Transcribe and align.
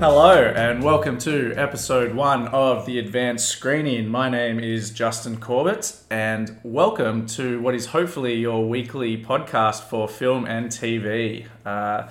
Hello, 0.00 0.34
and 0.34 0.82
welcome 0.82 1.18
to 1.18 1.54
episode 1.56 2.14
one 2.14 2.48
of 2.48 2.84
the 2.84 2.98
advanced 2.98 3.48
screening. 3.48 4.08
My 4.08 4.28
name 4.28 4.58
is 4.58 4.90
Justin 4.90 5.38
Corbett, 5.38 5.96
and 6.10 6.58
welcome 6.64 7.26
to 7.28 7.60
what 7.60 7.76
is 7.76 7.86
hopefully 7.86 8.34
your 8.34 8.68
weekly 8.68 9.16
podcast 9.16 9.84
for 9.84 10.08
film 10.08 10.46
and 10.46 10.66
TV. 10.66 11.46
Uh, 11.64 12.08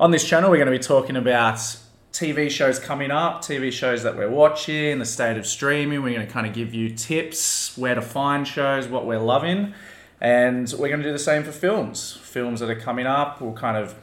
on 0.00 0.12
this 0.12 0.26
channel, 0.26 0.50
we're 0.50 0.56
going 0.56 0.72
to 0.72 0.72
be 0.72 0.82
talking 0.82 1.14
about 1.14 1.58
TV 2.10 2.50
shows 2.50 2.78
coming 2.78 3.10
up, 3.10 3.42
TV 3.42 3.70
shows 3.70 4.02
that 4.02 4.16
we're 4.16 4.30
watching, 4.30 4.98
the 4.98 5.04
state 5.04 5.36
of 5.36 5.46
streaming. 5.46 6.02
We're 6.02 6.14
going 6.14 6.26
to 6.26 6.32
kind 6.32 6.46
of 6.46 6.54
give 6.54 6.72
you 6.72 6.88
tips 6.88 7.76
where 7.76 7.94
to 7.94 8.02
find 8.02 8.48
shows, 8.48 8.88
what 8.88 9.04
we're 9.04 9.20
loving, 9.20 9.74
and 10.22 10.72
we're 10.78 10.88
going 10.88 11.02
to 11.02 11.06
do 11.06 11.12
the 11.12 11.18
same 11.18 11.44
for 11.44 11.52
films. 11.52 12.18
Films 12.22 12.60
that 12.60 12.70
are 12.70 12.80
coming 12.80 13.06
up, 13.06 13.42
we'll 13.42 13.52
kind 13.52 13.76
of 13.76 13.94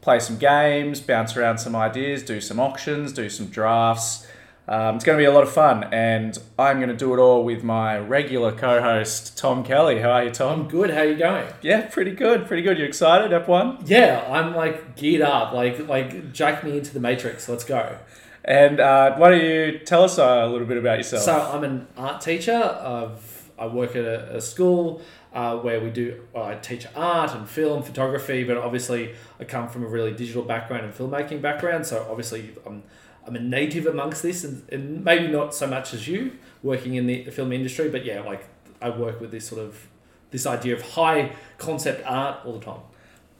play 0.00 0.20
some 0.20 0.38
games, 0.38 1.00
bounce 1.00 1.36
around 1.36 1.58
some 1.58 1.74
ideas, 1.74 2.22
do 2.22 2.40
some 2.40 2.60
auctions, 2.60 3.12
do 3.12 3.28
some 3.28 3.46
drafts. 3.46 4.26
Um, 4.68 4.96
it's 4.96 5.04
going 5.04 5.16
to 5.16 5.22
be 5.22 5.24
a 5.24 5.32
lot 5.32 5.44
of 5.44 5.50
fun, 5.50 5.84
and 5.94 6.38
I'm 6.58 6.76
going 6.76 6.90
to 6.90 6.96
do 6.96 7.14
it 7.14 7.18
all 7.18 7.42
with 7.42 7.64
my 7.64 7.98
regular 7.98 8.52
co-host 8.52 9.38
Thom 9.38 9.64
Kelly. 9.64 10.00
How 10.00 10.10
are 10.10 10.24
you, 10.24 10.30
Thom? 10.30 10.60
I'm 10.60 10.68
good. 10.68 10.90
How 10.90 10.98
are 10.98 11.06
you 11.06 11.16
going? 11.16 11.46
Yeah, 11.62 11.86
pretty 11.86 12.10
good, 12.10 12.46
pretty 12.46 12.62
good. 12.62 12.78
You 12.78 12.84
excited? 12.84 13.30
F1? 13.30 13.88
Yeah, 13.88 14.26
I'm 14.30 14.54
like 14.54 14.94
geared 14.94 15.22
up. 15.22 15.54
Like 15.54 15.88
like 15.88 16.34
jack 16.34 16.64
me 16.64 16.76
into 16.76 16.92
the 16.92 17.00
matrix. 17.00 17.48
Let's 17.48 17.64
go. 17.64 17.96
And 18.44 18.78
uh, 18.78 19.16
why 19.16 19.30
don't 19.30 19.44
you 19.44 19.78
tell 19.78 20.04
us 20.04 20.18
a 20.18 20.46
little 20.46 20.66
bit 20.66 20.76
about 20.76 20.98
yourself? 20.98 21.22
So 21.22 21.50
I'm 21.52 21.64
an 21.64 21.86
art 21.96 22.20
teacher. 22.20 22.52
I've, 22.54 23.50
I 23.58 23.66
work 23.66 23.96
at 23.96 24.04
a, 24.04 24.36
a 24.36 24.40
school 24.40 25.00
uh, 25.32 25.56
where 25.58 25.80
we 25.80 25.90
do. 25.90 26.22
I 26.34 26.54
teach 26.54 26.86
art 26.96 27.34
and 27.34 27.48
film, 27.48 27.82
photography, 27.82 28.44
but 28.44 28.56
obviously 28.56 29.14
I 29.38 29.44
come 29.44 29.68
from 29.68 29.84
a 29.84 29.86
really 29.86 30.12
digital 30.12 30.42
background 30.42 30.84
and 30.84 30.94
filmmaking 30.94 31.42
background. 31.42 31.86
So 31.86 32.06
obviously 32.10 32.54
I'm 32.66 32.82
I'm 33.26 33.36
a 33.36 33.40
native 33.40 33.86
amongst 33.86 34.22
this, 34.22 34.42
and, 34.42 34.66
and 34.72 35.04
maybe 35.04 35.28
not 35.28 35.54
so 35.54 35.66
much 35.66 35.92
as 35.92 36.08
you 36.08 36.38
working 36.62 36.94
in 36.94 37.06
the 37.06 37.24
film 37.24 37.52
industry, 37.52 37.90
but 37.90 38.04
yeah, 38.04 38.22
like 38.22 38.48
I 38.80 38.88
work 38.88 39.20
with 39.20 39.30
this 39.30 39.46
sort 39.46 39.60
of 39.60 39.86
this 40.30 40.46
idea 40.46 40.74
of 40.74 40.80
high 40.80 41.32
concept 41.58 42.02
art 42.06 42.40
all 42.46 42.58
the 42.58 42.64
time. 42.64 42.80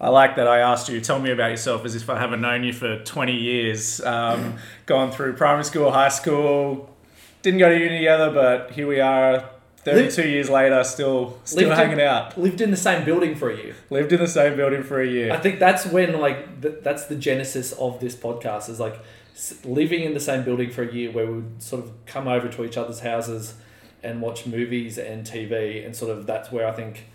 I 0.00 0.10
like 0.10 0.36
that 0.36 0.46
I 0.46 0.58
asked 0.58 0.88
you, 0.88 1.00
tell 1.00 1.18
me 1.18 1.30
about 1.30 1.50
yourself 1.50 1.84
as 1.84 1.96
if 1.96 2.08
I 2.08 2.18
haven't 2.18 2.40
known 2.40 2.62
you 2.64 2.72
for 2.72 3.02
20 3.02 3.34
years. 3.34 4.00
Um, 4.02 4.58
gone 4.86 5.10
through 5.10 5.34
primary 5.34 5.64
school, 5.64 5.90
high 5.90 6.08
school, 6.08 6.94
didn't 7.42 7.58
go 7.58 7.68
to 7.68 7.76
uni 7.76 7.98
together, 7.98 8.30
but 8.30 8.72
here 8.72 8.86
we 8.86 9.00
are 9.00 9.50
32 9.92 10.22
Lived- 10.22 10.30
years 10.32 10.50
later, 10.50 10.82
still 10.84 11.38
still 11.44 11.68
Lived 11.68 11.72
in- 11.72 11.76
hanging 11.88 12.00
out. 12.00 12.38
Lived 12.38 12.60
in 12.60 12.70
the 12.70 12.76
same 12.76 13.04
building 13.04 13.34
for 13.34 13.50
a 13.50 13.56
year. 13.56 13.74
Lived 13.90 14.12
in 14.12 14.20
the 14.20 14.26
same 14.28 14.56
building 14.56 14.82
for 14.82 15.00
a 15.00 15.06
year. 15.06 15.32
I 15.32 15.38
think 15.38 15.58
that's 15.58 15.86
when 15.86 16.18
like 16.20 16.60
th- 16.62 16.76
that's 16.82 17.06
the 17.06 17.16
genesis 17.16 17.72
of 17.72 18.00
this 18.00 18.14
podcast 18.14 18.68
is 18.68 18.78
like 18.80 18.96
s- 19.34 19.54
living 19.64 20.02
in 20.02 20.14
the 20.14 20.20
same 20.20 20.42
building 20.44 20.70
for 20.70 20.82
a 20.82 20.92
year 20.92 21.10
where 21.10 21.26
we 21.26 21.32
would 21.34 21.62
sort 21.62 21.84
of 21.84 21.90
come 22.06 22.28
over 22.28 22.48
to 22.48 22.64
each 22.64 22.76
other's 22.76 23.00
houses 23.00 23.54
and 24.02 24.20
watch 24.20 24.46
movies 24.46 24.96
and 24.98 25.24
TV 25.26 25.84
and 25.84 25.94
sort 25.96 26.10
of 26.16 26.26
that's 26.26 26.52
where 26.52 26.66
I 26.68 26.72
think 26.72 27.06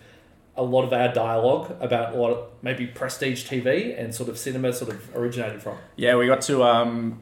a 0.55 0.61
lot 0.63 0.83
of 0.83 0.93
our 0.93 1.11
dialogue 1.11 1.75
about 1.80 2.13
of 2.13 2.45
maybe 2.61 2.85
prestige 2.85 3.47
TV 3.49 3.99
and 3.99 4.13
sort 4.13 4.30
of 4.30 4.37
cinema 4.37 4.71
sort 4.71 4.91
of 4.91 5.15
originated 5.15 5.63
from. 5.63 5.77
Yeah, 5.95 6.15
we 6.15 6.27
got 6.27 6.41
to 6.41 6.61
um, 6.63 7.19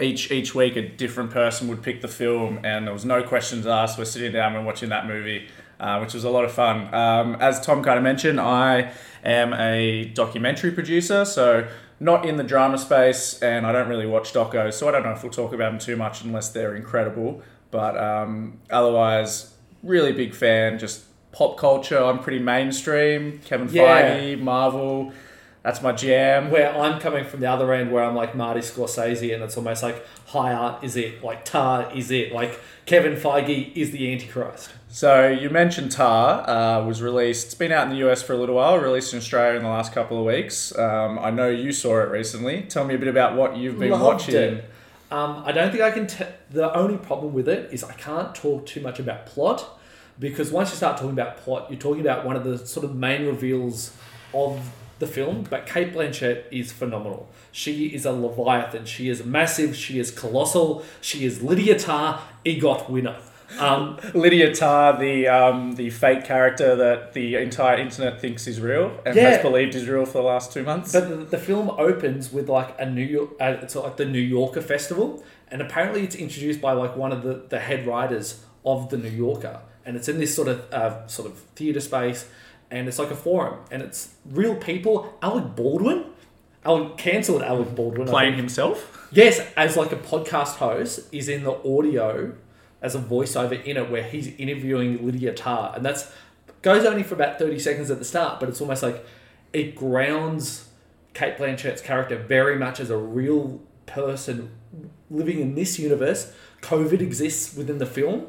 each 0.00 0.30
each 0.30 0.54
week 0.54 0.76
a 0.76 0.88
different 0.88 1.30
person 1.30 1.68
would 1.68 1.82
pick 1.82 2.00
the 2.02 2.08
film, 2.08 2.60
and 2.64 2.86
there 2.86 2.92
was 2.92 3.04
no 3.04 3.22
questions 3.22 3.66
asked. 3.66 3.98
We're 3.98 4.04
sitting 4.04 4.32
down 4.32 4.56
and 4.56 4.66
watching 4.66 4.88
that 4.88 5.06
movie, 5.06 5.48
uh, 5.78 5.98
which 5.98 6.14
was 6.14 6.24
a 6.24 6.30
lot 6.30 6.44
of 6.44 6.52
fun. 6.52 6.92
Um, 6.94 7.36
as 7.40 7.60
Thom 7.60 7.82
kind 7.82 7.96
of 7.98 8.02
mentioned, 8.04 8.40
I 8.40 8.92
am 9.24 9.52
a 9.54 10.06
documentary 10.14 10.72
producer, 10.72 11.24
so 11.24 11.68
not 12.00 12.26
in 12.26 12.36
the 12.36 12.44
drama 12.44 12.76
space, 12.78 13.40
and 13.40 13.66
I 13.66 13.72
don't 13.72 13.88
really 13.88 14.06
watch 14.06 14.32
docos, 14.32 14.74
so 14.74 14.88
I 14.88 14.90
don't 14.92 15.04
know 15.04 15.12
if 15.12 15.22
we'll 15.22 15.32
talk 15.32 15.52
about 15.52 15.70
them 15.70 15.78
too 15.78 15.96
much 15.96 16.22
unless 16.22 16.50
they're 16.50 16.74
incredible. 16.74 17.42
But 17.70 17.96
um, 17.96 18.60
otherwise, 18.70 19.54
really 19.82 20.12
big 20.12 20.34
fan. 20.34 20.78
Just 20.78 21.04
pop 21.32 21.56
culture. 21.56 22.02
I'm 22.02 22.18
pretty 22.20 22.38
mainstream. 22.38 23.40
Kevin 23.44 23.68
Yeah. 23.70 24.16
Feige, 24.16 24.40
Marvel. 24.40 25.12
That's 25.64 25.80
my 25.80 25.92
jam. 25.92 26.50
Where 26.50 26.76
I'm 26.76 27.00
coming 27.00 27.24
from 27.24 27.40
the 27.40 27.50
other 27.50 27.72
end 27.72 27.90
where 27.90 28.04
I'm 28.04 28.14
like 28.14 28.36
Marty 28.36 28.60
Scorsese 28.60 29.32
and 29.34 29.42
it's 29.42 29.56
almost 29.56 29.82
like 29.82 30.04
high 30.26 30.52
art 30.52 30.84
is 30.84 30.94
it, 30.94 31.24
like 31.24 31.46
tar 31.46 31.90
is 31.94 32.10
it, 32.10 32.32
like 32.32 32.60
Kevin 32.84 33.14
Feige 33.16 33.74
is 33.74 33.90
the 33.90 34.12
Antichrist. 34.12 34.70
So 34.90 35.26
you 35.26 35.48
mentioned 35.50 35.90
Tar 35.90 36.48
uh, 36.48 36.84
was 36.84 37.00
released. 37.02 37.46
It's 37.46 37.54
been 37.54 37.72
out 37.72 37.84
in 37.90 37.96
the 37.98 38.08
US 38.08 38.22
for 38.22 38.34
a 38.34 38.36
little 38.36 38.56
while. 38.56 38.78
Released 38.78 39.12
in 39.14 39.18
Australia 39.18 39.56
in 39.56 39.62
the 39.64 39.70
last 39.70 39.92
couple 39.92 40.18
of 40.18 40.26
weeks. 40.26 40.76
Um, 40.78 41.18
I 41.18 41.30
know 41.30 41.48
you 41.48 41.72
saw 41.72 42.00
it 42.02 42.10
recently. 42.10 42.62
Tell 42.68 42.84
me 42.84 42.94
a 42.94 42.98
bit 42.98 43.08
about 43.08 43.34
what 43.34 43.56
you've 43.56 43.78
been 43.78 43.90
Loved 43.90 44.04
watching. 44.04 44.34
it. 44.36 44.70
Um, 45.10 45.42
I 45.46 45.50
don't 45.52 45.70
think 45.70 45.82
I 45.82 45.90
can. 45.90 46.06
T- 46.06 46.24
the 46.50 46.72
only 46.76 46.98
problem 46.98 47.32
with 47.32 47.48
it 47.48 47.72
is 47.72 47.82
I 47.82 47.94
can't 47.94 48.34
talk 48.34 48.66
too 48.66 48.82
much 48.82 48.98
about 49.00 49.26
plot 49.26 49.80
because 50.20 50.52
once 50.52 50.70
you 50.70 50.76
start 50.76 50.96
talking 50.98 51.12
about 51.12 51.38
plot, 51.38 51.70
you're 51.70 51.80
talking 51.80 52.00
about 52.02 52.24
one 52.24 52.36
of 52.36 52.44
the 52.44 52.58
sort 52.58 52.84
of 52.84 52.94
main 52.94 53.26
reveals 53.26 53.92
of 54.32 54.60
the 54.98 55.06
film. 55.06 55.44
But 55.48 55.66
Cate 55.66 55.92
Blanchett 55.92 56.44
is 56.50 56.72
phenomenal. 56.72 57.28
She 57.52 57.86
is 57.86 58.04
a 58.04 58.12
leviathan. 58.12 58.84
She 58.86 59.08
is 59.08 59.24
massive. 59.24 59.76
She 59.76 59.98
is 59.98 60.10
colossal. 60.10 60.84
She 61.00 61.24
is 61.24 61.42
Lydia 61.42 61.78
Tar, 61.78 62.20
EGOT 62.44 62.88
winner. 62.90 63.16
Um, 63.58 63.98
Lydia 64.14 64.52
Tar, 64.54 64.98
the 64.98 65.28
um, 65.28 65.72
the 65.76 65.90
fake 65.90 66.24
character 66.24 66.74
that 66.76 67.12
the 67.12 67.36
entire 67.36 67.76
internet 67.78 68.20
thinks 68.20 68.46
is 68.46 68.60
real 68.60 68.98
and 69.06 69.14
Yeah. 69.14 69.30
has 69.30 69.42
believed 69.42 69.74
is 69.76 69.86
real 69.88 70.04
for 70.06 70.14
the 70.14 70.22
last 70.24 70.52
two 70.52 70.64
months. 70.64 70.92
But 70.92 71.08
the, 71.08 71.16
the 71.16 71.38
film 71.38 71.70
opens 71.70 72.32
with 72.32 72.48
like 72.48 72.74
a 72.80 72.86
New 72.90 73.04
York, 73.04 73.30
uh, 73.40 73.56
it's 73.62 73.76
like 73.76 73.96
the 73.96 74.06
New 74.06 74.18
Yorker 74.20 74.62
festival, 74.62 75.22
and 75.52 75.60
apparently 75.62 76.02
it's 76.02 76.16
introduced 76.16 76.60
by 76.60 76.72
like 76.72 76.96
one 76.96 77.12
of 77.12 77.22
the, 77.22 77.44
the 77.48 77.60
head 77.60 77.86
writers 77.86 78.42
of 78.64 78.88
the 78.90 78.96
New 78.96 79.10
Yorker, 79.10 79.60
and 79.84 79.94
it's 79.96 80.08
in 80.08 80.18
this 80.18 80.34
sort 80.34 80.48
of 80.48 80.64
uh, 80.72 81.06
sort 81.06 81.30
of 81.30 81.38
theater 81.54 81.80
space, 81.80 82.26
and 82.70 82.88
it's 82.88 82.98
like 82.98 83.10
a 83.10 83.16
forum, 83.16 83.60
and 83.70 83.82
it's 83.82 84.14
real 84.24 84.56
people. 84.56 85.16
Alec 85.22 85.54
Baldwin, 85.56 86.06
Alec 86.64 86.96
cancelled 86.96 87.42
Alec 87.42 87.74
Baldwin. 87.74 88.08
Playing 88.08 88.34
himself. 88.34 89.08
Yes, 89.12 89.40
as 89.56 89.76
like 89.76 89.92
a 89.92 89.96
podcast 89.96 90.56
host, 90.56 91.00
is 91.12 91.28
in 91.28 91.44
the 91.44 91.52
audio 91.52 92.34
as 92.82 92.94
a 92.94 92.98
voiceover 92.98 93.62
in 93.64 93.76
it 93.76 93.90
where 93.90 94.02
he's 94.02 94.28
interviewing 94.36 95.04
Lydia 95.04 95.32
Tar, 95.32 95.72
and 95.74 95.84
that's 95.84 96.12
goes 96.62 96.84
only 96.84 97.02
for 97.02 97.14
about 97.14 97.38
thirty 97.38 97.58
seconds 97.58 97.90
at 97.90 97.98
the 97.98 98.04
start, 98.04 98.40
but 98.40 98.48
it's 98.48 98.60
almost 98.60 98.82
like 98.82 99.04
it 99.52 99.76
grounds 99.76 100.68
Cate 101.14 101.38
Blanchett's 101.38 101.80
character 101.80 102.16
very 102.16 102.58
much 102.58 102.80
as 102.80 102.90
a 102.90 102.96
real 102.96 103.60
person 103.86 104.50
living 105.10 105.40
in 105.40 105.54
this 105.54 105.78
universe. 105.78 106.32
COVID 106.62 107.00
exists 107.00 107.56
within 107.56 107.78
the 107.78 107.86
film. 107.86 108.26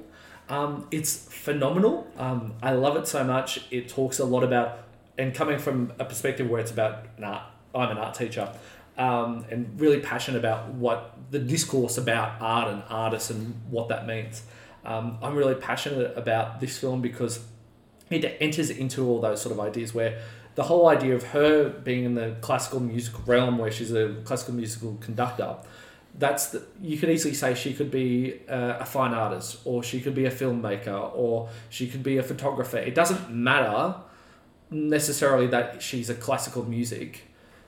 Um, 0.50 0.88
it's 0.92 1.28
phenomenal. 1.46 2.08
Um, 2.18 2.56
I 2.64 2.72
love 2.72 2.98
it 2.98 3.08
so 3.08 3.24
much. 3.24 3.68
It 3.70 3.88
talks 3.88 4.18
a 4.18 4.26
lot 4.26 4.44
about, 4.44 4.80
and 5.16 5.34
coming 5.34 5.60
from 5.60 5.94
a 6.00 6.06
perspective 6.06 6.50
where 6.50 6.60
it's 6.60 6.72
about 6.72 7.06
an 7.18 7.24
art. 7.24 7.44
I'm 7.76 7.92
an 7.92 7.98
art 8.00 8.16
teacher, 8.16 8.50
um, 8.98 9.46
and 9.52 9.80
really 9.80 10.00
passionate 10.00 10.40
about 10.40 10.70
what 10.70 11.16
the 11.30 11.38
discourse 11.38 12.00
about 12.00 12.42
art 12.42 12.70
and 12.74 12.82
artists 12.90 13.30
and 13.30 13.62
what 13.70 13.90
that 13.90 14.08
means. 14.08 14.42
Um, 14.86 15.20
I'm 15.22 15.36
really 15.36 15.54
passionate 15.54 16.18
about 16.18 16.60
this 16.62 16.80
film 16.80 17.02
because 17.02 17.46
it 18.10 18.38
enters 18.40 18.72
into 18.72 19.08
all 19.08 19.22
those 19.22 19.40
sort 19.42 19.54
of 19.54 19.60
ideas 19.60 19.94
where 19.94 20.20
the 20.56 20.64
whole 20.64 20.88
idea 20.88 21.14
of 21.14 21.24
her 21.26 21.70
being 21.70 22.06
in 22.06 22.16
the 22.16 22.38
classical 22.42 22.80
music 22.80 23.28
realm 23.28 23.58
where 23.60 23.72
she's 23.72 23.92
a 23.92 24.16
classical 24.24 24.56
musical 24.56 24.98
conductor 25.00 25.58
that's 26.18 26.48
the, 26.48 26.64
you 26.82 26.98
could 26.98 27.10
easily 27.10 27.34
say 27.34 27.54
she 27.54 27.74
could 27.74 27.92
be 27.92 28.40
uh, 28.48 28.78
a 28.80 28.86
fine 28.86 29.14
artist 29.14 29.60
or 29.66 29.84
she 29.84 30.00
could 30.00 30.16
be 30.16 30.26
a 30.26 30.32
filmmaker 30.32 31.12
or 31.14 31.50
she 31.70 31.88
could 31.88 32.04
be 32.04 32.18
a 32.18 32.24
photographer 32.24 32.78
it 32.78 32.96
doesn't 32.96 33.30
matter 33.30 33.96
necessarily 34.72 35.48
that 35.48 35.82
she's 35.82 36.10
a 36.10 36.16
classical 36.16 36.64
music 36.64 37.24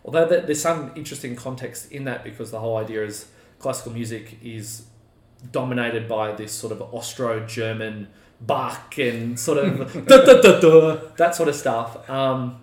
although 0.05 0.25
there's 0.25 0.61
some 0.61 0.91
interesting 0.95 1.35
context 1.35 1.91
in 1.91 2.05
that 2.05 2.23
because 2.23 2.51
the 2.51 2.59
whole 2.59 2.77
idea 2.77 3.03
is 3.03 3.27
classical 3.59 3.91
music 3.91 4.37
is 4.41 4.85
dominated 5.51 6.07
by 6.07 6.31
this 6.31 6.51
sort 6.51 6.71
of 6.71 6.81
Austro-German 6.93 8.07
Bach 8.41 8.97
and 8.97 9.39
sort 9.39 9.57
of 9.59 10.05
da, 10.07 10.17
da, 10.25 10.59
da, 10.59 10.95
that 11.17 11.35
sort 11.35 11.49
of 11.49 11.55
stuff. 11.55 12.09
Um, 12.09 12.59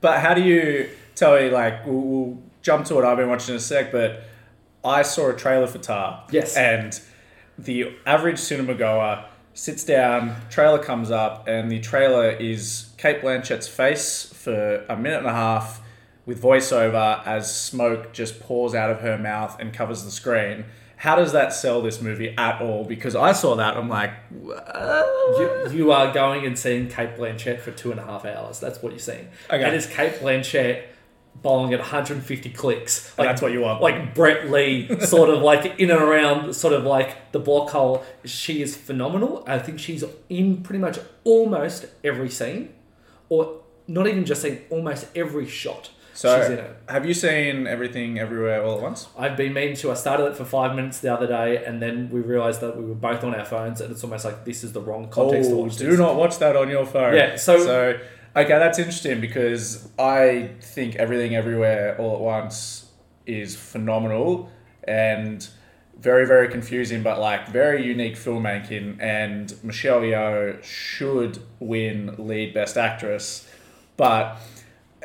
But 0.00 0.20
how 0.20 0.34
do 0.34 0.42
you 0.42 0.90
tell 1.14 1.36
me, 1.36 1.50
like, 1.50 1.86
we'll, 1.86 2.00
we'll 2.00 2.38
jump 2.62 2.84
to 2.86 2.94
what 2.94 3.04
I've 3.04 3.16
been 3.16 3.28
watching 3.28 3.54
in 3.54 3.56
a 3.56 3.60
sec, 3.60 3.90
but 3.92 4.22
I 4.84 5.02
saw 5.02 5.30
a 5.30 5.34
trailer 5.34 5.66
for 5.66 5.78
Tar. 5.78 6.24
Yes. 6.30 6.56
And 6.56 7.00
the 7.58 7.96
average 8.06 8.38
cinema 8.38 8.74
goer 8.74 9.24
sits 9.54 9.84
down, 9.84 10.36
trailer 10.50 10.78
comes 10.82 11.10
up, 11.10 11.46
and 11.46 11.70
the 11.70 11.80
trailer 11.80 12.30
is 12.30 12.90
Cate 12.98 13.22
Blanchett's 13.22 13.68
face 13.68 14.24
for 14.24 14.84
a 14.88 14.96
minute 14.96 15.18
and 15.18 15.26
a 15.26 15.32
half 15.32 15.80
with 16.26 16.42
voiceover 16.42 17.24
as 17.26 17.54
smoke 17.54 18.12
just 18.12 18.40
pours 18.40 18.74
out 18.74 18.90
of 18.90 19.00
her 19.00 19.16
mouth 19.16 19.56
and 19.60 19.72
covers 19.72 20.04
the 20.04 20.10
screen. 20.10 20.64
How 20.96 21.16
does 21.16 21.32
that 21.32 21.52
sell 21.52 21.82
this 21.82 22.00
movie 22.00 22.34
at 22.36 22.62
all? 22.62 22.84
Because 22.84 23.14
I 23.14 23.32
saw 23.32 23.56
that, 23.56 23.76
I'm 23.76 23.88
like, 23.88 24.12
you, 24.32 25.68
you 25.70 25.92
are 25.92 26.12
going 26.12 26.46
and 26.46 26.58
seeing 26.58 26.88
Cate 26.88 27.16
Blanchett 27.16 27.60
for 27.60 27.72
two 27.72 27.90
and 27.90 28.00
a 28.00 28.04
half 28.04 28.24
hours. 28.24 28.58
That's 28.58 28.82
what 28.82 28.92
you're 28.92 28.98
seeing. 28.98 29.28
Okay. 29.50 29.62
And 29.62 29.74
it's 29.74 29.86
Cate 29.86 30.14
Blanchett 30.14 30.84
bowling 31.42 31.72
at 31.74 31.80
150 31.80 32.50
clicks. 32.50 33.12
And 33.18 33.26
that's 33.26 33.42
what 33.42 33.52
you 33.52 33.60
want. 33.60 33.82
Like 33.82 34.14
Brett 34.14 34.50
Lee, 34.50 34.88
sort 35.00 35.28
of 35.30 35.42
like 35.42 35.78
in 35.78 35.90
and 35.90 36.00
around, 36.00 36.54
sort 36.54 36.72
of 36.74 36.84
like 36.84 37.32
the 37.32 37.38
block 37.38 37.70
hole. 37.70 38.04
She 38.24 38.62
is 38.62 38.76
phenomenal. 38.76 39.44
I 39.46 39.58
think 39.58 39.78
she's 39.78 40.02
in 40.28 40.62
pretty 40.62 40.78
much 40.80 40.98
almost 41.24 41.86
every 42.02 42.30
scene, 42.30 42.74
or 43.28 43.60
not 43.86 44.06
even 44.06 44.24
just 44.24 44.42
scene, 44.42 44.62
almost 44.70 45.06
every 45.14 45.46
shot. 45.46 45.90
So, 46.16 46.40
she's 46.40 46.50
in 46.50 46.58
it. 46.60 46.76
have 46.88 47.04
you 47.04 47.12
seen 47.12 47.66
everything 47.66 48.20
everywhere 48.20 48.62
all 48.64 48.76
at 48.76 48.82
once? 48.82 49.08
I've 49.18 49.36
been 49.36 49.52
meaning 49.52 49.74
to. 49.78 49.90
I 49.90 49.94
started 49.94 50.26
it 50.26 50.36
for 50.36 50.44
five 50.44 50.76
minutes 50.76 51.00
the 51.00 51.12
other 51.12 51.26
day, 51.26 51.64
and 51.64 51.82
then 51.82 52.08
we 52.08 52.20
realized 52.20 52.60
that 52.60 52.76
we 52.76 52.84
were 52.84 52.94
both 52.94 53.24
on 53.24 53.34
our 53.34 53.44
phones, 53.44 53.80
and 53.80 53.90
it's 53.90 54.04
almost 54.04 54.24
like 54.24 54.44
this 54.44 54.62
is 54.62 54.72
the 54.72 54.80
wrong 54.80 55.08
context 55.08 55.50
to 55.50 55.56
Oh, 55.56 55.64
watch 55.64 55.76
do 55.76 55.90
this. 55.90 55.98
not 55.98 56.14
watch 56.14 56.38
that 56.38 56.54
on 56.56 56.70
your 56.70 56.86
phone. 56.86 57.14
Yeah, 57.14 57.34
so- 57.34 57.58
so 57.58 57.98
okay, 58.36 58.58
that's 58.58 58.78
interesting 58.78 59.20
because 59.20 59.88
I 59.98 60.50
think 60.60 60.96
everything 60.96 61.34
everywhere 61.34 61.96
all 61.98 62.14
at 62.14 62.20
once 62.20 62.90
is 63.26 63.56
phenomenal 63.56 64.50
and 64.86 65.48
very 65.98 66.26
very 66.26 66.48
confusing, 66.48 67.02
but 67.02 67.18
like 67.20 67.48
very 67.48 67.86
unique 67.86 68.16
filmmaking. 68.16 69.00
And 69.00 69.54
Michelle 69.62 70.00
Yeoh 70.00 70.62
should 70.62 71.38
win 71.60 72.14
lead 72.18 72.54
best 72.54 72.76
actress, 72.76 73.48
but. 73.96 74.36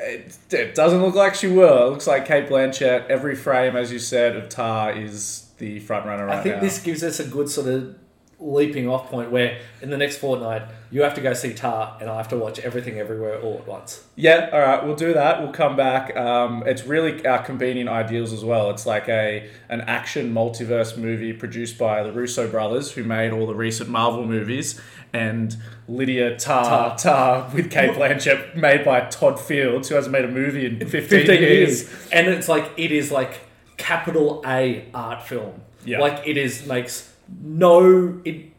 It, 0.02 0.38
it 0.52 0.76
doesn't 0.76 1.02
look 1.02 1.14
like 1.14 1.36
she 1.36 1.48
will. 1.48 1.88
It 1.88 1.90
looks 1.90 2.08
like 2.08 2.26
Cate 2.26 2.48
Blanchett. 2.48 3.10
Every 3.10 3.36
frame, 3.36 3.76
as 3.76 3.92
you 3.92 4.00
said, 4.00 4.38
of 4.38 4.48
Tar 4.48 4.94
is 4.94 5.50
the 5.58 5.80
front 5.80 6.06
runner 6.06 6.26
right 6.26 6.40
I 6.40 6.42
think 6.42 6.56
now. 6.56 6.62
this 6.62 6.80
gives 6.82 7.04
us 7.04 7.20
a 7.20 7.26
good 7.26 7.50
sort 7.50 7.68
of 7.68 7.96
leaping 8.40 8.88
off 8.88 9.10
point 9.10 9.32
where 9.32 9.60
in 9.82 9.90
the 9.90 9.98
next 9.98 10.18
fortnight 10.18 10.62
you 10.92 11.02
have 11.02 11.14
to 11.14 11.22
go 11.22 11.34
see 11.34 11.54
Tar 11.54 11.98
and 12.00 12.10
I 12.10 12.16
have 12.18 12.30
to 12.30 12.38
watch 12.38 12.58
everything 12.60 12.98
everywhere 12.98 13.40
all 13.42 13.58
at 13.58 13.68
once. 13.68 14.04
Yeah, 14.16 14.50
all 14.52 14.60
right, 14.60 14.84
we'll 14.84 14.96
do 14.96 15.14
that. 15.14 15.42
We'll 15.42 15.52
come 15.52 15.76
back. 15.76 16.16
Um, 16.16 16.64
it's 16.66 16.86
really 16.86 17.26
our 17.26 17.44
convenient 17.44 17.90
ideals 17.90 18.34
as 18.34 18.44
well. 18.44 18.70
It's 18.72 18.86
like 18.86 19.08
a 19.10 19.50
an 19.68 19.82
action 19.82 20.34
multiverse 20.34 20.98
movie 20.98 21.34
produced 21.34 21.78
by 21.78 22.02
the 22.02 22.12
Russo 22.12 22.50
brothers, 22.50 22.94
who 22.94 23.04
made 23.04 23.32
all 23.32 23.46
the 23.46 23.56
recent 23.56 23.90
Marvel 23.90 24.26
movies, 24.26 24.82
and 25.14 25.56
Lydia 25.88 26.38
Tar 26.38 26.98
Tar. 26.98 26.98
Tar 26.98 27.52
with 27.54 27.70
Cate 27.70 27.92
Blanchett, 27.92 28.56
made 28.56 28.84
by 28.84 29.02
Todd 29.02 29.40
Fields, 29.40 29.90
who 29.90 29.96
hasn't 29.96 30.14
made 30.14 30.26
a 30.26 30.32
movie 30.32 30.66
in 30.66 30.80
15, 30.80 31.02
15 31.02 31.42
years. 31.42 31.84
years. 31.84 32.10
And 32.12 32.28
it's 32.28 32.48
like 32.48 32.72
it 32.78 32.92
is 32.92 33.12
like 33.12 33.42
capital 33.78 34.42
A 34.46 34.86
art 34.94 35.24
film. 35.24 35.62
Yeah. 35.86 36.00
Like 36.00 36.28
it 36.28 36.38
is 36.38 36.66
makes 36.66 37.09
no 37.42 38.22
it 38.26 38.52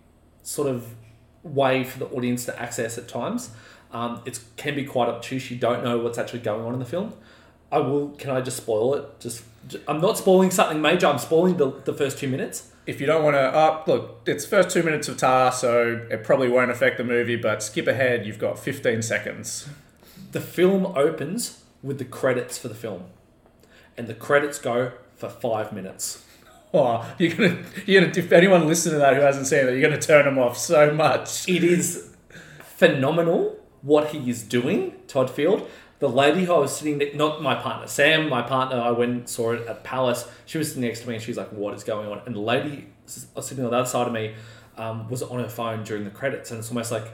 sort 0.42 0.68
of 0.68 0.94
way 1.42 1.84
for 1.84 1.98
the 1.98 2.06
audience 2.06 2.44
to 2.46 2.60
access 2.60 2.98
at 2.98 3.08
times. 3.08 3.50
Um, 3.92 4.22
it 4.24 4.40
can 4.56 4.74
be 4.74 4.84
quite 4.84 5.08
obtuse. 5.08 5.50
You 5.50 5.56
don't 5.56 5.82
know 5.82 5.98
what's 5.98 6.18
actually 6.18 6.40
going 6.40 6.64
on 6.64 6.74
in 6.74 6.78
the 6.78 6.84
film. 6.84 7.14
I 7.72 7.78
will. 7.78 8.10
Can 8.10 8.30
I 8.30 8.40
just 8.40 8.56
spoil 8.56 8.94
it? 8.94 9.20
Just 9.20 9.44
I'm 9.86 10.00
not 10.00 10.18
spoiling 10.18 10.50
something 10.50 10.80
major. 10.80 11.06
I'm 11.06 11.18
spoiling 11.18 11.56
the, 11.56 11.70
the 11.84 11.94
first 11.94 12.18
two 12.18 12.28
minutes. 12.28 12.70
If 12.86 13.00
you 13.00 13.06
don't 13.06 13.22
want 13.22 13.34
to, 13.34 13.40
uh, 13.40 13.82
look, 13.86 14.22
it's 14.26 14.44
first 14.44 14.70
two 14.70 14.82
minutes 14.82 15.06
of 15.06 15.16
Tar, 15.16 15.52
so 15.52 16.06
it 16.10 16.24
probably 16.24 16.48
won't 16.48 16.70
affect 16.70 16.98
the 16.98 17.04
movie. 17.04 17.36
But 17.36 17.62
skip 17.62 17.86
ahead. 17.86 18.26
You've 18.26 18.38
got 18.38 18.58
15 18.58 19.02
seconds. 19.02 19.68
The 20.32 20.40
film 20.40 20.86
opens 20.96 21.62
with 21.82 21.98
the 21.98 22.04
credits 22.04 22.58
for 22.58 22.68
the 22.68 22.74
film, 22.74 23.04
and 23.96 24.06
the 24.06 24.14
credits 24.14 24.58
go 24.58 24.92
for 25.16 25.28
five 25.28 25.72
minutes. 25.72 26.24
Oh, 26.72 27.04
you're 27.18 27.34
gonna, 27.34 27.62
you're 27.86 28.00
gonna. 28.02 28.12
If 28.16 28.30
anyone 28.32 28.66
listen 28.66 28.92
to 28.92 28.98
that 28.98 29.14
who 29.14 29.20
hasn't 29.20 29.46
seen 29.46 29.66
it, 29.66 29.72
you're 29.72 29.82
gonna 29.82 30.00
turn 30.00 30.24
them 30.24 30.38
off 30.38 30.56
so 30.56 30.92
much. 30.92 31.48
It 31.48 31.64
is 31.64 32.10
phenomenal 32.60 33.58
what 33.82 34.08
he 34.08 34.30
is 34.30 34.42
doing, 34.42 34.94
Todd 35.06 35.30
Field. 35.30 35.68
The 35.98 36.08
lady 36.08 36.44
who 36.44 36.54
I 36.54 36.58
was 36.58 36.74
sitting 36.76 36.98
ne- 36.98 37.12
not 37.12 37.42
my 37.42 37.54
partner, 37.54 37.86
Sam, 37.86 38.28
my 38.28 38.40
partner, 38.40 38.80
I 38.80 38.90
went 38.90 39.10
and 39.12 39.28
saw 39.28 39.52
it 39.52 39.66
at 39.66 39.84
Palace. 39.84 40.26
She 40.46 40.56
was 40.58 40.68
sitting 40.68 40.82
next 40.82 41.00
to 41.00 41.08
me 41.08 41.14
and 41.14 41.22
she's 41.22 41.36
like, 41.36 41.52
What 41.52 41.74
is 41.74 41.84
going 41.84 42.08
on? 42.08 42.22
And 42.24 42.34
the 42.34 42.40
lady 42.40 42.86
sitting 43.06 43.64
on 43.64 43.70
the 43.70 43.76
other 43.76 43.88
side 43.88 44.06
of 44.06 44.12
me 44.12 44.34
um, 44.76 45.08
was 45.10 45.22
on 45.22 45.40
her 45.40 45.48
phone 45.48 45.82
during 45.84 46.04
the 46.04 46.10
credits. 46.10 46.50
And 46.50 46.60
it's 46.60 46.68
almost 46.68 46.90
like, 46.90 47.04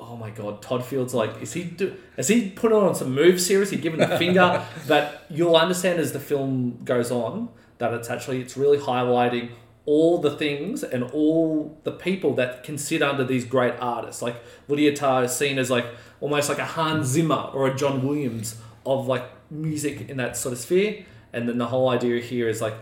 Oh 0.00 0.16
my 0.16 0.30
god, 0.30 0.62
Todd 0.62 0.84
Field's 0.84 1.14
like, 1.14 1.40
is 1.42 1.52
he 1.52 1.64
do? 1.64 1.94
Is 2.16 2.28
he 2.28 2.50
put 2.50 2.72
on 2.72 2.94
some 2.94 3.14
move 3.14 3.40
series? 3.40 3.70
He 3.70 3.76
giving 3.76 4.00
the 4.00 4.18
finger? 4.18 4.64
But 4.88 5.26
you'll 5.28 5.56
understand 5.56 5.98
as 5.98 6.12
the 6.12 6.20
film 6.20 6.80
goes 6.84 7.10
on 7.10 7.48
that 7.90 7.98
it's 7.98 8.10
actually 8.10 8.40
it's 8.40 8.56
really 8.56 8.78
highlighting 8.78 9.50
all 9.86 10.18
the 10.18 10.30
things 10.30 10.82
and 10.82 11.04
all 11.04 11.78
the 11.84 11.92
people 11.92 12.34
that 12.34 12.64
can 12.64 12.78
sit 12.78 13.02
under 13.02 13.24
these 13.24 13.44
great 13.44 13.74
artists. 13.80 14.22
Like 14.22 14.36
Lydia 14.68 14.94
Tar 14.96 15.24
is 15.24 15.36
seen 15.36 15.58
as 15.58 15.70
like 15.70 15.86
almost 16.20 16.48
like 16.48 16.58
a 16.58 16.64
Hans 16.64 17.08
Zimmer 17.08 17.50
or 17.52 17.66
a 17.66 17.74
John 17.74 18.06
Williams 18.06 18.56
of 18.86 19.06
like 19.06 19.24
music 19.50 20.08
in 20.08 20.16
that 20.16 20.36
sort 20.36 20.52
of 20.52 20.58
sphere. 20.58 21.04
And 21.32 21.48
then 21.48 21.58
the 21.58 21.66
whole 21.66 21.88
idea 21.88 22.20
here 22.20 22.48
is 22.48 22.60
like 22.60 22.74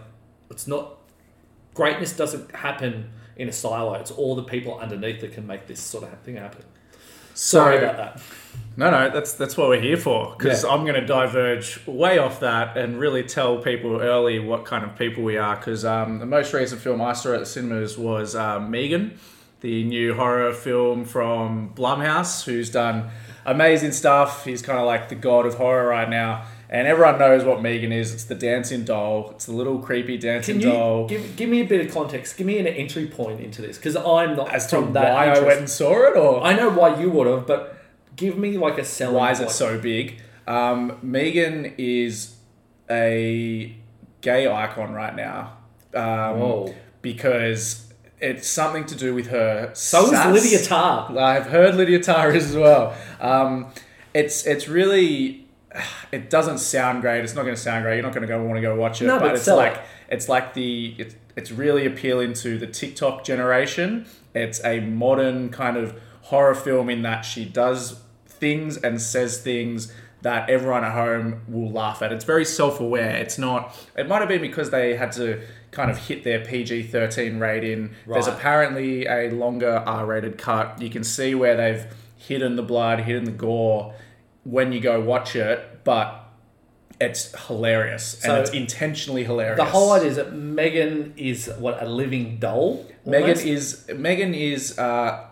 it's 0.50 0.66
not 0.66 0.99
greatness 1.75 2.14
doesn't 2.14 2.55
happen 2.55 3.10
in 3.37 3.48
a 3.48 3.52
silo. 3.52 3.94
It's 3.94 4.10
all 4.10 4.37
the 4.37 4.43
people 4.43 4.78
underneath 4.78 5.20
that 5.22 5.32
can 5.32 5.46
make 5.46 5.66
this 5.66 5.81
sort 5.81 6.05
of 6.05 6.19
thing 6.20 6.37
happen. 6.37 6.64
Sorry 7.34 7.79
about 7.79 7.96
that. 7.96 8.23
No, 8.76 8.90
no, 8.90 9.11
that's 9.11 9.34
that's 9.34 9.56
what 9.56 9.69
we're 9.69 9.81
here 9.81 9.96
for. 9.99 10.34
Because 10.37 10.64
Yeah. 10.64 10.70
I'm 10.70 10.82
going 10.87 10.99
to 11.00 11.06
diverge 11.06 11.87
way 11.87 12.19
off 12.19 12.40
that 12.40 12.76
and 12.76 12.99
really 12.99 13.23
tell 13.23 13.58
people 13.58 14.00
early 14.00 14.38
what 14.38 14.64
kind 14.64 14.84
of 14.84 14.96
people 14.96 15.23
we 15.23 15.37
are. 15.37 15.56
Because 15.56 15.84
um, 15.84 16.19
the 16.20 16.26
most 16.26 16.52
recent 16.55 16.81
film 16.81 17.02
I 17.02 17.12
saw 17.12 17.34
at 17.34 17.40
the 17.40 17.46
cinemas 17.46 17.99
was 17.99 18.34
um, 18.34 18.70
Megan, 18.70 19.19
the 19.61 19.84
new 19.84 20.14
horror 20.14 20.55
film 20.55 21.05
from 21.05 21.73
Blumhouse, 21.75 22.44
who's 22.44 22.70
done 22.70 23.11
amazing 23.44 23.93
stuff. 23.93 24.44
He's 24.46 24.62
kind 24.62 24.79
of 24.79 24.87
like 24.87 25.11
the 25.11 25.17
god 25.17 25.44
of 25.44 25.55
horror 25.55 25.87
right 25.88 26.08
now. 26.08 26.46
And 26.72 26.88
everyone 26.88 27.19
knows 27.19 27.44
what 27.44 27.60
Megan 27.60 27.92
is. 27.92 28.14
It's 28.14 28.24
the 28.24 28.34
dancing 28.34 28.82
doll. 28.84 29.30
It's 29.32 29.44
the 29.44 29.52
little 29.52 29.78
creepy 29.78 30.16
dancing 30.16 30.54
Can 30.58 30.62
you 30.62 30.72
doll. 30.74 31.06
give, 31.06 31.36
give 31.36 31.50
me 31.50 31.60
a 31.60 31.66
bit 31.66 31.84
of 31.86 31.92
context? 31.92 32.38
Give 32.38 32.46
me 32.46 32.58
an 32.58 32.66
entry 32.66 33.06
point 33.06 33.40
into 33.40 33.60
this 33.60 33.76
because 33.76 33.94
I'm 33.94 34.36
not 34.36 34.48
As 34.54 34.66
to 34.69 34.76
from 34.76 34.86
why 34.86 34.92
that 35.02 35.12
I 35.12 35.24
interest- 35.28 35.46
went 35.46 35.58
and 35.60 35.69
saw 35.70 36.08
it, 36.08 36.16
or 36.16 36.42
I 36.42 36.54
know 36.54 36.70
why 36.70 36.98
you 36.98 37.10
would 37.10 37.26
have, 37.26 37.46
but 37.46 37.76
give 38.16 38.38
me 38.38 38.56
like 38.56 38.78
a 38.78 38.84
selling. 38.84 39.16
why 39.16 39.32
is 39.32 39.40
it 39.40 39.44
point. 39.44 39.54
so 39.54 39.78
big? 39.78 40.20
Um, 40.46 40.98
Megan 41.02 41.74
is 41.76 42.36
a 42.90 43.76
gay 44.22 44.50
icon 44.50 44.92
right 44.94 45.14
now. 45.14 45.58
Um, 45.94 46.40
Whoa. 46.40 46.74
Because 47.02 47.92
it's 48.19 48.48
something 48.48 48.86
to 48.86 48.94
do 48.96 49.14
with 49.14 49.26
her. 49.28 49.70
So 49.74 50.06
sass. 50.10 50.34
is 50.34 50.42
Lydia 50.42 50.64
Tar. 50.66 51.19
I've 51.19 51.46
heard 51.46 51.74
Lydia 51.74 52.00
Tar 52.02 52.32
is 52.34 52.50
as 52.50 52.56
well. 52.56 52.94
Um, 53.20 53.66
it's 54.14 54.46
it's 54.46 54.69
really 54.69 55.42
it 56.12 56.28
doesn't 56.28 56.58
sound 56.58 57.00
great. 57.00 57.24
It's 57.24 57.34
not 57.34 57.42
going 57.42 57.54
to 57.56 57.60
sound 57.60 57.84
great. 57.84 57.96
You're 57.96 58.04
not 58.04 58.12
going 58.12 58.22
to 58.22 58.28
go 58.28 58.40
want 58.42 58.56
to 58.56 58.60
go 58.60 58.76
watch 58.76 59.00
it. 59.00 59.06
No, 59.06 59.19
but, 59.19 59.28
but 59.28 59.34
it's 59.36 59.46
like 59.48 59.72
it. 59.74 59.81
it's 60.10 60.28
like 60.28 60.54
the 60.54 60.94
it's 60.98 61.16
it's 61.34 61.50
really 61.50 61.86
appealing 61.86 62.34
to 62.34 62.58
the 62.58 62.66
TikTok 62.66 63.24
generation. 63.24 64.06
It's 64.34 64.62
a 64.64 64.81
modern 64.81 65.48
kind 65.48 65.78
of 65.78 65.98
horror 66.22 66.54
film 66.54 66.90
in 66.90 67.02
that 67.02 67.22
she 67.22 67.46
does 67.46 68.00
things 68.26 68.76
and 68.76 69.00
says 69.00 69.40
things 69.40 69.92
that 70.20 70.48
everyone 70.48 70.84
at 70.84 70.92
home 70.92 71.40
will 71.48 71.70
laugh 71.72 72.02
at. 72.02 72.12
It's 72.12 72.24
very 72.24 72.44
self-aware. 72.44 73.16
It's 73.16 73.38
not. 73.38 73.74
It 73.96 74.06
might 74.06 74.20
have 74.20 74.28
been 74.28 74.42
because 74.42 74.70
they 74.70 74.94
had 74.94 75.12
to 75.12 75.42
kind 75.72 75.90
of 75.90 75.98
hit 75.98 76.22
their 76.22 76.44
PG-13 76.44 77.40
rating. 77.40 77.94
There's 78.06 78.28
apparently 78.28 79.06
a 79.06 79.31
longer 79.31 79.82
R-rated 79.84 80.38
cut. 80.38 80.81
You 80.81 80.90
can 80.90 81.02
see 81.02 81.34
where 81.34 81.56
they've 81.56 81.86
hidden 82.16 82.54
the 82.54 82.62
blood, 82.62 83.00
hidden 83.00 83.24
the 83.24 83.32
gore 83.32 83.94
when 84.44 84.72
you 84.72 84.81
go 84.81 85.00
watch 85.00 85.36
it, 85.36 85.71
but 85.84 86.19
it's 87.01 87.34
hilarious 87.46 88.19
So- 88.20 88.31
and 88.31 88.41
it's 88.41 88.51
intentionally 88.51 89.24
hilarious. 89.24 89.56
The 89.58 89.65
whole 89.65 89.93
idea 89.93 90.08
is 90.10 90.17
that 90.17 90.32
Megan 90.32 91.15
is 91.17 91.51
what 91.58 91.82
a 91.82 91.86
living 91.86 92.39
doll. 92.39 92.86
Megan 93.05 93.39
is 93.41 93.84
Megan 93.94 94.34
is 94.34 94.79
uh, 94.79 95.24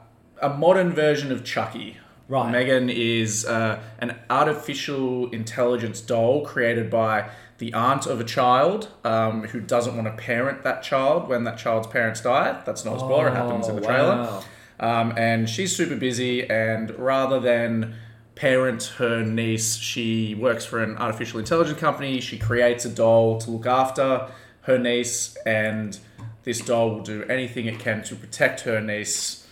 a 0.43 0.49
modern 0.51 0.93
version 0.93 1.31
of 1.31 1.45
Chucky. 1.45 1.99
Right. 2.29 2.51
Megan 2.51 2.89
is 2.91 3.45
uh, 3.45 3.81
an 3.99 4.17
artificial 4.31 5.31
intelligence 5.31 6.01
doll 6.01 6.45
created 6.45 6.89
by 6.91 7.29
the 7.59 7.73
aunt 7.75 8.07
of 8.07 8.21
a 8.21 8.25
child 8.25 8.89
um, 9.05 9.43
who 9.45 9.61
doesn't 9.61 9.95
want 9.97 10.07
to 10.07 10.23
parent 10.23 10.63
that 10.63 10.83
child 10.83 11.29
when 11.29 11.45
that 11.45 11.59
child's 11.59 11.87
parents 11.89 12.21
die. 12.21 12.61
That's 12.65 12.85
not 12.85 12.97
a 12.97 12.99
spoiler. 13.01 13.29
it 13.29 13.35
happens 13.35 13.69
in 13.69 13.77
the 13.77 13.83
Oh, 13.83 13.85
trailer. 13.85 14.43
Um, 14.79 15.13
and 15.19 15.49
she's 15.51 15.77
super 15.77 15.97
busy, 15.97 16.49
and 16.49 16.91
rather 16.99 17.39
than 17.39 17.97
parent 18.41 18.85
her 18.97 19.23
niece, 19.23 19.77
she 19.77 20.35
works 20.35 20.65
for 20.65 20.83
an 20.83 20.97
artificial 20.97 21.39
intelligence 21.39 21.79
company. 21.79 22.23
She 22.23 22.39
creates 22.39 22.87
a 22.87 22.89
doll 22.89 23.39
to 23.39 23.51
look 23.51 23.67
after 23.67 24.31
her 24.63 24.79
niece, 24.79 25.37
and 25.45 25.99
this 26.45 26.63
doll 26.63 26.95
will 26.95 27.03
do 27.03 27.23
anything 27.25 27.67
it 27.67 27.79
can 27.79 28.03
to 28.05 28.17
protect 28.17 28.63
her 28.63 28.81
niece. 28.81 29.47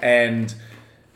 And 0.00 0.54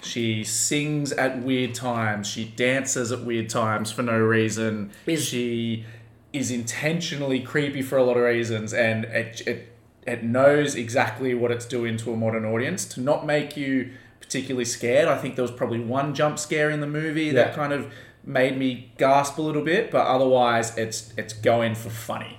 she 0.00 0.42
sings 0.42 1.12
at 1.12 1.42
weird 1.42 1.74
times. 1.74 2.26
She 2.28 2.46
dances 2.46 3.12
at 3.12 3.26
weird 3.26 3.50
times 3.50 3.92
for 3.92 4.02
no 4.02 4.18
reason. 4.18 4.90
Is- 5.04 5.26
she 5.26 5.84
is 6.32 6.50
intentionally 6.50 7.40
creepy 7.40 7.82
for 7.82 7.98
a 7.98 8.02
lot 8.04 8.16
of 8.16 8.22
reasons, 8.22 8.72
and 8.72 9.04
it, 9.04 9.42
it 9.46 9.68
it 10.06 10.24
knows 10.24 10.74
exactly 10.74 11.34
what 11.34 11.50
it's 11.50 11.66
doing 11.66 11.98
to 11.98 12.12
a 12.12 12.16
modern 12.16 12.44
audience 12.46 12.86
to 12.86 13.00
not 13.00 13.26
make 13.26 13.54
you 13.56 13.92
particularly 14.32 14.64
scared. 14.64 15.08
I 15.08 15.18
think 15.18 15.36
there 15.36 15.42
was 15.42 15.50
probably 15.50 15.80
one 15.80 16.14
jump 16.14 16.38
scare 16.38 16.70
in 16.70 16.80
the 16.80 16.86
movie 16.86 17.30
that 17.32 17.54
kind 17.54 17.70
of 17.70 17.92
made 18.24 18.56
me 18.56 18.90
gasp 18.96 19.36
a 19.36 19.42
little 19.42 19.62
bit, 19.62 19.90
but 19.90 20.06
otherwise 20.06 20.76
it's 20.78 21.12
it's 21.18 21.34
going 21.34 21.74
for 21.74 21.90
funny. 21.90 22.38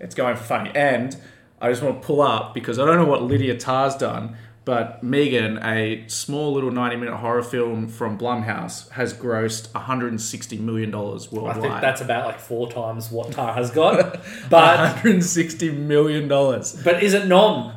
It's 0.00 0.16
going 0.16 0.34
for 0.34 0.42
funny. 0.42 0.72
And 0.74 1.16
I 1.60 1.70
just 1.70 1.82
want 1.82 2.00
to 2.02 2.06
pull 2.06 2.20
up 2.20 2.52
because 2.52 2.80
I 2.80 2.84
don't 2.84 2.96
know 2.96 3.04
what 3.04 3.22
Lydia 3.22 3.56
Tar's 3.56 3.94
done, 3.94 4.36
but 4.64 5.04
Megan, 5.04 5.58
a 5.62 6.04
small 6.08 6.52
little 6.52 6.72
90 6.72 6.96
minute 6.96 7.16
horror 7.18 7.44
film 7.44 7.86
from 7.86 8.18
Blumhouse, 8.18 8.88
has 8.90 9.14
grossed 9.14 9.68
$160 9.68 10.58
million 10.58 10.90
worldwide. 10.90 11.58
I 11.58 11.60
think 11.60 11.80
that's 11.80 12.00
about 12.00 12.26
like 12.26 12.40
four 12.40 12.68
times 12.72 13.12
what 13.12 13.30
Tar 13.30 13.54
has 13.54 13.70
got. 13.82 14.20
But 14.48 14.96
$160 14.96 15.76
million. 15.76 16.26
but 16.26 17.04
is 17.04 17.14
it 17.14 17.28
nom? 17.28 17.74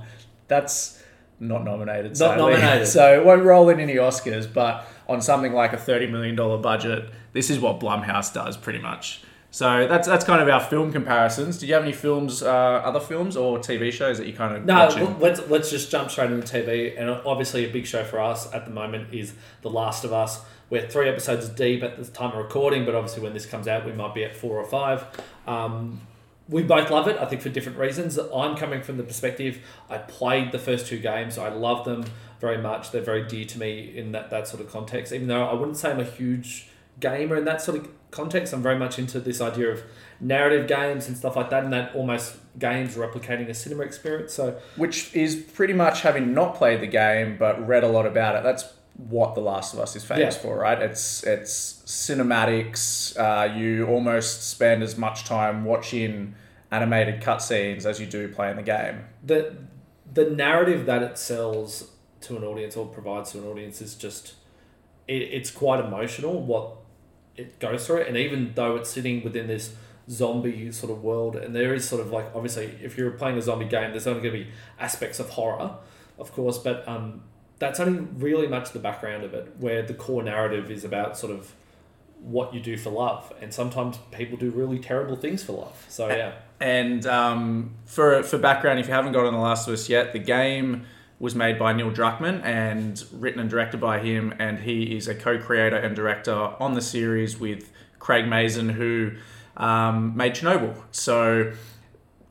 That's 0.47 1.02
not 1.47 1.63
nominated. 1.63 2.11
Not 2.11 2.17
sadly. 2.17 2.53
nominated. 2.53 2.87
So 2.97 3.13
it 3.19 3.25
won't 3.25 3.43
roll 3.43 3.69
in 3.69 3.79
any 3.79 3.95
Oscars, 3.95 4.51
but 4.51 4.85
on 5.07 5.21
something 5.21 5.53
like 5.53 5.73
a 5.73 5.77
$30 5.77 6.09
million 6.09 6.35
budget, 6.61 7.09
this 7.33 7.49
is 7.49 7.59
what 7.59 7.79
Blumhouse 7.79 8.33
does 8.33 8.57
pretty 8.57 8.79
much. 8.79 9.21
So 9.51 9.87
that's 9.87 10.07
that's 10.07 10.25
kind 10.25 10.41
of 10.41 10.49
our 10.49 10.59
film 10.59 10.91
comparisons. 10.91 11.59
Do 11.59 11.67
you 11.67 11.75
have 11.75 11.83
any 11.83 11.91
films, 11.93 12.41
uh, 12.41 12.49
other 12.49 12.99
films 12.99 13.37
or 13.37 13.59
TV 13.59 13.91
shows 13.93 14.17
that 14.17 14.25
you 14.25 14.33
kind 14.33 14.55
of 14.55 14.65
No, 14.65 14.73
watching? 14.85 15.19
let's 15.19 15.47
let's 15.47 15.69
just 15.69 15.91
jump 15.91 16.09
straight 16.09 16.31
into 16.31 16.47
TV. 16.47 16.99
And 16.99 17.07
obviously, 17.23 17.63
a 17.69 17.71
big 17.71 17.85
show 17.85 18.03
for 18.03 18.19
us 18.19 18.51
at 18.51 18.65
the 18.65 18.71
moment 18.71 19.13
is 19.13 19.33
The 19.61 19.69
Last 19.69 20.05
of 20.05 20.11
Us. 20.11 20.41
We're 20.71 20.87
three 20.87 21.07
episodes 21.07 21.47
deep 21.49 21.83
at 21.83 21.97
the 21.97 22.05
time 22.05 22.31
of 22.31 22.37
recording, 22.37 22.83
but 22.83 22.95
obviously, 22.95 23.21
when 23.21 23.33
this 23.33 23.45
comes 23.45 23.67
out, 23.67 23.85
we 23.85 23.91
might 23.91 24.15
be 24.15 24.23
at 24.23 24.35
four 24.35 24.57
or 24.57 24.65
five. 24.65 25.05
Um, 25.45 26.01
we 26.49 26.63
both 26.63 26.89
love 26.89 27.07
it, 27.07 27.17
I 27.17 27.25
think, 27.25 27.41
for 27.41 27.49
different 27.49 27.77
reasons. 27.77 28.17
I'm 28.17 28.55
coming 28.55 28.81
from 28.81 28.97
the 28.97 29.03
perspective 29.03 29.59
I 29.89 29.97
played 29.97 30.51
the 30.51 30.59
first 30.59 30.87
two 30.87 30.99
games. 30.99 31.37
I 31.37 31.49
love 31.49 31.85
them 31.85 32.05
very 32.41 32.57
much. 32.57 32.91
They're 32.91 33.01
very 33.01 33.25
dear 33.25 33.45
to 33.45 33.59
me 33.59 33.93
in 33.95 34.11
that, 34.11 34.29
that 34.29 34.47
sort 34.47 34.61
of 34.61 34.69
context. 34.69 35.13
Even 35.13 35.27
though 35.27 35.45
I 35.45 35.53
wouldn't 35.53 35.77
say 35.77 35.91
I'm 35.91 35.99
a 35.99 36.03
huge 36.03 36.69
gamer 36.99 37.37
in 37.37 37.45
that 37.45 37.61
sort 37.61 37.77
of 37.77 37.89
context, 38.11 38.53
I'm 38.53 38.61
very 38.61 38.77
much 38.77 38.99
into 38.99 39.19
this 39.19 39.39
idea 39.39 39.71
of 39.71 39.83
narrative 40.19 40.67
games 40.67 41.07
and 41.07 41.15
stuff 41.15 41.35
like 41.35 41.49
that, 41.49 41.63
and 41.63 41.71
that 41.71 41.95
almost 41.95 42.37
games 42.59 42.95
replicating 42.95 43.47
a 43.49 43.53
cinema 43.53 43.83
experience. 43.83 44.33
So 44.33 44.59
Which 44.75 45.13
is 45.15 45.35
pretty 45.35 45.73
much 45.73 46.01
having 46.01 46.33
not 46.33 46.55
played 46.55 46.81
the 46.81 46.87
game 46.87 47.37
but 47.37 47.65
read 47.65 47.83
a 47.83 47.87
lot 47.87 48.05
about 48.05 48.35
it. 48.35 48.43
That's 48.43 48.65
what 48.95 49.33
The 49.35 49.41
Last 49.41 49.73
of 49.73 49.79
Us 49.79 49.95
is 49.95 50.03
famous 50.03 50.35
Yeah. 50.35 50.41
for, 50.41 50.57
right? 50.59 50.81
It's 50.81 51.23
it's 51.23 51.81
cinematics. 51.85 53.17
Uh, 53.17 53.53
you 53.53 53.87
almost 53.87 54.49
spend 54.49 54.83
as 54.83 54.97
much 54.97 55.23
time 55.25 55.65
watching 55.65 56.35
animated 56.71 57.21
cutscenes 57.21 57.85
as 57.85 57.99
you 57.99 58.05
do 58.05 58.27
playing 58.27 58.55
the 58.57 58.63
game. 58.63 59.05
the 59.23 59.55
the 60.13 60.29
narrative 60.29 60.85
that 60.85 61.01
it 61.01 61.17
sells 61.17 61.89
to 62.21 62.37
an 62.37 62.43
audience 62.43 62.75
or 62.77 62.85
provides 62.85 63.31
to 63.31 63.39
an 63.39 63.45
audience 63.45 63.81
is 63.81 63.95
just 63.95 64.33
it, 65.07 65.21
it's 65.23 65.49
quite 65.49 65.79
emotional 65.83 66.39
what 66.41 66.75
it 67.35 67.57
goes 67.59 67.87
through 67.87 68.01
and 68.01 68.15
even 68.15 68.51
though 68.53 68.75
it's 68.75 68.89
sitting 68.91 69.23
within 69.23 69.47
this 69.47 69.75
zombie 70.09 70.71
sort 70.71 70.91
of 70.91 71.03
world 71.03 71.35
and 71.35 71.55
there 71.55 71.73
is 71.73 71.87
sort 71.87 71.99
of 71.99 72.11
like 72.11 72.25
obviously 72.35 72.65
if 72.83 72.95
you're 72.97 73.11
playing 73.11 73.37
a 73.37 73.41
zombie 73.41 73.65
game 73.65 73.89
there's 73.91 74.05
only 74.05 74.21
going 74.21 74.33
to 74.33 74.43
be 74.43 74.51
aspects 74.79 75.19
of 75.19 75.29
horror 75.31 75.77
of 76.19 76.31
course 76.31 76.57
but 76.59 76.87
um 76.87 77.23
that's 77.63 77.79
only 77.79 78.05
really 78.17 78.47
much 78.47 78.71
the 78.71 78.79
background 78.79 79.23
of 79.23 79.33
it 79.33 79.53
where 79.57 79.81
the 79.81 79.93
core 79.93 80.21
narrative 80.21 80.69
is 80.69 80.83
about 80.83 81.17
sort 81.17 81.31
of 81.31 81.53
what 82.19 82.53
you 82.53 82.59
do 82.59 82.77
for 82.77 82.89
love. 82.89 83.31
And 83.41 83.53
sometimes 83.53 83.97
people 84.11 84.37
do 84.37 84.49
really 84.51 84.79
terrible 84.79 85.15
things 85.15 85.43
for 85.43 85.53
love. 85.53 85.85
So 85.87 86.09
yeah. 86.09 86.33
And 86.59 87.05
um, 87.05 87.71
for 87.85 88.21
for 88.23 88.37
background, 88.37 88.79
if 88.79 88.87
you 88.87 88.93
haven't 88.93 89.13
got 89.13 89.25
on 89.25 89.33
The 89.33 89.39
Last 89.39 89.67
of 89.67 89.73
Us 89.73 89.87
yet, 89.87 90.11
the 90.11 90.19
game 90.19 90.85
was 91.19 91.35
made 91.35 91.57
by 91.57 91.71
Neil 91.71 91.89
Druckmann 91.89 92.43
and 92.43 93.01
written 93.13 93.39
and 93.39 93.49
directed 93.49 93.79
by 93.79 93.99
him, 93.99 94.33
and 94.39 94.59
he 94.59 94.97
is 94.97 95.07
a 95.07 95.15
co-creator 95.15 95.77
and 95.77 95.95
director 95.95 96.33
on 96.59 96.73
the 96.73 96.81
series 96.81 97.39
with 97.39 97.71
Craig 97.99 98.27
Mazin, 98.27 98.69
who 98.69 99.11
um, 99.55 100.17
made 100.17 100.33
Chernobyl. 100.33 100.75
So 100.91 101.53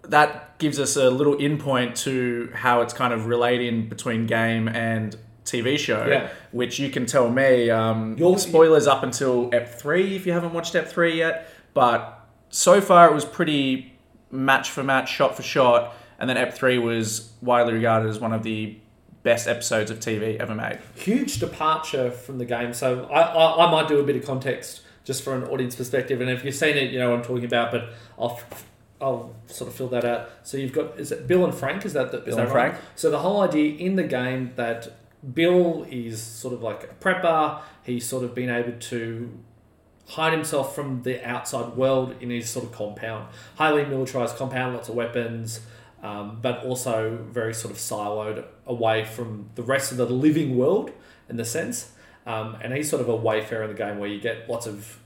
that 0.03 0.51
gives 0.62 0.78
us 0.81 0.97
a 0.97 1.11
little 1.11 1.35
in 1.35 1.59
point 1.59 1.97
to 1.97 2.49
how 2.54 2.81
it's 2.81 2.95
kind 2.95 3.12
of 3.12 3.26
relating 3.26 3.88
between 3.88 4.26
game 4.26 4.69
and 4.69 5.14
TV 5.45 5.76
show, 5.76 6.07
Yeah. 6.07 6.28
which 6.52 6.78
you 6.78 6.88
can 6.88 7.04
tell 7.04 7.28
me. 7.28 7.69
Um, 7.69 8.16
You're- 8.16 8.38
spoilers 8.38 8.87
up 8.87 9.02
until 9.02 9.50
Ep 9.52 9.78
three 9.78 10.14
if 10.16 10.25
you 10.25 10.33
haven't 10.33 10.52
watched 10.54 10.75
Ep 10.76 10.88
three 10.88 11.19
yet, 11.19 11.49
but 11.75 12.21
so 12.49 12.81
far 12.81 13.09
it 13.11 13.14
was 13.14 13.25
pretty 13.25 13.92
match 14.31 14.71
for 14.71 14.83
match, 14.85 15.11
shot 15.12 15.37
for 15.37 15.42
shot, 15.42 15.95
and 16.19 16.31
then 16.31 16.37
Ep 16.37 16.54
three 16.54 16.78
was 16.78 17.33
widely 17.42 17.73
regarded 17.75 18.09
as 18.09 18.21
one 18.21 18.33
of 18.33 18.45
the 18.45 18.76
best 19.25 19.47
episodes 19.49 19.90
of 19.90 19.99
TV 20.00 20.37
ever 20.40 20.54
made. 20.54 20.78
huge 20.95 21.38
departure 21.40 22.11
from 22.11 22.38
the 22.38 22.45
game. 22.45 22.73
So 22.73 23.04
I, 23.12 23.21
I, 23.23 23.66
I 23.66 23.71
might 23.71 23.88
do 23.88 23.99
a 23.99 24.02
bit 24.04 24.16
of 24.16 24.25
context 24.25 24.81
just 25.04 25.23
for 25.25 25.35
an 25.35 25.42
audience 25.45 25.75
perspective, 25.75 26.21
and 26.21 26.31
if 26.31 26.45
you've 26.45 26.54
seen 26.54 26.76
it, 26.76 26.92
you 26.92 26.99
know 27.00 27.11
what 27.11 27.19
I'm 27.19 27.25
talking 27.25 27.45
about. 27.45 27.73
But 27.73 27.90
I'll 28.19 28.40
I'll 29.02 29.35
sort 29.47 29.68
of 29.68 29.76
fill 29.76 29.88
that 29.88 30.04
out. 30.04 30.30
So 30.44 30.56
you've 30.56 30.73
got 30.73 30.99
is 30.99 31.12
it 31.12 31.26
Bill 31.26 31.44
and 31.44 31.54
Frank? 31.54 31.85
Is 31.85 31.92
that 31.94 32.12
the, 32.12 32.18
is 32.18 32.25
Bill 32.25 32.37
that 32.37 32.47
and 32.47 32.54
right? 32.54 32.71
Frank. 32.73 32.85
So 32.94 33.11
the 33.11 33.18
whole 33.18 33.42
idea 33.42 33.75
in 33.76 33.97
the 33.97 34.04
game 34.04 34.52
that 34.56 34.88
Bill 35.35 35.87
is 35.90 36.23
sort 36.23 36.54
of 36.54 36.62
like 36.62 36.85
a 36.85 36.94
prepper. 37.04 37.61
He's 37.82 38.06
sort 38.06 38.25
of 38.25 38.35
been 38.35 38.50
able 38.50 38.78
to 38.78 39.38
hide 40.06 40.32
himself 40.32 40.75
from 40.75 41.02
the 41.02 41.26
outside 41.26 41.76
world 41.76 42.14
in 42.21 42.30
his 42.30 42.49
sort 42.49 42.64
of 42.64 42.73
compound. 42.73 43.28
Highly 43.56 43.85
militarized 43.85 44.37
compound, 44.37 44.75
lots 44.75 44.88
of 44.88 44.94
weapons, 44.94 45.61
um, 46.02 46.38
but 46.42 46.64
also 46.64 47.18
very 47.30 47.54
sort 47.54 47.73
of 47.73 47.78
siloed 47.78 48.44
away 48.66 49.04
from 49.04 49.50
the 49.54 49.62
rest 49.62 49.90
of 49.90 49.99
the 49.99 50.06
living 50.06 50.56
world 50.56 50.90
in 51.28 51.37
the 51.37 51.44
sense. 51.44 51.92
Um, 52.26 52.56
and 52.61 52.73
he's 52.73 52.88
sort 52.88 53.02
of 53.02 53.09
a 53.09 53.16
wayfarer 53.16 53.64
in 53.64 53.71
the 53.71 53.76
game 53.76 53.99
where 53.99 54.09
you 54.09 54.21
get 54.21 54.49
lots 54.49 54.66
of 54.66 54.99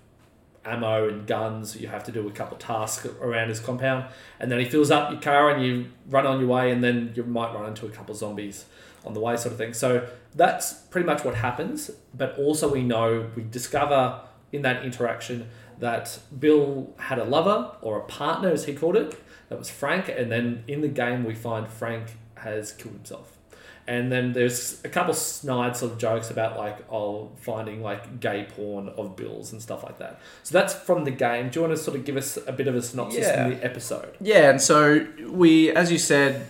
ammo 0.67 1.09
and 1.09 1.27
guns. 1.27 1.81
You 1.81 1.89
have 1.89 2.05
to 2.05 2.13
do 2.13 2.27
a 2.29 2.31
couple 2.31 2.57
tasks 2.57 3.07
around 3.21 3.49
his 3.49 3.61
compound, 3.61 4.07
and 4.41 4.51
then 4.51 4.59
he 4.59 4.65
fills 4.67 4.91
up 4.91 5.11
your 5.11 5.21
car 5.21 5.51
and 5.51 5.65
you 5.65 5.87
run 6.09 6.27
on 6.27 6.41
your 6.41 6.49
way, 6.49 6.71
and 6.71 6.83
then 6.83 7.13
you 7.15 7.23
might 7.25 7.55
run 7.55 7.67
into 7.67 7.87
a 7.87 7.91
couple 7.91 8.15
zombies 8.15 8.67
on 9.05 9.15
the 9.15 9.21
way, 9.21 9.37
sort 9.37 9.53
of 9.53 9.59
thing. 9.59 9.73
So 9.73 10.09
that's 10.35 10.73
pretty 10.73 11.07
much 11.07 11.25
what 11.25 11.37
happens. 11.37 11.91
But 12.13 12.37
also, 12.39 12.73
we 12.73 12.83
know 12.83 13.31
we 13.37 13.45
discover 13.45 14.21
in 14.53 14.63
that 14.63 14.85
interaction 14.85 15.49
that 15.79 16.19
Bill 16.39 16.95
had 16.99 17.19
a 17.19 17.25
lover 17.25 17.77
or 17.83 17.99
a 17.99 18.05
partner, 18.05 18.51
as 18.51 18.65
he 18.65 18.75
called 18.75 18.97
it. 18.97 19.17
That 19.49 19.59
was 19.59 19.71
Frank, 19.71 20.09
and 20.09 20.33
then 20.33 20.65
in 20.67 20.81
the 20.81 20.89
game 20.89 21.25
we 21.25 21.35
find 21.35 21.69
Frank 21.69 22.17
has 22.39 22.73
killed 22.73 22.95
himself. 22.95 23.39
And 23.89 24.11
then 24.11 24.33
there's 24.33 24.81
a 24.85 24.89
couple 24.89 25.15
snide 25.15 25.77
sort 25.77 25.93
of 25.93 25.99
jokes 25.99 26.31
about 26.31 26.59
like 26.59 26.79
oh 26.91 27.31
finding 27.41 27.83
like 27.83 28.19
gay 28.19 28.47
porn 28.57 28.89
of 28.89 29.15
Bills 29.15 29.53
and 29.53 29.63
stuff 29.63 29.85
like 29.85 29.99
that. 29.99 30.19
So 30.43 30.53
that's 30.59 30.75
from 30.75 31.05
the 31.05 31.13
game. 31.13 31.51
Do 31.51 31.61
you 31.61 31.67
want 31.67 31.77
to 31.79 31.83
sort 31.83 31.97
of 31.97 32.05
give 32.05 32.17
us 32.17 32.37
a 32.49 32.53
bit 32.53 32.67
of 32.67 32.75
a 32.75 32.83
synopsis 32.83 33.21
Yeah. 33.21 33.43
from 33.49 33.55
the 33.59 33.65
episode? 33.65 34.17
Yeah, 34.21 34.51
and 34.51 34.61
so 34.61 35.07
we, 35.29 35.71
as 35.71 35.93
you 35.93 35.99
said, 35.99 36.47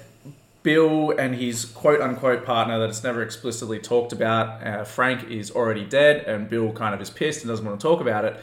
Bill 0.62 1.10
and 1.12 1.34
his 1.34 1.64
quote 1.66 2.00
unquote 2.00 2.44
partner 2.44 2.78
that 2.80 2.88
it's 2.88 3.04
never 3.04 3.22
explicitly 3.22 3.78
talked 3.78 4.12
about, 4.12 4.66
uh, 4.66 4.84
Frank, 4.84 5.30
is 5.30 5.50
already 5.50 5.84
dead, 5.84 6.24
and 6.26 6.48
Bill 6.48 6.72
kind 6.72 6.94
of 6.94 7.00
is 7.00 7.10
pissed 7.10 7.42
and 7.42 7.48
doesn't 7.50 7.64
want 7.66 7.78
to 7.78 7.86
talk 7.86 8.00
about 8.00 8.24
it. 8.24 8.40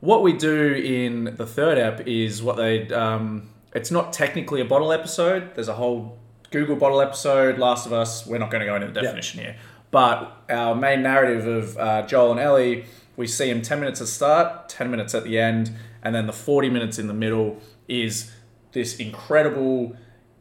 What 0.00 0.22
we 0.22 0.32
do 0.34 0.72
in 0.74 1.36
the 1.36 1.46
third 1.46 1.78
ep 1.78 2.06
is 2.06 2.42
what 2.42 2.56
they. 2.56 2.92
Um, 2.92 3.48
it's 3.74 3.90
not 3.90 4.12
technically 4.12 4.60
a 4.60 4.64
bottle 4.64 4.92
episode. 4.92 5.54
There's 5.54 5.68
a 5.68 5.74
whole 5.74 6.18
Google 6.54 6.76
bottle 6.76 7.00
episode, 7.00 7.58
Last 7.58 7.84
of 7.84 7.92
Us. 7.92 8.24
We're 8.28 8.38
not 8.38 8.48
going 8.48 8.60
to 8.60 8.66
go 8.66 8.76
into 8.76 8.86
the 8.86 8.92
definition 8.92 9.40
here. 9.40 9.56
But 9.90 10.44
our 10.48 10.76
main 10.76 11.02
narrative 11.02 11.48
of 11.48 11.76
uh, 11.76 12.06
Joel 12.06 12.30
and 12.30 12.38
Ellie, 12.38 12.84
we 13.16 13.26
see 13.26 13.50
him 13.50 13.60
10 13.60 13.80
minutes 13.80 14.00
at 14.00 14.06
start, 14.06 14.68
10 14.68 14.88
minutes 14.88 15.16
at 15.16 15.24
the 15.24 15.36
end, 15.36 15.72
and 16.04 16.14
then 16.14 16.28
the 16.28 16.32
40 16.32 16.70
minutes 16.70 16.96
in 16.96 17.08
the 17.08 17.12
middle 17.12 17.60
is 17.88 18.30
this 18.70 18.98
incredible 18.98 19.96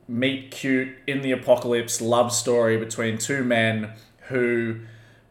meet 0.07 0.51
cute 0.51 0.89
in 1.07 1.23
the 1.23 1.31
apocalypse 1.31 1.99
love 1.99 2.31
story 2.31 2.77
between 2.77 3.17
two 3.17 3.43
men 3.43 3.93
who 4.27 4.81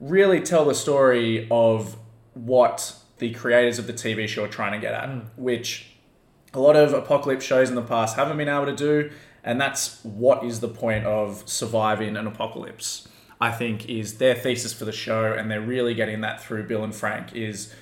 really 0.00 0.40
tell 0.40 0.64
the 0.64 0.74
story 0.74 1.46
of 1.48 1.96
what 2.34 2.96
the 3.18 3.32
creators 3.34 3.78
of 3.78 3.86
the 3.86 3.92
TV 3.92 4.26
show 4.26 4.46
are 4.46 4.48
trying 4.48 4.72
to 4.72 4.80
get 4.80 4.94
at, 4.94 5.08
which 5.36 5.92
a 6.52 6.58
lot 6.58 6.74
of 6.74 6.92
apocalypse 6.92 7.44
shows 7.44 7.68
in 7.68 7.76
the 7.76 7.82
past 7.82 8.16
haven't 8.16 8.36
been 8.36 8.48
able 8.48 8.66
to 8.66 8.74
do, 8.74 9.10
and 9.44 9.60
that's 9.60 10.02
what 10.04 10.44
is 10.44 10.60
the 10.60 10.68
point 10.68 11.04
of 11.04 11.42
surviving 11.46 12.16
an 12.16 12.26
apocalypse. 12.26 13.08
I 13.40 13.50
think 13.50 13.88
is 13.88 14.18
their 14.18 14.36
thesis 14.36 14.72
for 14.72 14.84
the 14.84 14.92
show, 14.92 15.32
and 15.32 15.50
they're 15.50 15.60
really 15.60 15.94
getting 15.94 16.20
that 16.20 16.40
through 16.40 16.68
Bill 16.68 16.84
and 16.84 16.94
Frank. 16.94 17.34
Is 17.34 17.74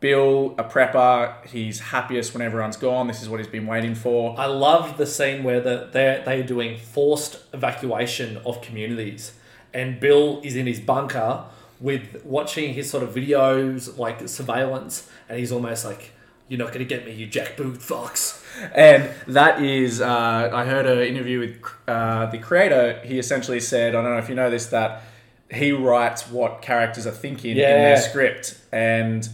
Bill 0.00 0.54
a 0.58 0.64
prepper? 0.64 1.46
He's 1.46 1.80
happiest 1.80 2.34
when 2.34 2.42
everyone's 2.42 2.76
gone. 2.76 3.06
This 3.06 3.22
is 3.22 3.28
what 3.30 3.40
he's 3.40 3.48
been 3.48 3.66
waiting 3.66 3.94
for. 3.94 4.38
I 4.38 4.44
love 4.44 4.98
the 4.98 5.06
scene 5.06 5.44
where 5.44 5.62
the, 5.62 5.88
they're, 5.90 6.22
they're 6.22 6.42
doing 6.42 6.76
forced 6.76 7.38
evacuation 7.54 8.36
of 8.44 8.60
communities, 8.60 9.32
and 9.72 9.98
Bill 9.98 10.42
is 10.44 10.56
in 10.56 10.66
his 10.66 10.78
bunker 10.78 11.46
with 11.80 12.22
watching 12.26 12.74
his 12.74 12.90
sort 12.90 13.02
of 13.02 13.14
videos, 13.14 13.96
like 13.96 14.28
surveillance, 14.28 15.08
and 15.26 15.38
he's 15.38 15.52
almost 15.52 15.86
like, 15.86 16.12
You're 16.48 16.58
not 16.58 16.68
going 16.68 16.80
to 16.80 16.84
get 16.84 17.06
me, 17.06 17.12
you 17.12 17.26
jackboot 17.26 17.78
fox. 17.78 18.35
And 18.74 19.10
that 19.26 19.62
is, 19.62 20.00
uh, 20.00 20.50
I 20.52 20.64
heard 20.64 20.86
an 20.86 20.98
interview 21.00 21.40
with 21.40 21.62
uh, 21.86 22.26
the 22.26 22.38
creator. 22.38 23.00
He 23.04 23.18
essentially 23.18 23.60
said, 23.60 23.94
I 23.94 24.02
don't 24.02 24.12
know 24.12 24.18
if 24.18 24.28
you 24.28 24.34
know 24.34 24.50
this, 24.50 24.66
that 24.66 25.02
he 25.50 25.72
writes 25.72 26.28
what 26.28 26.62
characters 26.62 27.06
are 27.06 27.12
thinking 27.12 27.52
in 27.52 27.56
their 27.58 27.96
script. 28.00 28.58
And 28.72 29.28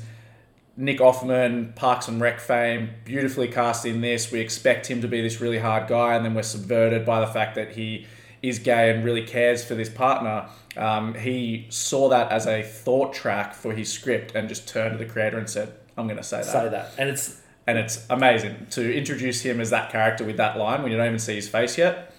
Nick 0.76 0.98
Offerman, 0.98 1.74
Parks 1.74 2.08
and 2.08 2.20
Rec 2.20 2.40
fame, 2.40 2.90
beautifully 3.04 3.48
cast 3.48 3.84
in 3.84 4.00
this. 4.00 4.32
We 4.32 4.40
expect 4.40 4.86
him 4.86 5.02
to 5.02 5.08
be 5.08 5.20
this 5.20 5.40
really 5.40 5.58
hard 5.58 5.88
guy, 5.88 6.14
and 6.14 6.24
then 6.24 6.34
we're 6.34 6.42
subverted 6.42 7.04
by 7.04 7.20
the 7.20 7.26
fact 7.26 7.54
that 7.56 7.72
he 7.72 8.06
is 8.40 8.58
gay 8.58 8.90
and 8.90 9.04
really 9.04 9.24
cares 9.24 9.64
for 9.64 9.74
this 9.74 9.88
partner. 9.88 10.48
Um, 10.76 11.14
he 11.14 11.66
saw 11.68 12.08
that 12.08 12.32
as 12.32 12.46
a 12.46 12.62
thought 12.62 13.12
track 13.12 13.54
for 13.54 13.72
his 13.72 13.92
script 13.92 14.34
and 14.34 14.48
just 14.48 14.66
turned 14.66 14.98
to 14.98 14.98
the 14.98 15.10
creator 15.10 15.38
and 15.38 15.48
said, 15.48 15.74
I'm 15.96 16.06
going 16.06 16.16
to 16.16 16.22
say 16.22 16.38
that. 16.38 16.46
Say 16.46 16.68
that, 16.70 16.92
and 16.98 17.08
it's 17.08 17.41
And 17.66 17.78
it's 17.78 18.04
amazing 18.10 18.66
to 18.70 18.92
introduce 18.94 19.42
him 19.42 19.60
as 19.60 19.70
that 19.70 19.90
character 19.92 20.24
with 20.24 20.36
that 20.38 20.56
line 20.58 20.82
when 20.82 20.90
you 20.90 20.98
don't 20.98 21.06
even 21.06 21.18
see 21.18 21.36
his 21.36 21.48
face 21.48 21.78
yet. 21.78 22.12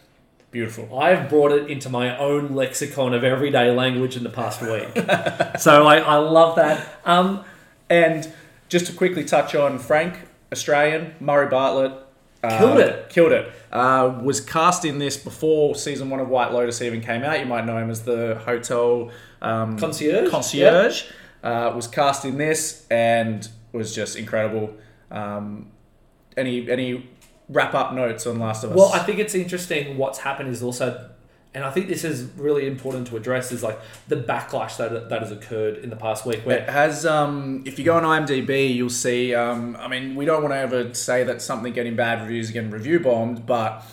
Beautiful. 0.51 0.97
I've 0.99 1.29
brought 1.29 1.51
it 1.51 1.69
into 1.69 1.89
my 1.89 2.17
own 2.17 2.53
lexicon 2.53 3.13
of 3.13 3.23
everyday 3.23 3.71
language 3.71 4.15
in 4.15 4.23
the 4.23 4.29
past 4.29 4.61
week. 4.61 4.87
so 5.59 5.85
I, 5.87 5.97
I 5.97 6.15
love 6.17 6.55
that. 6.57 6.87
Um, 7.05 7.43
And 7.89 8.31
just 8.69 8.85
to 8.87 8.93
quickly 8.93 9.25
touch 9.25 9.53
on 9.55 9.79
Frank, 9.79 10.15
Australian, 10.51 11.13
Murray 11.19 11.47
Bartlett. 11.49 11.91
uh, 12.43 12.57
Killed 12.57 12.79
it. 12.79 13.09
Killed 13.09 13.31
it. 13.31 13.51
Uh, 13.71 14.19
was 14.23 14.39
cast 14.39 14.85
in 14.85 14.99
this 14.99 15.17
before 15.17 15.75
season 15.75 16.09
one 16.09 16.19
of 16.19 16.29
White 16.29 16.51
Lotus 16.53 16.81
even 16.81 17.01
came 17.01 17.23
out. 17.23 17.39
You 17.39 17.45
might 17.47 17.65
know 17.65 17.77
him 17.77 17.89
as 17.89 18.03
the 18.03 18.35
hotel 18.45 19.11
um, 19.41 19.77
Concierge? 19.77 20.29
Concierge. 20.29 21.03
Uh, 21.43 21.73
was 21.75 21.87
cast 21.87 22.23
in 22.25 22.37
this 22.37 22.85
and 22.89 23.49
was 23.73 23.93
just 23.93 24.15
incredible. 24.15 24.73
Um, 25.13 25.71
any 26.35 26.69
any 26.69 27.09
wrap 27.49 27.73
up 27.73 27.93
notes 27.93 28.25
on 28.25 28.39
Last 28.39 28.63
of 28.63 28.71
Us? 28.71 28.77
Well, 28.77 28.91
I 28.93 28.99
think 28.99 29.19
it's 29.19 29.35
interesting. 29.35 29.97
What's 29.97 30.19
happened 30.19 30.49
is 30.49 30.63
also, 30.63 31.09
and 31.53 31.63
I 31.63 31.71
think 31.71 31.87
this 31.87 32.03
is 32.03 32.23
really 32.35 32.65
important 32.65 33.07
to 33.07 33.17
address, 33.17 33.51
is 33.51 33.61
like 33.63 33.79
the 34.07 34.15
backlash 34.15 34.77
that 34.77 35.09
that 35.09 35.21
has 35.21 35.31
occurred 35.31 35.77
in 35.77 35.89
the 35.89 35.95
past 35.95 36.25
week. 36.25 36.41
Where 36.45 36.59
It 36.59 36.69
has, 36.69 37.05
um, 37.05 37.63
if 37.65 37.77
you 37.77 37.85
go 37.85 37.95
on 37.95 38.03
IMDb, 38.03 38.73
you'll 38.73 38.89
see. 38.89 39.35
Um, 39.35 39.75
I 39.79 39.87
mean, 39.87 40.15
we 40.15 40.25
don't 40.25 40.41
want 40.41 40.53
to 40.53 40.59
ever 40.59 40.93
say 40.93 41.23
that 41.23 41.41
something 41.41 41.73
getting 41.73 41.95
bad 41.95 42.21
reviews 42.21 42.47
is 42.47 42.51
getting 42.51 42.71
review 42.71 42.99
bombed, 42.99 43.45
but 43.45 43.85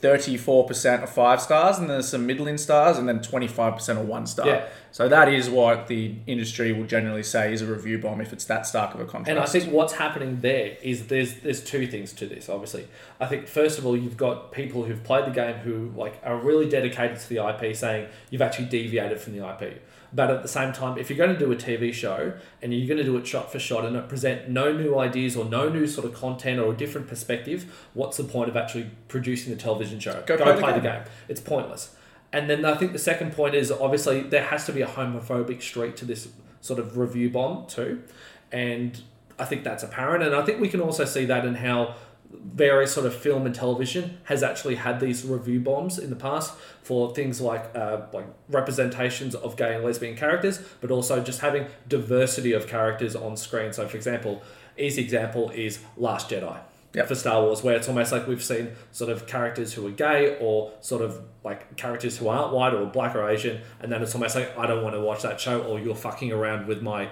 34% 0.00 1.02
are 1.02 1.06
five 1.06 1.40
stars, 1.40 1.78
and 1.78 1.88
there's 1.88 2.08
some 2.08 2.26
middling 2.26 2.58
stars, 2.58 2.98
and 2.98 3.08
then 3.08 3.20
25% 3.20 3.96
are 3.96 4.02
one 4.02 4.26
star. 4.26 4.46
Yeah. 4.46 4.68
So 4.90 5.08
that 5.08 5.28
is 5.28 5.50
what 5.50 5.86
the 5.86 6.14
industry 6.26 6.72
will 6.72 6.86
generally 6.86 7.22
say 7.22 7.52
is 7.52 7.62
a 7.62 7.66
review 7.66 7.98
bomb 7.98 8.20
if 8.20 8.32
it's 8.32 8.44
that 8.46 8.66
stark 8.66 8.94
of 8.94 9.00
a 9.00 9.04
contrast. 9.04 9.28
And 9.30 9.38
I 9.38 9.46
think 9.46 9.72
what's 9.72 9.92
happening 9.92 10.40
there 10.40 10.76
is 10.82 11.06
there's 11.06 11.34
there's 11.40 11.62
two 11.62 11.86
things 11.86 12.12
to 12.14 12.26
this. 12.26 12.48
Obviously, 12.48 12.88
I 13.20 13.26
think 13.26 13.46
first 13.46 13.78
of 13.78 13.86
all 13.86 13.96
you've 13.96 14.16
got 14.16 14.50
people 14.50 14.84
who've 14.84 15.02
played 15.04 15.26
the 15.26 15.30
game 15.30 15.56
who 15.56 15.92
like 15.94 16.20
are 16.24 16.36
really 16.36 16.68
dedicated 16.68 17.18
to 17.20 17.28
the 17.28 17.46
IP, 17.46 17.76
saying 17.76 18.08
you've 18.30 18.42
actually 18.42 18.66
deviated 18.66 19.20
from 19.20 19.36
the 19.36 19.46
IP. 19.48 19.82
But 20.12 20.30
at 20.30 20.42
the 20.42 20.48
same 20.48 20.72
time, 20.72 20.96
if 20.96 21.10
you're 21.10 21.18
going 21.18 21.32
to 21.32 21.38
do 21.38 21.52
a 21.52 21.56
TV 21.56 21.92
show 21.92 22.32
and 22.62 22.72
you're 22.72 22.88
going 22.88 22.98
to 22.98 23.04
do 23.04 23.16
it 23.18 23.26
shot 23.26 23.52
for 23.52 23.58
shot 23.58 23.84
and 23.84 23.94
it 23.94 24.08
present 24.08 24.48
no 24.48 24.72
new 24.72 24.98
ideas 24.98 25.36
or 25.36 25.44
no 25.44 25.68
new 25.68 25.86
sort 25.86 26.06
of 26.06 26.14
content 26.14 26.58
or 26.58 26.72
a 26.72 26.76
different 26.76 27.08
perspective, 27.08 27.88
what's 27.92 28.16
the 28.16 28.24
point 28.24 28.48
of 28.48 28.56
actually 28.56 28.90
producing 29.08 29.52
the 29.54 29.60
television 29.60 30.00
show? 30.00 30.22
Go 30.26 30.38
Go, 30.38 30.44
play 30.44 30.54
the 30.54 30.60
play, 30.60 30.72
the 30.72 30.80
game. 30.80 31.02
game. 31.02 31.12
It's 31.28 31.40
pointless. 31.40 31.94
And 32.32 32.48
then 32.48 32.64
I 32.64 32.74
think 32.74 32.92
the 32.92 32.98
second 32.98 33.32
point 33.32 33.54
is 33.54 33.70
obviously 33.70 34.22
there 34.22 34.44
has 34.44 34.64
to 34.66 34.72
be 34.72 34.82
a 34.82 34.86
homophobic 34.86 35.62
streak 35.62 35.96
to 35.96 36.04
this 36.04 36.28
sort 36.60 36.78
of 36.78 36.96
review 36.96 37.30
bomb 37.30 37.66
too. 37.66 38.02
And 38.50 39.00
I 39.38 39.44
think 39.44 39.64
that's 39.64 39.82
apparent. 39.82 40.24
And 40.24 40.34
I 40.34 40.42
think 40.42 40.60
we 40.60 40.68
can 40.68 40.80
also 40.80 41.04
see 41.04 41.24
that 41.26 41.44
in 41.44 41.54
how 41.54 41.94
various 42.30 42.92
sort 42.92 43.06
of 43.06 43.14
film 43.14 43.46
and 43.46 43.54
television 43.54 44.18
has 44.24 44.42
actually 44.42 44.74
had 44.74 45.00
these 45.00 45.24
review 45.24 45.60
bombs 45.60 45.98
in 45.98 46.10
the 46.10 46.16
past 46.16 46.54
for 46.82 47.14
things 47.14 47.40
like 47.40 47.74
uh, 47.74 48.02
like 48.12 48.26
representations 48.48 49.34
of 49.34 49.56
gay 49.56 49.74
and 49.74 49.84
lesbian 49.84 50.16
characters, 50.16 50.60
but 50.80 50.90
also 50.90 51.22
just 51.22 51.40
having 51.40 51.66
diversity 51.88 52.52
of 52.52 52.66
characters 52.66 53.16
on 53.16 53.36
screen. 53.36 53.72
So, 53.72 53.86
for 53.88 53.96
example, 53.96 54.42
easy 54.76 55.02
example 55.02 55.50
is 55.50 55.78
Last 55.96 56.30
Jedi 56.30 56.58
Yep. 56.94 57.06
for 57.08 57.14
Star 57.14 57.42
Wars, 57.42 57.62
where 57.62 57.76
it's 57.76 57.86
almost 57.88 58.12
like 58.12 58.26
we've 58.26 58.42
seen 58.42 58.70
sort 58.92 59.10
of 59.10 59.26
characters 59.26 59.74
who 59.74 59.86
are 59.86 59.90
gay 59.90 60.38
or 60.40 60.72
sort 60.80 61.02
of 61.02 61.20
like 61.44 61.76
characters 61.76 62.16
who 62.16 62.28
aren't 62.28 62.52
white 62.52 62.72
or 62.74 62.86
black 62.86 63.14
or 63.14 63.28
Asian, 63.28 63.60
and 63.80 63.92
then 63.92 64.02
it's 64.02 64.14
almost 64.14 64.34
like 64.34 64.56
I 64.58 64.66
don't 64.66 64.82
want 64.82 64.94
to 64.94 65.00
watch 65.00 65.22
that 65.22 65.38
show, 65.40 65.62
or 65.62 65.78
you're 65.78 65.94
fucking 65.94 66.32
around 66.32 66.66
with 66.66 66.82
my 66.82 67.08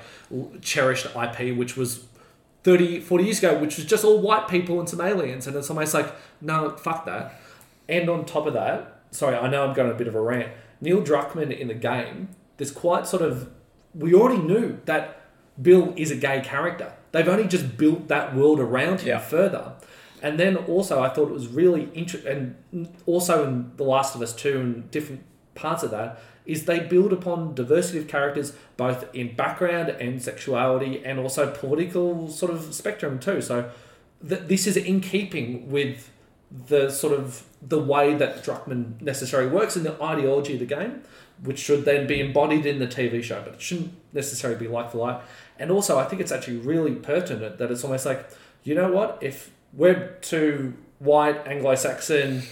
cherished 0.63 1.07
IP, 1.15 1.57
which 1.57 1.77
was 1.77 2.05
30, 2.67 2.99
40 2.99 3.25
years 3.25 3.39
ago, 3.39 3.57
which 3.61 3.77
was 3.77 3.87
just 3.87 4.05
all 4.05 4.21
white 4.21 4.49
people 4.49 4.81
and 4.81 4.89
some 4.89 5.01
aliens, 5.01 5.47
and 5.47 5.55
it's 5.55 5.71
almost 5.71 5.95
like 5.95 6.13
no, 6.41 6.71
fuck 6.71 7.07
that. 7.07 7.41
And 7.89 8.11
on 8.11 8.25
top 8.25 8.49
of 8.49 8.55
that, 8.55 9.03
sorry, 9.13 9.37
I 9.37 9.49
know 9.49 9.65
I'm 9.65 9.73
going 9.73 9.89
a 9.89 9.95
bit 9.95 10.09
of 10.09 10.17
a 10.17 10.21
rant. 10.21 10.51
Neil 10.81 11.01
Druckmann 11.01 11.57
in 11.57 11.69
the 11.69 11.75
game, 11.75 12.31
there's 12.57 12.73
quite 12.73 13.07
sort 13.07 13.23
of 13.23 13.51
we 13.95 14.13
already 14.15 14.43
knew 14.43 14.81
that 14.87 15.21
Bill 15.63 15.95
is 15.97 16.11
a 16.11 16.17
gay 16.17 16.41
character. 16.41 16.93
They've 17.13 17.29
only 17.29 17.47
just 17.47 17.77
built 17.79 18.09
that 18.09 18.35
world 18.35 18.59
around 18.59 19.01
him 19.03 19.09
Yeah. 19.11 19.19
further. 19.21 19.75
And 20.21 20.41
then 20.41 20.57
also, 20.57 21.01
I 21.01 21.09
thought 21.11 21.29
it 21.29 21.35
was 21.35 21.47
really 21.47 21.89
interesting, 21.95 22.57
and 22.73 22.89
also 23.07 23.45
in 23.47 23.71
The 23.77 23.85
Last 23.85 24.17
of 24.17 24.23
Us 24.23 24.35
2 24.35 24.59
and 24.59 24.91
different 24.91 25.23
parts 25.55 25.85
of 25.85 25.93
that, 25.93 26.19
is 26.47 26.65
they 26.65 26.81
build 26.81 27.13
upon 27.13 27.55
diversity 27.55 27.99
of 27.99 28.09
characters 28.09 28.53
both 28.77 29.13
in 29.15 29.35
background 29.35 29.89
and 29.89 30.23
sexuality 30.23 31.05
and 31.05 31.19
also 31.19 31.51
political 31.53 32.29
sort 32.29 32.53
of 32.53 32.75
spectrum 32.75 33.19
too. 33.19 33.43
So 33.43 33.71
th- 34.27 34.43
this 34.43 34.67
is 34.67 34.77
in 34.77 35.01
keeping 35.01 35.71
with 35.71 36.11
the 36.69 36.91
sort 36.91 37.13
of 37.13 37.43
the 37.61 37.79
way 37.79 38.15
that 38.15 38.45
Druckmann 38.45 39.01
necessarily 39.03 39.51
works 39.51 39.77
in 39.77 39.83
the 39.83 40.01
ideology 40.03 40.55
of 40.55 40.61
the 40.61 40.67
game, 40.67 41.03
which 41.43 41.59
should 41.59 41.85
then 41.85 42.07
be 42.07 42.21
embodied 42.21 42.65
in 42.65 42.79
the 42.79 42.87
TV 42.87 43.23
show, 43.23 43.43
but 43.43 43.55
it 43.55 43.61
shouldn't 43.61 43.93
necessarily 44.13 44.59
be 44.59 44.69
like 44.69 44.93
for 44.93 44.99
like. 44.99 45.21
And 45.59 45.71
also, 45.71 45.99
I 45.99 46.05
think 46.05 46.21
it's 46.21 46.33
actually 46.33 46.59
really 46.59 46.95
pertinent 46.95 47.59
that 47.59 47.71
it's 47.71 47.83
almost 47.83 48.07
like, 48.07 48.31
you 48.63 48.75
know 48.75 48.91
what, 48.91 49.19
if 49.21 49.51
we're 49.73 50.17
two 50.21 50.75
white 50.99 51.47
Anglo-Saxon 51.47 52.43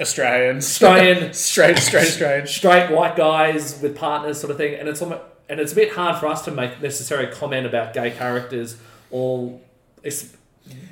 Australians. 0.00 0.64
Australian- 0.64 1.32
straight, 1.32 1.78
straight 1.78 2.08
Australians. 2.08 2.50
straight 2.50 2.90
white 2.90 3.16
guys 3.16 3.80
with 3.80 3.96
partners 3.96 4.40
sort 4.40 4.50
of 4.50 4.56
thing 4.56 4.74
and 4.74 4.88
it's 4.88 5.00
almost, 5.02 5.22
and 5.48 5.60
it's 5.60 5.72
a 5.72 5.76
bit 5.76 5.92
hard 5.92 6.18
for 6.18 6.26
us 6.26 6.42
to 6.44 6.50
make 6.50 6.80
necessary 6.82 7.26
comment 7.32 7.66
about 7.66 7.92
gay 7.94 8.10
characters 8.10 8.76
or 9.10 9.60
it's 10.02 10.34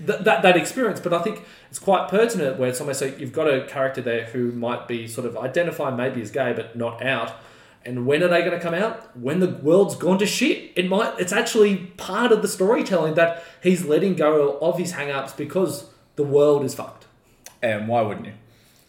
th- 0.06 0.20
that, 0.20 0.42
that 0.42 0.56
experience 0.56 1.00
but 1.00 1.12
i 1.12 1.20
think 1.22 1.42
it's 1.70 1.78
quite 1.78 2.08
pertinent 2.08 2.58
where 2.58 2.68
it's 2.68 2.80
almost 2.80 3.00
like 3.02 3.18
you've 3.18 3.32
got 3.32 3.48
a 3.48 3.66
character 3.66 4.00
there 4.02 4.24
who 4.26 4.52
might 4.52 4.86
be 4.86 5.08
sort 5.08 5.26
of 5.26 5.36
identified 5.36 5.96
maybe 5.96 6.20
as 6.22 6.30
gay 6.30 6.52
but 6.52 6.76
not 6.76 7.02
out 7.02 7.32
and 7.84 8.06
when 8.06 8.22
are 8.22 8.28
they 8.28 8.40
going 8.40 8.52
to 8.52 8.60
come 8.60 8.74
out 8.74 9.16
when 9.16 9.40
the 9.40 9.48
world's 9.48 9.96
gone 9.96 10.18
to 10.18 10.26
shit 10.26 10.70
it 10.76 10.86
might 10.88 11.18
it's 11.18 11.32
actually 11.32 11.76
part 11.96 12.30
of 12.30 12.40
the 12.42 12.48
storytelling 12.48 13.14
that 13.14 13.42
he's 13.62 13.84
letting 13.84 14.14
go 14.14 14.58
of 14.60 14.78
his 14.78 14.92
hang-ups 14.92 15.32
because 15.32 15.86
the 16.16 16.22
world 16.22 16.62
is 16.64 16.74
fucked 16.74 17.06
And 17.62 17.88
why 17.88 18.02
wouldn't 18.02 18.26
you? 18.26 18.32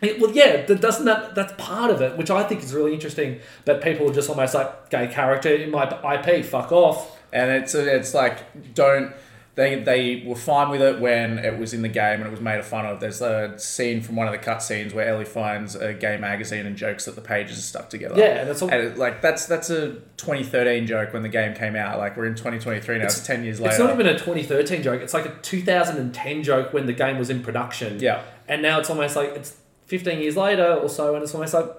It, 0.06 0.20
well, 0.20 0.32
yeah, 0.32 0.66
that 0.66 0.82
doesn't 0.82 1.06
that 1.06 1.36
that's 1.36 1.54
part 1.58 1.92
of 1.92 2.02
it, 2.02 2.18
which 2.18 2.30
I 2.30 2.44
think 2.44 2.64
is 2.64 2.74
really 2.74 2.94
interesting. 2.94 3.40
That 3.66 3.82
people 3.82 4.10
are 4.10 4.14
just 4.14 4.30
almost 4.30 4.54
like 4.54 4.90
gay 4.90 5.08
character 5.08 5.54
in 5.54 5.72
my 5.72 5.84
IP, 6.16 6.46
fuck 6.46 6.72
off. 6.72 7.20
And 7.32 7.52
it's 7.52 7.74
it's 7.76 8.14
like 8.14 8.74
don't 8.76 9.14
they 9.56 9.76
they 9.84 10.24
were 10.26 10.36
fine 10.36 10.70
with 10.70 10.82
it 10.82 11.00
when 11.00 11.38
it 11.38 11.60
was 11.60 11.74
in 11.74 11.84
the 11.84 11.90
game 11.90 12.20
and 12.20 12.26
it 12.26 12.32
was 12.32 12.42
made 12.42 12.60
a 12.60 12.64
fun 12.64 12.86
of. 12.88 13.00
There's 13.00 13.22
a 13.22 13.54
scene 13.60 14.02
from 14.02 14.16
one 14.16 14.28
of 14.28 14.34
the 14.34 14.40
cutscenes 14.40 14.94
where 14.94 15.08
Ellie 15.08 15.26
finds 15.26 15.76
a 15.76 15.94
gay 15.94 16.18
magazine 16.18 16.66
and 16.66 16.76
jokes 16.76 17.06
that 17.06 17.16
the 17.16 17.22
pages 17.22 17.60
are 17.60 17.62
stuck 17.62 17.90
together. 17.90 18.16
Yeah, 18.18 18.42
and 18.42 18.50
it's 18.50 18.64
all, 18.64 18.72
And 18.72 18.82
it, 18.82 18.98
like 18.98 19.22
that's 19.22 19.46
that's 19.46 19.70
a 19.70 19.92
2013 20.18 20.88
joke 20.88 21.14
when 21.14 21.22
the 21.22 21.30
game 21.30 21.54
came 21.54 21.76
out. 21.76 22.00
Like 22.00 22.18
we're 22.18 22.26
in 22.26 22.34
2023 22.34 22.98
now. 22.98 23.06
It's, 23.06 23.26
ten 23.26 23.44
years 23.44 23.60
later. 23.60 23.72
it's 23.72 23.80
not 23.80 23.94
even 23.94 24.08
a 24.08 24.14
2013 24.14 24.82
joke. 24.82 25.02
It's 25.02 25.14
like 25.14 25.28
a 25.28 25.36
2010 25.42 26.44
joke 26.44 26.74
when 26.74 26.88
the 26.88 26.94
game 26.94 27.20
was 27.20 27.30
in 27.30 27.44
production. 27.44 28.00
yeah. 28.00 28.24
and 28.48 28.64
now 28.64 28.80
it's 28.80 28.90
almost 28.90 29.16
like 29.16 29.30
it's 29.30 29.56
15 29.86 30.20
years 30.20 30.38
later 30.38 30.74
or 30.74 30.90
so, 30.90 31.16
and 31.16 31.24
it's 31.24 31.34
almost 31.34 31.54
like, 31.54 31.70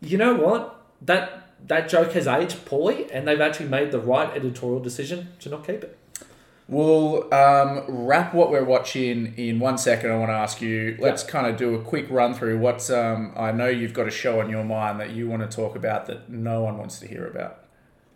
you 0.00 0.18
know 0.18 0.34
what, 0.34 0.82
that 1.02 1.48
that 1.66 1.88
joke 1.88 2.12
has 2.12 2.26
aged 2.26 2.64
poorly, 2.64 3.10
and 3.12 3.28
they've 3.28 3.40
actually 3.40 3.68
made 3.68 3.92
the 3.92 4.00
right 4.00 4.34
editorial 4.34 4.80
decision 4.80 5.28
to 5.40 5.48
not 5.48 5.66
keep 5.66 5.84
it. 5.84 5.96
We'll 6.68 7.32
um, 7.34 7.84
wrap 7.88 8.32
what 8.32 8.50
we're 8.50 8.64
watching 8.64 9.34
in 9.36 9.58
one 9.58 9.76
second. 9.76 10.12
I 10.12 10.16
want 10.16 10.30
to 10.30 10.34
ask 10.34 10.62
you. 10.62 10.96
Let's 11.00 11.24
kind 11.24 11.46
of 11.48 11.56
do 11.56 11.74
a 11.74 11.82
quick 11.82 12.06
run 12.10 12.32
through. 12.32 12.58
What's 12.58 12.90
um, 12.90 13.32
I 13.36 13.50
know 13.50 13.66
you've 13.66 13.92
got 13.92 14.06
a 14.06 14.10
show 14.10 14.40
on 14.40 14.48
your 14.48 14.62
mind 14.62 15.00
that 15.00 15.10
you 15.10 15.28
want 15.28 15.48
to 15.48 15.54
talk 15.54 15.74
about 15.74 16.06
that 16.06 16.30
no 16.30 16.62
one 16.62 16.78
wants 16.78 17.00
to 17.00 17.08
hear 17.08 17.26
about. 17.26 17.64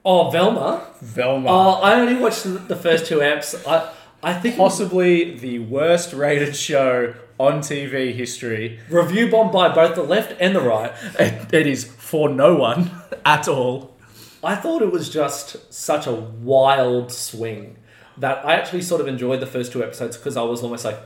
Oh, 0.05 0.31
Velma. 0.31 0.87
Velma. 1.01 1.49
Oh, 1.51 1.71
I 1.81 1.99
only 1.99 2.15
watched 2.15 2.45
the, 2.45 2.51
the 2.51 2.77
first 2.77 3.07
two 3.07 3.19
apps. 3.19 3.61
I 3.67 3.93
I 4.23 4.33
think 4.33 4.57
possibly 4.57 5.37
the 5.37 5.59
worst 5.59 6.15
rated 6.15 6.57
show 6.57 7.15
on 7.39 7.61
TV 7.61 8.15
history. 8.15 8.79
review 8.89 9.31
bomb 9.31 9.51
by 9.51 9.69
both 9.75 9.95
the 9.95 10.03
left 10.03 10.35
and 10.41 10.55
the 10.55 10.61
right. 10.61 10.93
It, 11.19 11.53
it 11.53 11.67
is 11.67 11.85
for 11.85 12.29
no 12.29 12.55
one 12.55 12.91
at 13.25 13.49
all. 13.49 13.95
I 14.43 14.55
thought 14.57 14.83
it 14.83 14.93
was 14.93 15.09
just 15.09 15.73
such 15.73 16.07
a 16.07 16.13
wild 16.13 17.11
swing 17.11 17.79
that 18.19 18.45
I 18.45 18.55
actually 18.55 18.83
sort 18.83 19.01
of 19.01 19.09
enjoyed 19.09 19.41
the 19.41 19.47
first 19.47 19.73
two 19.73 19.83
episodes 19.83 20.17
because 20.17 20.37
I 20.37 20.43
was 20.43 20.63
almost 20.63 20.85
like, 20.85 20.99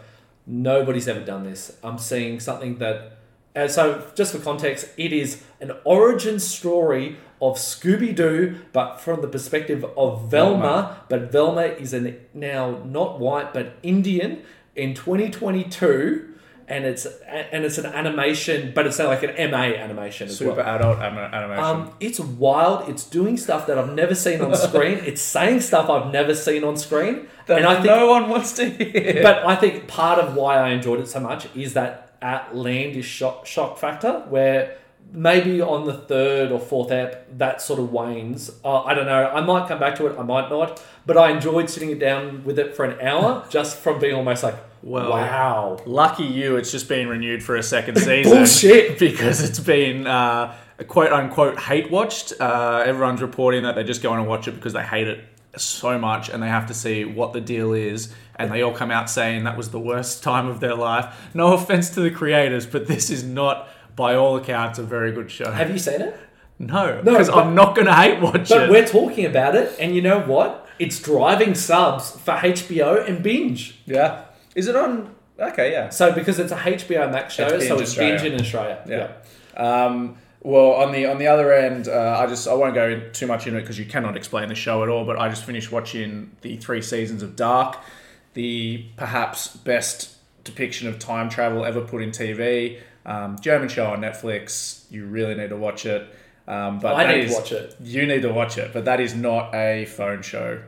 nobody's 0.47 1.09
ever 1.09 1.21
done 1.21 1.45
this. 1.45 1.77
I'm 1.83 1.99
seeing 1.99 2.41
something 2.41 2.79
that, 2.79 3.13
Uh, 3.57 3.67
so, 3.67 4.05
just 4.15 4.33
for 4.33 4.39
context, 4.41 4.89
it 4.97 5.13
is 5.13 5.43
an 5.61 5.73
origin 5.85 6.39
story 6.39 7.17
of 7.41 7.57
Scooby 7.57 8.15
Doo, 8.15 8.57
but 8.73 9.01
from 9.01 9.21
the 9.23 9.29
perspective 9.29 9.85
of 9.97 10.31
Velma. 10.31 10.59
Velma. 10.61 10.97
But 11.09 11.33
Velma 11.33 11.63
is 11.63 11.93
an, 11.95 12.19
now 12.35 12.83
not 12.85 13.19
white, 13.19 13.53
but 13.55 13.77
Indian 13.83 14.43
in 14.79 14.95
2022. 14.95 16.35
And 16.71 16.85
it's 16.85 17.07
and 17.07 17.65
it's 17.65 17.79
an 17.79 17.87
animation, 17.87 18.73
but 18.75 18.87
it's 18.87 18.99
like 18.99 19.23
an 19.23 19.51
MA 19.51 19.75
animation 19.75 20.29
as 20.29 20.39
well. 20.39 20.51
Super 20.51 20.61
adult 20.61 20.99
anim- 20.99 21.33
animation. 21.33 21.65
Um, 21.65 21.95
it's 21.99 22.21
wild. 22.21 22.91
It's 22.91 23.05
doing 23.05 23.39
stuff 23.39 23.67
that 23.69 23.79
I've 23.79 23.95
never 23.95 24.15
seen 24.15 24.43
on 24.43 24.55
screen. 24.55 24.99
it's 25.07 25.23
saying 25.23 25.63
stuff 25.63 25.89
I've 25.89 26.13
never 26.13 26.35
seen 26.35 26.65
on 26.65 26.77
screen. 26.77 27.27
that 27.47 27.57
and 27.57 27.67
I 27.67 27.77
think, 27.77 27.87
no 27.87 28.09
one 28.09 28.29
wants 28.29 28.53
to 28.57 28.69
hear. 28.69 29.23
but 29.23 29.47
I 29.47 29.57
think 29.57 29.89
part 29.89 30.19
of 30.19 30.35
why 30.35 30.57
I 30.59 30.69
enjoyed 30.69 31.01
it 31.01 31.09
so 31.09 31.21
much 31.21 31.49
is 31.57 31.73
that 31.73 32.19
outlandish 32.23 33.07
shock, 33.07 33.47
shock 33.47 33.79
factor, 33.79 34.27
where 34.29 34.77
maybe 35.11 35.61
on 35.63 35.87
the 35.87 35.95
third 35.95 36.53
or 36.53 36.61
fourth 36.61 36.91
app 36.93 37.27
that 37.39 37.63
sort 37.63 37.81
of 37.81 37.93
wanes. 37.93 38.51
Uh, 38.65 38.83
I 38.83 38.95
don't 38.95 39.07
know. 39.07 39.31
I 39.31 39.41
might 39.41 39.69
come 39.69 39.79
back 39.81 39.97
to 39.97 40.07
it. 40.07 40.19
I 40.19 40.23
might 40.23 40.51
not. 40.51 40.83
But 41.07 41.17
I 41.17 41.31
enjoyed 41.31 41.71
sitting 41.71 41.91
it 41.91 41.99
down 41.99 42.45
with 42.45 42.59
it 42.59 42.77
for 42.77 42.85
an 42.85 43.01
hour 43.01 43.47
just 43.51 43.79
from 43.79 43.99
being 43.99 44.15
almost 44.15 44.43
like, 44.43 44.57
Well, 44.83 45.11
wow. 45.11 45.79
Lucky 45.87 46.25
you, 46.25 46.57
it's 46.57 46.71
just 46.71 46.89
been 46.89 47.09
renewed 47.09 47.43
for 47.43 47.57
a 47.57 47.63
second 47.63 47.97
season. 47.99 48.33
Bullshit. 48.33 48.99
Because 48.99 49.43
it's 49.43 49.61
been 49.61 50.07
uh, 50.07 50.55
quote 50.87 51.13
unquote 51.13 51.59
hate 51.59 51.91
watched. 51.91 52.33
Uh, 52.41 52.83
everyone's 52.87 53.23
reporting 53.23 53.63
that 53.65 53.75
they're 53.75 53.85
just 53.85 54.03
going 54.03 54.23
to 54.23 54.29
watch 54.29 54.49
it 54.49 54.53
because 54.53 54.73
they 54.73 54.83
hate 54.83 55.09
it 55.09 55.25
so 55.57 55.99
much 55.99 56.29
and 56.29 56.43
they 56.43 56.49
have 56.49 56.67
to 56.67 56.75
see 56.75 57.05
what 57.05 57.33
the 57.33 57.41
deal 57.41 57.73
is. 57.73 58.13
And 58.37 58.53
they 58.53 58.63
all 58.63 58.73
come 58.73 58.91
out 58.91 59.11
saying 59.11 59.45
that 59.45 59.57
was 59.57 59.71
the 59.71 59.81
worst 59.81 60.23
time 60.31 60.47
of 60.47 60.61
their 60.61 60.75
life. 60.75 61.29
No 61.35 61.55
offense 61.55 61.91
to 61.91 62.01
the 62.01 62.11
creators, 62.11 62.67
but 62.67 62.87
this 62.87 63.11
is 63.11 63.25
not, 63.25 63.69
by 63.97 64.15
all 64.15 64.37
accounts, 64.37 64.79
a 64.79 64.83
very 64.85 65.13
good 65.13 65.31
show. 65.31 65.51
Have 65.51 65.71
you 65.71 65.79
seen 65.79 66.01
it? 66.01 66.19
No, 66.61 67.01
No, 67.03 67.13
because 67.13 67.29
I'm 67.29 67.55
not 67.55 67.77
going 67.77 67.87
to 67.87 67.95
hate 67.95 68.21
watch 68.21 68.49
But 68.49 68.51
it. 68.51 68.61
But 68.61 68.71
we're 68.71 68.87
talking 68.87 69.27
about 69.27 69.55
it, 69.55 69.77
and 69.79 69.95
you 69.95 70.03
know 70.03 70.21
what? 70.21 70.67
It's 70.79 71.01
driving 71.01 71.55
subs 71.55 72.13
for 72.13 72.33
HBO 72.35 73.07
and 73.09 73.23
binge. 73.23 73.79
Yeah. 73.87 74.25
Is 74.59 74.67
it 74.67 74.75
on? 74.77 75.15
Okay, 75.39 75.71
yeah. 75.71 75.89
So 75.91 76.13
because 76.13 76.39
it's 76.41 76.51
a 76.51 76.57
HBO 76.57 77.11
Max 77.13 77.35
show, 77.35 77.47
It's 77.47 77.69
so 77.69 77.75
it's 77.79 77.91
Australia. 77.91 78.19
binge 78.19 78.33
in 78.35 78.41
Australia. 78.41 78.83
Yeah. 78.89 79.13
Um, 79.57 80.17
well, 80.41 80.73
on 80.73 80.91
the 80.93 81.07
on 81.07 81.19
the 81.19 81.29
other 81.29 81.53
end, 81.53 81.87
uh, 81.89 82.19
I 82.19 82.27
just 82.27 82.49
I 82.49 82.55
won't 82.55 82.75
go 82.75 83.09
too 83.13 83.27
much 83.29 83.47
into 83.47 83.59
it 83.59 83.63
because 83.63 83.79
you 83.79 83.85
cannot 83.85 84.17
explain 84.17 84.49
the 84.49 84.55
show 84.57 84.83
at 84.83 84.89
all. 84.89 85.05
But 85.05 85.19
I 85.19 85.29
just 85.29 85.45
finished 85.45 85.71
watching 85.71 86.33
the 86.41 86.57
three 86.57 86.83
seasons 86.83 87.23
of 87.23 87.37
Dark, 87.37 87.77
the 88.35 88.85
perhaps 88.97 89.57
best 89.57 90.17
depiction 90.43 90.89
of 90.89 90.99
time 90.99 91.29
travel 91.29 91.65
ever 91.65 91.81
put 91.81 92.03
in 92.03 92.11
TV. 92.11 92.81
Um, 93.07 93.39
German 93.41 93.69
show 93.69 93.87
on 93.87 94.01
Netflix. 94.01 94.85
You 94.91 95.07
really 95.07 95.35
need 95.37 95.51
to 95.51 95.57
watch 95.57 95.87
it. 95.87 96.03
Um, 96.49 96.79
but 96.81 96.95
I 96.97 97.15
need 97.15 97.29
to 97.29 97.35
watch 97.35 97.53
it. 97.53 97.77
You 97.81 98.07
need 98.07 98.23
to 98.23 98.33
watch 98.33 98.59
it, 98.59 98.73
but 98.73 98.87
that 98.87 99.01
is 99.01 99.15
not 99.15 99.55
a 99.55 99.85
phone 99.85 100.23
show. 100.23 100.63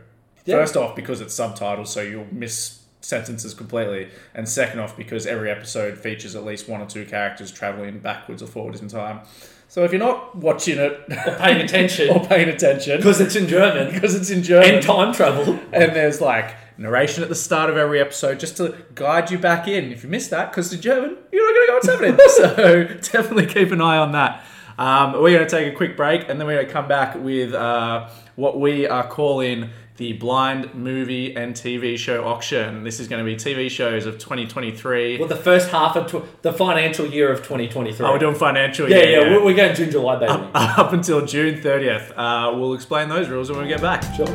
Yeah. 0.45 0.57
First 0.57 0.77
off, 0.77 0.95
because 0.95 1.21
it's 1.21 1.35
subtitled, 1.39 1.87
so 1.87 2.03
you'll 2.03 2.27
miss 2.31 2.80
sentences 3.01 3.55
completely, 3.55 4.09
and 4.35 4.49
second 4.49 4.81
off, 4.81 4.97
because 4.97 5.27
every 5.27 5.51
episode 5.51 5.99
features 5.99 6.35
at 6.37 6.45
least 6.45 6.69
one 6.69 6.81
or 6.81 6.87
two 6.87 7.05
characters 7.05 7.51
traveling 7.51 7.99
backwards 7.99 8.43
or 8.43 8.47
forwards 8.47 8.81
in 8.81 8.89
time. 8.89 9.21
So 9.69 9.85
if 9.85 9.93
you're 9.93 10.01
not 10.01 10.35
watching 10.37 10.79
it 10.79 10.93
Or 11.27 11.37
paying 11.37 11.61
attention 11.61 12.11
or 12.17 12.27
paying 12.27 12.49
attention 12.49 12.97
because 12.97 13.21
it's 13.21 13.37
in 13.37 13.47
German 13.47 13.91
because 13.95 14.17
it's 14.17 14.29
in 14.29 14.43
German 14.43 14.75
and 14.75 14.83
time 14.83 15.13
travel. 15.15 15.61
and 15.73 15.95
there's 15.95 16.21
like 16.21 16.57
narration 16.77 17.23
at 17.23 17.29
the 17.29 17.37
start 17.37 17.71
of 17.71 17.77
every 17.77 18.01
episode 18.01 18.41
just 18.41 18.57
to 18.57 18.77
guide 18.97 19.31
you 19.31 19.39
back 19.39 19.69
in. 19.69 19.93
If 19.93 20.03
you 20.03 20.09
miss 20.09 20.27
that 20.29 20.51
because 20.51 20.73
it's 20.73 20.83
German, 20.83 21.17
you're 21.31 21.47
not 21.47 21.55
going 21.55 21.67
to 21.67 21.69
know 21.69 21.75
what's 21.75 21.89
happening. 21.89 22.59
so 22.59 22.85
definitely 23.13 23.47
keep 23.47 23.71
an 23.71 23.81
eye 23.81 23.99
on 23.99 24.11
that. 24.13 24.45
Um, 24.77 25.13
we're 25.13 25.37
going 25.37 25.47
to 25.47 25.49
take 25.49 25.73
a 25.73 25.77
quick 25.77 25.97
break 25.97 26.29
and 26.29 26.41
then 26.41 26.49
we're 26.49 26.57
going 26.57 26.67
to 26.67 26.73
come 26.73 26.89
back 26.89 27.15
with 27.17 27.55
uh, 27.55 28.09
what 28.35 28.59
we 28.59 28.89
are 28.89 29.07
calling 29.07 29.71
the 30.01 30.15
blind 30.15 30.75
movie 30.75 31.37
and 31.37 31.55
TV 31.55 31.95
show 31.99 32.25
auction. 32.25 32.85
This 32.85 33.01
is 33.01 33.07
going 33.07 33.23
to 33.23 33.31
be 33.31 33.37
TV 33.37 33.71
shows 33.71 34.07
of 34.07 34.15
2023. 34.19 35.19
Well, 35.19 35.29
the 35.29 35.37
first 35.37 35.69
half 35.69 35.95
of 35.95 36.11
tw- 36.11 36.43
the 36.43 36.55
financial 36.55 37.05
year 37.05 37.31
of 37.31 37.41
2023. 37.41 38.07
Oh, 38.07 38.13
we're 38.13 38.19
doing 38.19 38.35
financial 38.35 38.89
yeah, 38.89 38.97
year. 38.97 39.11
yeah, 39.11 39.37
We're, 39.37 39.45
we're 39.45 39.55
going 39.55 39.77
June, 39.77 39.91
July, 39.91 40.19
baby. 40.19 40.33
Up 40.55 40.93
until 40.95 41.27
June 41.27 41.61
30th. 41.61 42.15
Uh, 42.17 42.57
we'll 42.57 42.73
explain 42.73 43.11
those 43.11 43.29
rules 43.29 43.51
when 43.51 43.61
we 43.61 43.69
get 43.69 43.83
back. 43.83 44.03
sure. 44.15 44.27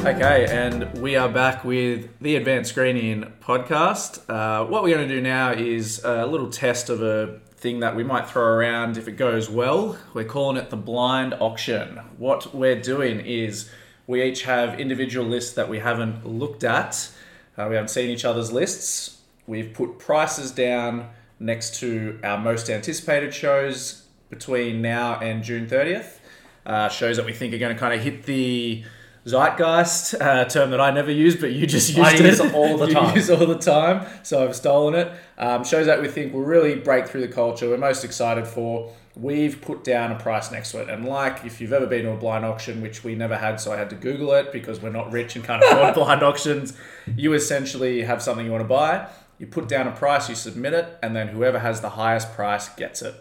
Okay, 0.00 0.46
and 0.50 0.92
we 0.98 1.14
are 1.14 1.28
back 1.28 1.64
with 1.64 2.08
the 2.20 2.34
Advanced 2.34 2.70
Screening 2.70 3.32
podcast. 3.40 4.28
Uh, 4.28 4.66
what 4.66 4.82
we're 4.82 4.96
going 4.96 5.08
to 5.08 5.14
do 5.14 5.20
now 5.20 5.52
is 5.52 6.02
a 6.02 6.26
little 6.26 6.50
test 6.50 6.90
of 6.90 7.02
a 7.04 7.38
thing 7.58 7.80
that 7.80 7.96
we 7.96 8.04
might 8.04 8.28
throw 8.28 8.44
around 8.44 8.96
if 8.96 9.08
it 9.08 9.16
goes 9.16 9.50
well. 9.50 9.98
We're 10.14 10.24
calling 10.24 10.56
it 10.56 10.70
the 10.70 10.76
blind 10.76 11.34
auction. 11.34 12.00
What 12.16 12.54
we're 12.54 12.80
doing 12.80 13.20
is 13.20 13.68
we 14.06 14.22
each 14.22 14.44
have 14.44 14.78
individual 14.78 15.26
lists 15.26 15.54
that 15.54 15.68
we 15.68 15.80
haven't 15.80 16.24
looked 16.24 16.62
at, 16.62 17.10
uh, 17.56 17.66
we 17.68 17.74
haven't 17.74 17.88
seen 17.88 18.10
each 18.10 18.24
other's 18.24 18.52
lists. 18.52 19.18
We've 19.48 19.72
put 19.74 19.98
prices 19.98 20.52
down 20.52 21.08
next 21.40 21.80
to 21.80 22.20
our 22.22 22.38
most 22.38 22.70
anticipated 22.70 23.34
shows 23.34 24.04
between 24.30 24.80
now 24.80 25.18
and 25.18 25.42
June 25.42 25.66
30th. 25.66 26.18
Uh, 26.64 26.88
shows 26.88 27.16
that 27.16 27.26
we 27.26 27.32
think 27.32 27.54
are 27.54 27.58
going 27.58 27.74
to 27.74 27.80
kind 27.80 27.94
of 27.94 28.00
hit 28.00 28.24
the 28.24 28.84
zeitgeist, 29.26 30.20
uh, 30.20 30.44
term 30.46 30.70
that 30.70 30.80
I 30.80 30.90
never 30.90 31.10
use, 31.10 31.36
but 31.36 31.52
you 31.52 31.66
just 31.66 31.88
used 31.90 32.00
I 32.00 32.14
it 32.14 32.20
use 32.20 32.40
it 32.40 32.54
all 32.54 32.76
the 32.76 32.86
time. 32.92 33.14
use 33.16 33.30
all 33.30 33.46
the 33.46 33.58
time, 33.58 34.06
so 34.22 34.44
I've 34.44 34.56
stolen 34.56 34.94
it. 34.94 35.12
Um, 35.36 35.64
shows 35.64 35.86
that 35.86 36.00
we 36.00 36.08
think 36.08 36.32
will 36.32 36.42
really 36.42 36.76
break 36.76 37.08
through 37.08 37.20
the 37.22 37.28
culture. 37.28 37.68
We're 37.68 37.78
most 37.78 38.04
excited 38.04 38.46
for. 38.46 38.92
We've 39.16 39.60
put 39.60 39.82
down 39.82 40.12
a 40.12 40.14
price 40.18 40.52
next 40.52 40.70
to 40.72 40.80
it, 40.82 40.88
and 40.88 41.04
like 41.04 41.44
if 41.44 41.60
you've 41.60 41.72
ever 41.72 41.86
been 41.86 42.04
to 42.04 42.12
a 42.12 42.16
blind 42.16 42.44
auction, 42.44 42.80
which 42.80 43.02
we 43.02 43.14
never 43.16 43.36
had, 43.36 43.60
so 43.60 43.72
I 43.72 43.76
had 43.76 43.90
to 43.90 43.96
Google 43.96 44.32
it 44.34 44.52
because 44.52 44.80
we're 44.80 44.92
not 44.92 45.10
rich 45.12 45.34
and 45.34 45.44
can't 45.44 45.62
afford 45.62 45.94
blind 45.94 46.22
auctions. 46.22 46.74
You 47.16 47.32
essentially 47.32 48.02
have 48.02 48.22
something 48.22 48.46
you 48.46 48.52
want 48.52 48.62
to 48.64 48.68
buy. 48.68 49.08
You 49.38 49.46
put 49.46 49.68
down 49.68 49.86
a 49.88 49.92
price, 49.92 50.28
you 50.28 50.34
submit 50.34 50.72
it, 50.72 50.98
and 51.02 51.14
then 51.16 51.28
whoever 51.28 51.58
has 51.58 51.80
the 51.80 51.90
highest 51.90 52.32
price 52.32 52.68
gets 52.70 53.02
it. 53.02 53.14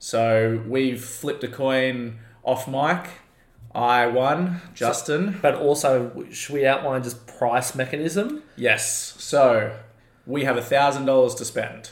So 0.00 0.62
we've 0.66 1.02
flipped 1.04 1.42
a 1.44 1.48
coin 1.48 2.18
off 2.44 2.68
mic. 2.68 3.08
I 3.74 4.06
won. 4.06 4.60
Justin. 4.74 5.38
But 5.42 5.54
also, 5.54 6.24
should 6.30 6.54
we 6.54 6.66
outline 6.66 7.02
just 7.02 7.26
price 7.26 7.74
mechanism? 7.74 8.42
Yes. 8.56 9.14
So 9.18 9.76
we 10.26 10.44
have 10.44 10.56
a 10.56 10.62
thousand 10.62 11.06
dollars 11.06 11.34
to 11.36 11.44
spend. 11.44 11.90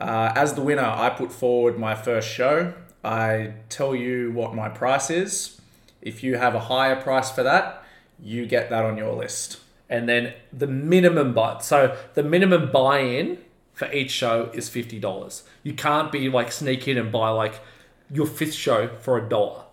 Uh, 0.00 0.32
as 0.36 0.54
the 0.54 0.62
winner, 0.62 0.84
I 0.84 1.10
put 1.10 1.32
forward 1.32 1.78
my 1.78 1.94
first 1.94 2.28
show. 2.28 2.72
I 3.04 3.54
tell 3.68 3.94
you 3.94 4.32
what 4.32 4.54
my 4.54 4.68
price 4.68 5.10
is. 5.10 5.60
If 6.00 6.22
you 6.22 6.36
have 6.36 6.54
a 6.54 6.60
higher 6.60 6.96
price 6.96 7.30
for 7.30 7.42
that, 7.42 7.82
you 8.22 8.46
get 8.46 8.70
that 8.70 8.84
on 8.84 8.96
your 8.96 9.12
list. 9.14 9.58
And 9.88 10.08
then 10.08 10.34
the 10.52 10.66
minimum 10.66 11.34
buy. 11.34 11.58
So 11.60 11.96
the 12.14 12.22
minimum 12.22 12.70
buy-in 12.70 13.38
for 13.72 13.90
each 13.92 14.10
show 14.10 14.50
is 14.52 14.68
fifty 14.68 14.98
dollars. 14.98 15.44
You 15.62 15.72
can't 15.74 16.12
be 16.12 16.28
like 16.28 16.52
sneak 16.52 16.86
in 16.86 16.98
and 16.98 17.10
buy 17.10 17.30
like 17.30 17.60
your 18.12 18.26
fifth 18.26 18.54
show 18.54 18.88
for 19.00 19.18
a 19.18 19.28
dollar. 19.28 19.64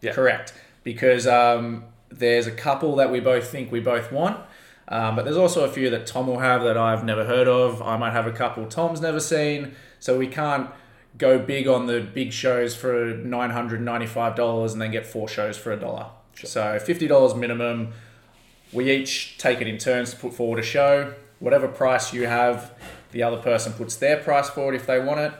Yeah. 0.00 0.12
Correct. 0.12 0.52
Because 0.82 1.26
um, 1.26 1.84
there's 2.10 2.46
a 2.46 2.52
couple 2.52 2.96
that 2.96 3.10
we 3.10 3.20
both 3.20 3.48
think 3.48 3.70
we 3.70 3.80
both 3.80 4.12
want. 4.12 4.38
Um, 4.88 5.16
but 5.16 5.24
there's 5.24 5.36
also 5.36 5.64
a 5.64 5.68
few 5.68 5.88
that 5.90 6.06
Thom 6.06 6.26
will 6.26 6.40
have 6.40 6.62
that 6.64 6.76
I've 6.76 7.04
never 7.04 7.24
heard 7.24 7.48
of. 7.48 7.80
I 7.80 7.96
might 7.96 8.12
have 8.12 8.26
a 8.26 8.32
couple 8.32 8.66
Thom's 8.66 9.00
never 9.00 9.20
seen. 9.20 9.74
So 10.00 10.18
we 10.18 10.26
can't 10.26 10.68
go 11.16 11.38
big 11.38 11.68
on 11.68 11.86
the 11.86 12.00
big 12.00 12.32
shows 12.32 12.74
for 12.74 13.14
$995 13.14 14.72
and 14.72 14.82
then 14.82 14.90
get 14.90 15.06
four 15.06 15.28
shows 15.28 15.56
for 15.56 15.72
a 15.72 15.76
dollar. 15.78 16.06
So 16.34 16.78
$50 16.78 17.38
minimum. 17.38 17.92
We 18.72 18.90
each 18.90 19.38
take 19.38 19.60
it 19.60 19.66
in 19.66 19.78
turns 19.78 20.10
to 20.10 20.16
put 20.16 20.34
forward 20.34 20.58
a 20.58 20.62
show. 20.62 21.14
Whatever 21.38 21.68
price 21.68 22.12
you 22.12 22.26
have, 22.26 22.72
the 23.12 23.22
other 23.22 23.36
person 23.36 23.72
puts 23.72 23.96
their 23.96 24.16
price 24.16 24.48
forward 24.48 24.74
if 24.74 24.86
they 24.86 24.98
want 24.98 25.20
it, 25.20 25.32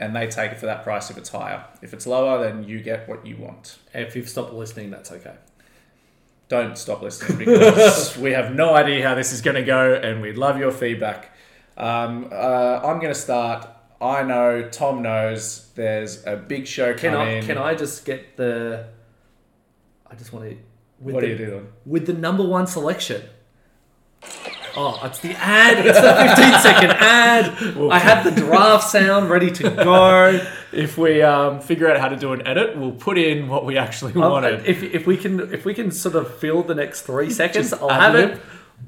and 0.00 0.14
they 0.14 0.26
take 0.28 0.52
it 0.52 0.58
for 0.58 0.66
that 0.66 0.84
price 0.84 1.10
if 1.10 1.18
it's 1.18 1.28
higher. 1.30 1.64
If 1.82 1.92
it's 1.92 2.06
lower, 2.06 2.42
then 2.42 2.64
you 2.64 2.80
get 2.80 3.08
what 3.08 3.26
you 3.26 3.36
want 3.36 3.78
And 3.94 4.04
if 4.06 4.14
you've 4.14 4.28
stopped 4.28 4.52
listening, 4.52 4.90
that's 4.90 5.10
okay. 5.12 5.34
don't 6.48 6.78
stop 6.78 7.02
listening 7.02 7.38
because 7.38 8.16
we 8.24 8.32
have 8.32 8.54
no 8.54 8.74
idea 8.74 9.06
how 9.06 9.14
this 9.14 9.32
is 9.32 9.40
going 9.42 9.56
to 9.56 9.62
go 9.62 9.94
and 9.94 10.22
we'd 10.22 10.38
love 10.38 10.58
your 10.58 10.70
feedback. 10.72 11.32
Um, 11.76 12.28
uh, 12.32 12.80
I'm 12.82 12.98
going 13.00 13.12
to 13.12 13.20
start. 13.20 13.68
I 14.00 14.22
know 14.22 14.68
Thom 14.70 15.02
knows 15.02 15.68
there's 15.74 16.24
a 16.26 16.36
big 16.36 16.66
show 16.66 16.94
Can 16.94 17.12
coming. 17.12 17.42
I 17.42 17.46
can 17.46 17.58
I 17.58 17.74
just 17.74 18.04
get 18.04 18.36
the? 18.36 18.86
I 20.10 20.14
just 20.14 20.32
want 20.32 20.48
to. 20.48 20.56
With 21.00 21.14
What 21.14 21.20
the, 21.20 21.26
are 21.28 21.30
you 21.30 21.36
doing? 21.38 21.68
With 21.84 22.06
the 22.06 22.12
number 22.12 22.44
one 22.44 22.66
selection. 22.66 23.22
Oh, 24.80 25.00
it's 25.04 25.18
the 25.18 25.32
ad. 25.32 25.84
It's 25.84 26.00
the 26.00 26.14
15 26.14 26.60
second 26.60 26.90
ad. 26.92 27.46
I 27.90 27.98
have 27.98 28.22
the 28.22 28.30
draft 28.40 28.88
sound 28.88 29.28
ready 29.28 29.50
to 29.50 29.70
go. 29.70 30.40
If 30.70 30.96
we 30.96 31.20
um, 31.20 31.58
figure 31.60 31.90
out 31.90 31.98
how 31.98 32.08
to 32.08 32.14
do 32.16 32.32
an 32.32 32.46
edit, 32.46 32.76
we'll 32.78 32.92
put 32.92 33.18
in 33.18 33.48
what 33.48 33.64
we 33.64 33.76
actually 33.76 34.12
Um, 34.12 34.20
wanted. 34.20 34.66
if, 34.66 34.84
if 34.84 35.04
we 35.04 35.16
can 35.16 35.52
if 35.52 35.64
we 35.64 35.74
can 35.74 35.90
sort 35.90 36.14
of 36.14 36.32
fill 36.38 36.62
the 36.62 36.76
next 36.76 37.02
three 37.02 37.28
seconds, 37.30 37.70
Just 37.70 37.82
I'll 37.82 37.88
have 37.88 38.14
it 38.14 38.40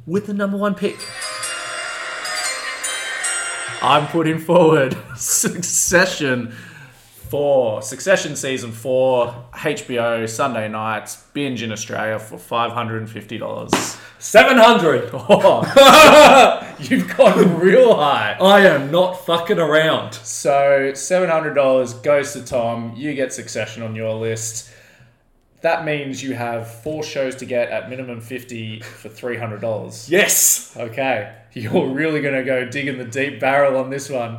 with 0.07 0.27
the 0.27 0.35
number 0.35 0.57
one 0.57 0.77
pick. 0.77 0.97
I'm 3.83 4.07
putting 4.09 4.39
forward 4.39 4.97
Succession 5.17 6.55
for 7.31 7.81
Succession 7.81 8.35
season 8.35 8.73
four, 8.73 9.33
HBO 9.53 10.29
Sunday 10.29 10.67
nights, 10.69 11.23
binge 11.33 11.63
in 11.63 11.71
Australia 11.71 12.19
for 12.19 12.37
five 12.39 12.73
hundred 12.73 13.03
and 13.03 13.09
fifty 13.09 13.39
dollars. 13.39 13.71
Seven 14.19 14.59
hundred. 14.59 15.11
Oh, 15.13 15.63
you've 16.81 17.17
gone 17.17 17.61
real 17.61 17.95
high. 17.95 18.37
I 18.41 18.63
am 18.63 18.91
not 18.91 19.25
fucking 19.25 19.61
around. 19.61 20.15
So 20.15 20.93
seven 20.95 21.31
hundred 21.31 21.55
dollars 21.55 21.95
goes 21.95 22.33
to 22.33 22.41
Thom. 22.41 22.95
You 22.97 23.15
get 23.15 23.33
Succession 23.33 23.85
on 23.85 23.95
your 23.95 24.13
list. 24.15 24.73
That 25.63 25.85
means 25.85 26.23
you 26.23 26.35
have 26.35 26.69
four 26.83 27.05
shows 27.05 27.37
to 27.37 27.47
get 27.47 27.69
at 27.71 27.89
minimum 27.89 28.21
fifty 28.21 28.81
for 28.81 29.09
three 29.09 29.37
hundred 29.37 29.61
dollars. 29.61 30.11
Yes. 30.11 30.77
Okay, 30.77 31.33
you're 31.53 31.87
really 31.87 32.21
gonna 32.23 32.43
go 32.43 32.65
dig 32.65 32.89
in 32.89 32.99
the 32.99 33.05
deep 33.05 33.39
barrel 33.39 33.77
on 33.77 33.89
this 33.89 34.11
one. 34.11 34.39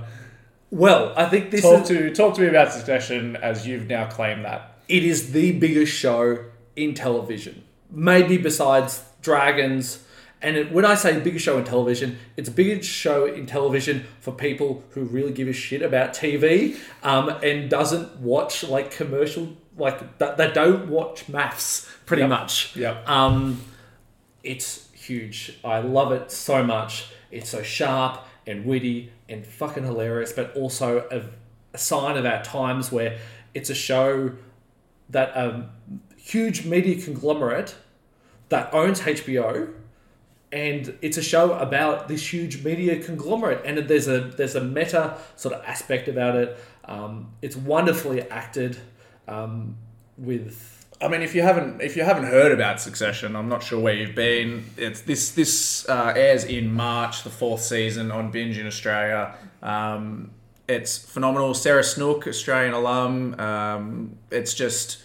Well, 0.71 1.13
I 1.17 1.25
think 1.25 1.51
this 1.51 1.61
Talk 1.61 1.81
is 1.83 1.87
to 1.89 2.13
talk 2.15 2.35
to 2.35 2.41
me 2.41 2.47
about 2.47 2.71
Succession 2.71 3.35
as 3.35 3.67
you've 3.67 3.87
now 3.87 4.07
claimed 4.09 4.45
that. 4.45 4.75
it 4.87 5.03
is 5.03 5.31
the 5.33 5.51
biggest 5.53 5.91
show 5.93 6.45
in 6.75 6.93
television. 6.93 7.63
Maybe 7.89 8.37
besides 8.37 9.03
Dragons. 9.21 10.03
And 10.41 10.55
it, 10.57 10.71
when 10.71 10.85
I 10.85 10.95
say 10.95 11.19
biggest 11.19 11.45
show 11.45 11.57
in 11.57 11.65
television, 11.65 12.17
it's 12.37 12.49
a 12.49 12.51
biggest 12.51 12.89
show 12.89 13.25
in 13.25 13.45
television 13.45 14.05
for 14.21 14.31
people 14.31 14.83
who 14.91 15.03
really 15.03 15.31
give 15.33 15.47
a 15.47 15.53
shit 15.53 15.81
about 15.83 16.13
TV 16.13 16.77
um, 17.03 17.29
and 17.43 17.69
doesn't 17.69 18.17
watch 18.17 18.63
like 18.63 18.91
commercial, 18.91 19.55
like 19.77 20.17
that. 20.19 20.37
They 20.37 20.49
don't 20.51 20.87
watch 20.89 21.27
MAFS 21.27 21.87
pretty 22.05 22.21
Yep. 22.21 22.29
much. 22.29 22.75
Yep. 22.75 23.07
Um, 23.09 23.61
it's 24.43 24.89
huge. 24.93 25.59
I 25.63 25.79
love 25.79 26.11
it 26.11 26.31
so 26.31 26.63
much. 26.63 27.07
It's 27.29 27.49
so 27.49 27.61
sharp 27.61 28.21
and 28.47 28.65
witty 28.65 29.11
and 29.31 29.45
fucking 29.45 29.83
hilarious, 29.83 30.33
but 30.33 30.55
also 30.55 31.07
a, 31.11 31.23
a 31.73 31.77
sign 31.77 32.17
of 32.17 32.25
our 32.25 32.43
times 32.43 32.91
where 32.91 33.17
it's 33.53 33.69
a 33.69 33.75
show 33.75 34.31
that 35.09 35.29
a 35.29 35.69
huge 36.17 36.65
media 36.65 37.01
conglomerate 37.03 37.75
that 38.49 38.73
owns 38.73 39.01
HBO 39.01 39.73
and 40.51 40.97
it's 41.01 41.17
a 41.17 41.21
show 41.21 41.53
about 41.53 42.07
this 42.07 42.33
huge 42.33 42.63
media 42.63 43.01
conglomerate 43.01 43.61
and 43.65 43.77
there's 43.87 44.07
a 44.07 44.19
there's 44.19 44.55
a 44.55 44.63
meta 44.63 45.17
sort 45.35 45.55
of 45.55 45.63
aspect 45.65 46.07
about 46.07 46.35
it. 46.35 46.57
Um, 46.85 47.31
it's 47.41 47.55
wonderfully 47.55 48.21
acted 48.29 48.77
um, 49.27 49.77
with 50.17 50.80
I 51.01 51.07
mean, 51.07 51.21
if 51.23 51.33
you 51.33 51.41
haven't 51.41 51.81
if 51.81 51.97
you 51.97 52.03
haven't 52.03 52.25
heard 52.25 52.51
about 52.51 52.79
Succession, 52.79 53.35
I'm 53.35 53.49
not 53.49 53.63
sure 53.63 53.79
where 53.79 53.93
you've 53.93 54.15
been. 54.15 54.65
It's 54.77 55.01
this 55.01 55.31
this 55.31 55.89
uh, 55.89 56.13
airs 56.15 56.43
in 56.43 56.71
March, 56.71 57.23
the 57.23 57.31
fourth 57.31 57.61
season 57.61 58.11
on 58.11 58.29
Binge 58.29 58.57
in 58.59 58.67
Australia. 58.67 59.35
Um, 59.63 60.31
it's 60.67 60.97
phenomenal. 60.97 61.53
Sarah 61.55 61.83
Snook, 61.83 62.27
Australian 62.27 62.73
alum. 62.73 63.39
Um, 63.39 64.17
it's 64.29 64.53
just 64.53 64.99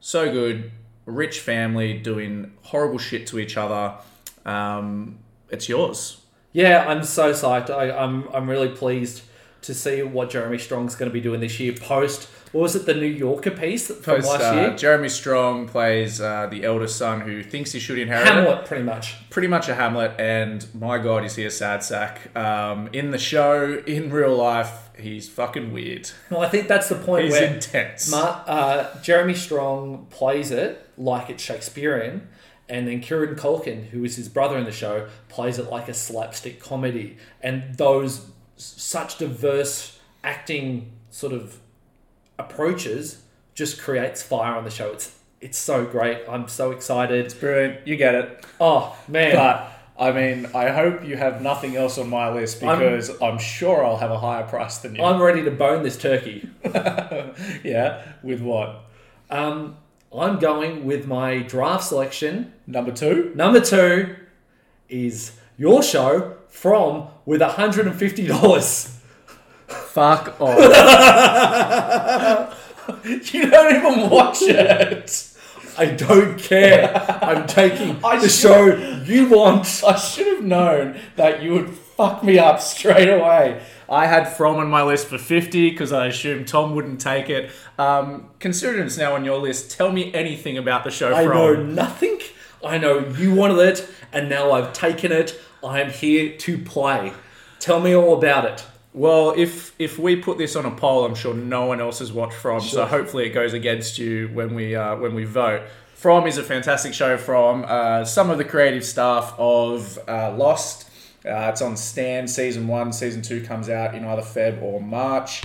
so 0.00 0.30
good. 0.30 0.72
Rich 1.06 1.40
family 1.40 1.98
doing 1.98 2.52
horrible 2.62 2.98
shit 2.98 3.26
to 3.28 3.38
each 3.38 3.56
other. 3.56 3.96
Um, 4.44 5.18
it's 5.48 5.68
yours. 5.68 6.20
Yeah, 6.52 6.84
I'm 6.86 7.02
so 7.02 7.32
psyched. 7.32 7.70
I, 7.70 7.90
I'm 7.90 8.28
I'm 8.34 8.48
really 8.48 8.68
pleased 8.68 9.22
to 9.62 9.74
see 9.74 10.02
what 10.02 10.30
Jeremy 10.30 10.58
Strong's 10.58 10.94
going 10.94 11.10
to 11.10 11.12
be 11.12 11.20
doing 11.20 11.40
this 11.40 11.60
year. 11.60 11.72
Post 11.72 12.28
what 12.52 12.62
was 12.62 12.74
it, 12.74 12.84
the 12.84 12.94
New 12.94 13.06
Yorker 13.06 13.52
piece 13.52 13.86
from 13.86 14.16
Post, 14.16 14.28
last 14.28 14.42
uh, 14.42 14.54
year? 14.54 14.76
Jeremy 14.76 15.08
Strong 15.08 15.68
plays 15.68 16.20
uh, 16.20 16.48
the 16.48 16.64
eldest 16.64 16.96
son 16.96 17.20
who 17.20 17.44
thinks 17.44 17.70
he 17.70 17.78
should 17.78 17.98
inherit 17.98 18.26
it. 18.26 18.32
Hamlet, 18.32 18.64
pretty 18.64 18.82
much. 18.82 19.30
pretty 19.30 19.46
much 19.46 19.68
a 19.68 19.74
Hamlet, 19.76 20.18
and 20.18 20.66
my 20.74 20.98
god, 20.98 21.24
is 21.24 21.36
he 21.36 21.44
a 21.44 21.50
sad 21.50 21.84
sack. 21.84 22.36
Um, 22.36 22.88
in 22.92 23.12
the 23.12 23.18
show, 23.18 23.80
in 23.86 24.10
real 24.10 24.34
life, 24.34 24.90
he's 24.98 25.28
fucking 25.28 25.72
weird. 25.72 26.10
Well, 26.28 26.40
I 26.40 26.48
think 26.48 26.66
that's 26.66 26.88
the 26.88 26.96
point 26.96 27.26
He's 27.26 27.34
where 27.34 27.54
intense. 27.54 28.10
Ma- 28.10 28.42
uh, 28.46 29.00
Jeremy 29.00 29.34
Strong 29.34 30.08
plays 30.10 30.50
it 30.50 30.84
like 30.98 31.30
it's 31.30 31.42
Shakespearean, 31.42 32.26
and 32.68 32.88
then 32.88 33.00
Kieran 33.00 33.36
Culkin, 33.36 33.90
who 33.90 34.02
is 34.02 34.16
his 34.16 34.28
brother 34.28 34.58
in 34.58 34.64
the 34.64 34.72
show, 34.72 35.08
plays 35.28 35.60
it 35.60 35.70
like 35.70 35.88
a 35.88 35.94
slapstick 35.94 36.58
comedy. 36.58 37.16
And 37.40 37.76
those 37.76 38.26
such 38.62 39.18
diverse 39.18 39.98
acting 40.22 40.92
sort 41.10 41.32
of 41.32 41.58
approaches 42.38 43.22
just 43.54 43.80
creates 43.80 44.22
fire 44.22 44.54
on 44.54 44.64
the 44.64 44.70
show. 44.70 44.92
It's 44.92 45.16
it's 45.40 45.56
so 45.58 45.86
great. 45.86 46.18
I'm 46.28 46.48
so 46.48 46.70
excited. 46.70 47.24
It's 47.24 47.32
brilliant, 47.34 47.86
you 47.86 47.96
get 47.96 48.14
it. 48.14 48.44
Oh 48.60 48.96
man, 49.08 49.34
But 49.34 49.72
I 49.98 50.12
mean, 50.12 50.46
I 50.54 50.68
hope 50.70 51.04
you 51.04 51.16
have 51.16 51.40
nothing 51.42 51.76
else 51.76 51.96
on 51.98 52.08
my 52.10 52.30
list 52.32 52.62
I'm- 52.62 52.78
because 52.78 53.10
I'm, 53.22 53.38
sure 53.38 53.84
I'll 53.84 53.96
have 53.98 54.10
a 54.10 54.18
higher 54.18 54.44
price 54.44 54.78
than 54.78 54.94
you. 54.96 55.02
I'm 55.02 55.20
ready 55.20 55.42
to 55.44 55.50
bone 55.50 55.82
this 55.82 55.96
turkey. 55.98 56.48
yeah, 57.64 58.02
with 58.22 58.40
what 58.40 58.84
Um, 59.30 59.76
I'm 60.14 60.38
going 60.38 60.84
with 60.84 61.06
my 61.06 61.38
draft 61.38 61.84
selection. 61.84 62.52
number 62.66 62.92
two? 62.92 63.32
Number 63.34 63.60
two 63.60 64.16
is 64.88 65.32
your 65.56 65.82
show 65.82 66.36
from 66.50 67.08
with 67.24 67.40
$150. 67.40 68.96
Fuck 69.68 70.40
off. 70.40 70.56
you 73.32 73.50
don't 73.50 73.76
even 73.76 74.10
watch 74.10 74.42
it. 74.42 75.26
I 75.78 75.86
don't 75.86 76.38
care. 76.38 76.92
I'm 77.22 77.46
taking 77.46 78.04
I 78.04 78.18
the 78.18 78.28
show 78.28 78.66
you 79.04 79.28
want. 79.28 79.82
I 79.86 79.96
should 79.96 80.26
have 80.26 80.44
known 80.44 80.98
that 81.16 81.42
you 81.42 81.52
would 81.52 81.70
fuck 81.70 82.22
me 82.24 82.38
up 82.38 82.60
straight 82.60 83.08
away. 83.08 83.62
I 83.88 84.06
had 84.06 84.24
From 84.36 84.56
on 84.56 84.68
my 84.68 84.82
list 84.82 85.06
for 85.08 85.18
50 85.18 85.70
because 85.70 85.92
I 85.92 86.06
assumed 86.08 86.48
Thom 86.48 86.74
wouldn't 86.74 87.00
take 87.00 87.30
it. 87.30 87.50
Um, 87.78 88.30
considering 88.38 88.86
it's 88.86 88.98
now 88.98 89.14
on 89.14 89.24
your 89.24 89.38
list, 89.38 89.70
tell 89.70 89.90
me 89.90 90.12
anything 90.14 90.58
about 90.58 90.84
the 90.84 90.90
show 90.90 91.14
I 91.14 91.24
From. 91.24 91.34
know 91.36 91.54
nothing. 91.62 92.18
I 92.64 92.76
know 92.78 93.06
you 93.16 93.34
wanted 93.34 93.58
it, 93.60 93.88
and 94.12 94.28
now 94.28 94.52
I've 94.52 94.72
taken 94.72 95.10
it. 95.12 95.40
I 95.64 95.80
am 95.80 95.90
here 95.90 96.36
to 96.36 96.58
play. 96.58 97.12
Tell 97.58 97.80
me 97.80 97.94
all 97.94 98.16
about 98.16 98.44
it. 98.46 98.64
Well, 98.92 99.34
if 99.36 99.74
if 99.78 99.98
we 99.98 100.16
put 100.16 100.38
this 100.38 100.56
on 100.56 100.64
a 100.66 100.70
poll, 100.70 101.04
I'm 101.04 101.14
sure 101.14 101.34
no 101.34 101.66
one 101.66 101.80
else 101.80 102.00
has 102.00 102.12
watched 102.12 102.34
From, 102.34 102.60
so 102.60 102.86
hopefully 102.86 103.26
it 103.26 103.30
goes 103.30 103.52
against 103.52 103.98
you 103.98 104.28
when 104.32 104.54
we 104.54 104.74
uh, 104.74 104.96
when 104.96 105.14
we 105.14 105.24
vote. 105.24 105.62
From 105.94 106.26
is 106.26 106.38
a 106.38 106.42
fantastic 106.42 106.94
show 106.94 107.16
from 107.18 107.64
uh, 107.68 108.04
some 108.04 108.30
of 108.30 108.38
the 108.38 108.44
creative 108.44 108.84
staff 108.84 109.34
of 109.38 109.98
uh, 110.08 110.34
Lost. 110.34 110.88
Uh, 111.24 111.50
it's 111.52 111.60
on 111.60 111.76
Stan 111.76 112.26
season 112.26 112.66
one. 112.66 112.92
Season 112.92 113.20
two 113.20 113.42
comes 113.44 113.68
out 113.68 113.94
in 113.94 114.04
either 114.04 114.22
Feb 114.22 114.62
or 114.62 114.80
March. 114.80 115.42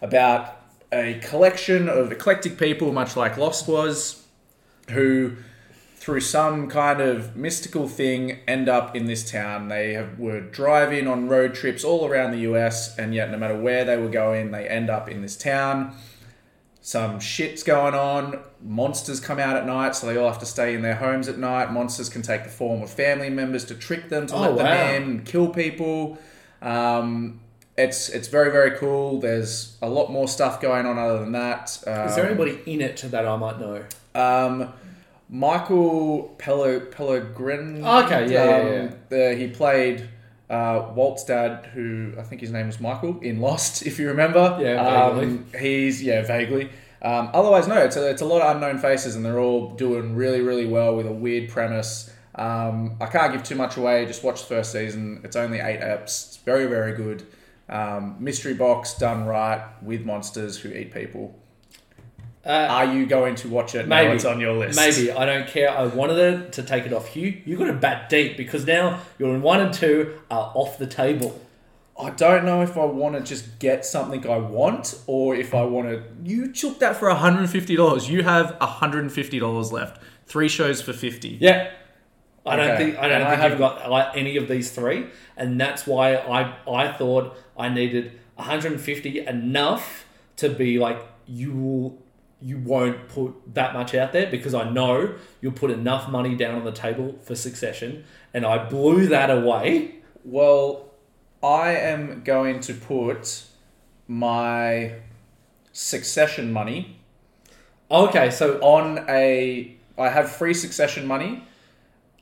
About 0.00 0.56
a 0.90 1.20
collection 1.22 1.88
of 1.88 2.10
eclectic 2.10 2.58
people, 2.58 2.90
much 2.92 3.16
like 3.16 3.36
Lost 3.36 3.68
was, 3.68 4.26
who 4.90 5.36
through 6.02 6.18
some 6.18 6.66
kind 6.68 7.00
of 7.00 7.36
mystical 7.36 7.86
thing 7.86 8.40
end 8.48 8.68
up 8.68 8.96
in 8.96 9.06
this 9.06 9.30
town. 9.30 9.68
They 9.68 9.92
have, 9.92 10.18
were 10.18 10.40
driving 10.40 11.06
on 11.06 11.28
road 11.28 11.54
trips 11.54 11.84
all 11.84 12.08
around 12.08 12.32
the 12.32 12.40
US, 12.40 12.98
and 12.98 13.14
yet 13.14 13.30
no 13.30 13.38
matter 13.38 13.56
where 13.56 13.84
they 13.84 13.96
were 13.96 14.08
going, 14.08 14.50
they 14.50 14.66
end 14.66 14.90
up 14.90 15.08
in 15.08 15.22
this 15.22 15.36
town. 15.36 15.94
Some 16.80 17.20
shit's 17.20 17.62
going 17.62 17.94
on. 17.94 18.40
Monsters 18.60 19.20
come 19.20 19.38
out 19.38 19.54
at 19.56 19.64
night, 19.64 19.94
so 19.94 20.08
they 20.08 20.16
all 20.16 20.26
have 20.28 20.40
to 20.40 20.46
stay 20.46 20.74
in 20.74 20.82
their 20.82 20.96
homes 20.96 21.28
at 21.28 21.38
night. 21.38 21.70
Monsters 21.70 22.08
can 22.08 22.22
take 22.22 22.42
the 22.42 22.50
form 22.50 22.82
of 22.82 22.90
family 22.90 23.30
members 23.30 23.64
to 23.66 23.76
trick 23.76 24.08
them, 24.08 24.26
to 24.26 24.34
Oh, 24.34 24.40
let 24.40 24.56
them 24.56 24.66
wow. 24.66 24.94
in, 24.96 25.02
and 25.04 25.24
kill 25.24 25.50
people. 25.50 26.18
Um, 26.60 27.38
it's 27.78 28.08
it's 28.08 28.26
very 28.26 28.50
very 28.50 28.72
cool. 28.72 29.20
There's 29.20 29.76
a 29.80 29.88
lot 29.88 30.10
more 30.10 30.26
stuff 30.26 30.60
going 30.60 30.84
on 30.84 30.98
other 30.98 31.20
than 31.20 31.30
that. 31.32 31.78
Um, 31.86 32.08
Is 32.08 32.16
there 32.16 32.26
anybody 32.26 32.58
in 32.66 32.80
it 32.80 32.96
that 33.12 33.24
I 33.26 33.36
might 33.36 33.60
know? 33.60 33.84
um, 34.16 34.72
Michael 35.32 36.34
Pello, 36.38 36.78
Pellegrin. 36.90 37.82
Okay, 38.04 38.30
yeah, 38.30 38.44
yeah, 38.44 38.56
um, 38.56 38.66
yeah. 38.68 38.90
The, 39.08 39.34
he 39.34 39.48
played 39.48 40.06
uh, 40.50 40.92
Walt's 40.94 41.24
dad, 41.24 41.64
who 41.72 42.12
I 42.18 42.22
think 42.22 42.42
his 42.42 42.52
name 42.52 42.66
was 42.66 42.78
Michael 42.78 43.18
in 43.20 43.40
Lost, 43.40 43.82
if 43.86 43.98
you 43.98 44.08
remember. 44.08 44.58
Yeah, 44.60 45.06
Um, 45.06 45.46
he's 45.58 46.02
yeah, 46.02 46.20
vaguely. 46.20 46.68
Um, 47.00 47.30
otherwise, 47.32 47.66
no, 47.66 47.78
it's 47.78 47.96
a, 47.96 48.10
it's 48.10 48.20
a 48.20 48.26
lot 48.26 48.42
of 48.42 48.54
unknown 48.54 48.78
faces, 48.78 49.16
and 49.16 49.24
they're 49.24 49.40
all 49.40 49.70
doing 49.70 50.14
really, 50.14 50.42
really 50.42 50.66
well 50.66 50.94
with 50.94 51.06
a 51.06 51.12
weird 51.12 51.48
premise. 51.48 52.12
Um, 52.34 52.96
I 53.00 53.06
can't 53.06 53.32
give 53.32 53.42
too 53.42 53.56
much 53.56 53.78
away. 53.78 54.04
Just 54.04 54.22
watch 54.22 54.40
the 54.42 54.46
first 54.46 54.70
season. 54.70 55.22
It's 55.24 55.34
only 55.34 55.60
eight 55.60 55.80
eps. 55.80 56.02
It's 56.02 56.36
very, 56.44 56.66
very 56.66 56.94
good. 56.94 57.24
Um, 57.70 58.16
mystery 58.20 58.52
box 58.52 58.92
done 58.98 59.24
right 59.24 59.62
with 59.82 60.04
monsters 60.04 60.58
who 60.58 60.68
eat 60.68 60.92
people. 60.92 61.38
Uh, 62.44 62.48
Are 62.48 62.92
you 62.92 63.06
going 63.06 63.36
to 63.36 63.48
watch 63.48 63.74
it? 63.74 63.86
Maybe. 63.86 64.08
now 64.08 64.14
it's 64.14 64.24
on 64.24 64.40
your 64.40 64.54
list. 64.54 64.76
Maybe 64.76 65.12
I 65.12 65.24
don't 65.24 65.46
care. 65.46 65.70
I 65.70 65.86
wanted 65.86 66.18
it 66.18 66.52
to 66.54 66.62
take 66.62 66.86
it 66.86 66.92
off 66.92 67.14
you. 67.16 67.40
You 67.44 67.56
got 67.56 67.66
to 67.66 67.72
bat 67.72 68.08
deep 68.08 68.36
because 68.36 68.66
now 68.66 69.00
you're 69.18 69.34
in 69.34 69.42
one 69.42 69.60
and 69.60 69.72
two 69.72 70.18
are 70.28 70.50
off 70.54 70.76
the 70.76 70.86
table. 70.86 71.40
I 71.98 72.10
don't 72.10 72.44
know 72.44 72.62
if 72.62 72.76
I 72.76 72.84
want 72.84 73.14
to 73.14 73.20
just 73.20 73.60
get 73.60 73.84
something 73.84 74.26
I 74.26 74.38
want 74.38 75.00
or 75.06 75.36
if 75.36 75.54
I 75.54 75.62
want 75.62 75.88
to. 75.88 76.02
You 76.24 76.50
took 76.50 76.80
that 76.80 76.96
for 76.96 77.08
$150. 77.08 78.08
You 78.08 78.22
have 78.24 78.56
$150 78.60 79.72
left. 79.72 80.02
Three 80.26 80.48
shows 80.48 80.80
for 80.80 80.92
50 80.92 81.38
Yeah, 81.40 81.70
I 82.44 82.56
don't 82.56 82.76
think 82.76 82.98
I 82.98 83.02
don't 83.02 83.20
And 83.20 83.24
I 83.24 83.36
think 83.36 83.50
you've 83.50 83.58
got 83.58 83.88
like, 83.90 84.16
any 84.16 84.36
of 84.36 84.48
these 84.48 84.72
three, 84.72 85.06
and 85.36 85.60
that's 85.60 85.86
why 85.86 86.16
I 86.16 86.56
I 86.68 86.92
thought 86.92 87.36
I 87.56 87.68
needed 87.68 88.18
150 88.36 89.26
enough 89.26 90.06
to 90.36 90.48
be 90.48 90.78
like 90.78 91.00
you 91.26 91.52
will 91.52 92.02
you 92.42 92.58
won't 92.58 93.08
put 93.08 93.54
that 93.54 93.72
much 93.72 93.94
out 93.94 94.12
there 94.12 94.30
because 94.30 94.54
I 94.54 94.68
know 94.70 95.14
you'll 95.40 95.52
put 95.52 95.70
enough 95.70 96.08
money 96.10 96.34
down 96.34 96.54
on 96.56 96.64
the 96.64 96.72
table 96.72 97.18
for 97.22 97.34
Succession, 97.34 98.04
and 98.34 98.44
I 98.44 98.64
blew 98.68 99.06
that 99.08 99.30
away. 99.30 99.96
Well, 100.24 100.90
I 101.42 101.72
am 101.72 102.22
going 102.24 102.60
to 102.60 102.74
put 102.74 103.44
my 104.08 104.94
succession 105.72 106.52
money 106.52 106.98
Okay, 107.92 108.30
so 108.30 108.58
on 108.60 109.04
a. 109.06 109.76
I 109.98 110.08
have 110.08 110.32
free 110.32 110.54
succession 110.54 111.06
money. 111.06 111.44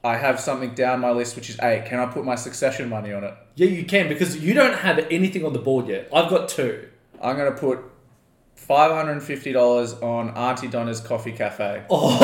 I 0.02 0.16
have 0.16 0.40
something 0.40 0.74
down 0.74 0.98
my 0.98 1.12
list 1.12 1.36
which 1.36 1.48
is 1.48 1.60
eight. 1.62 1.84
Can 1.86 2.00
I 2.00 2.06
put 2.06 2.24
my 2.24 2.34
succession 2.34 2.88
money 2.88 3.12
on 3.12 3.22
it? 3.22 3.34
yeah, 3.54 3.68
you 3.68 3.84
can 3.84 4.08
because 4.08 4.36
you 4.38 4.52
don't 4.52 4.78
have 4.78 4.98
anything 5.10 5.44
on 5.44 5.52
the 5.52 5.60
board 5.60 5.86
yet. 5.86 6.08
I've 6.12 6.28
got 6.28 6.48
two. 6.48 6.88
I'm 7.22 7.36
gonna 7.36 7.52
put 7.52 7.78
five 8.66 8.92
hundred 8.92 9.12
and 9.12 9.22
fifty 9.22 9.52
dollars 9.52 9.94
on 9.94 10.30
Auntie 10.30 10.68
Donna's 10.68 11.00
Coffee 11.00 11.32
Cafe. 11.32 11.84
Oh! 11.90 12.18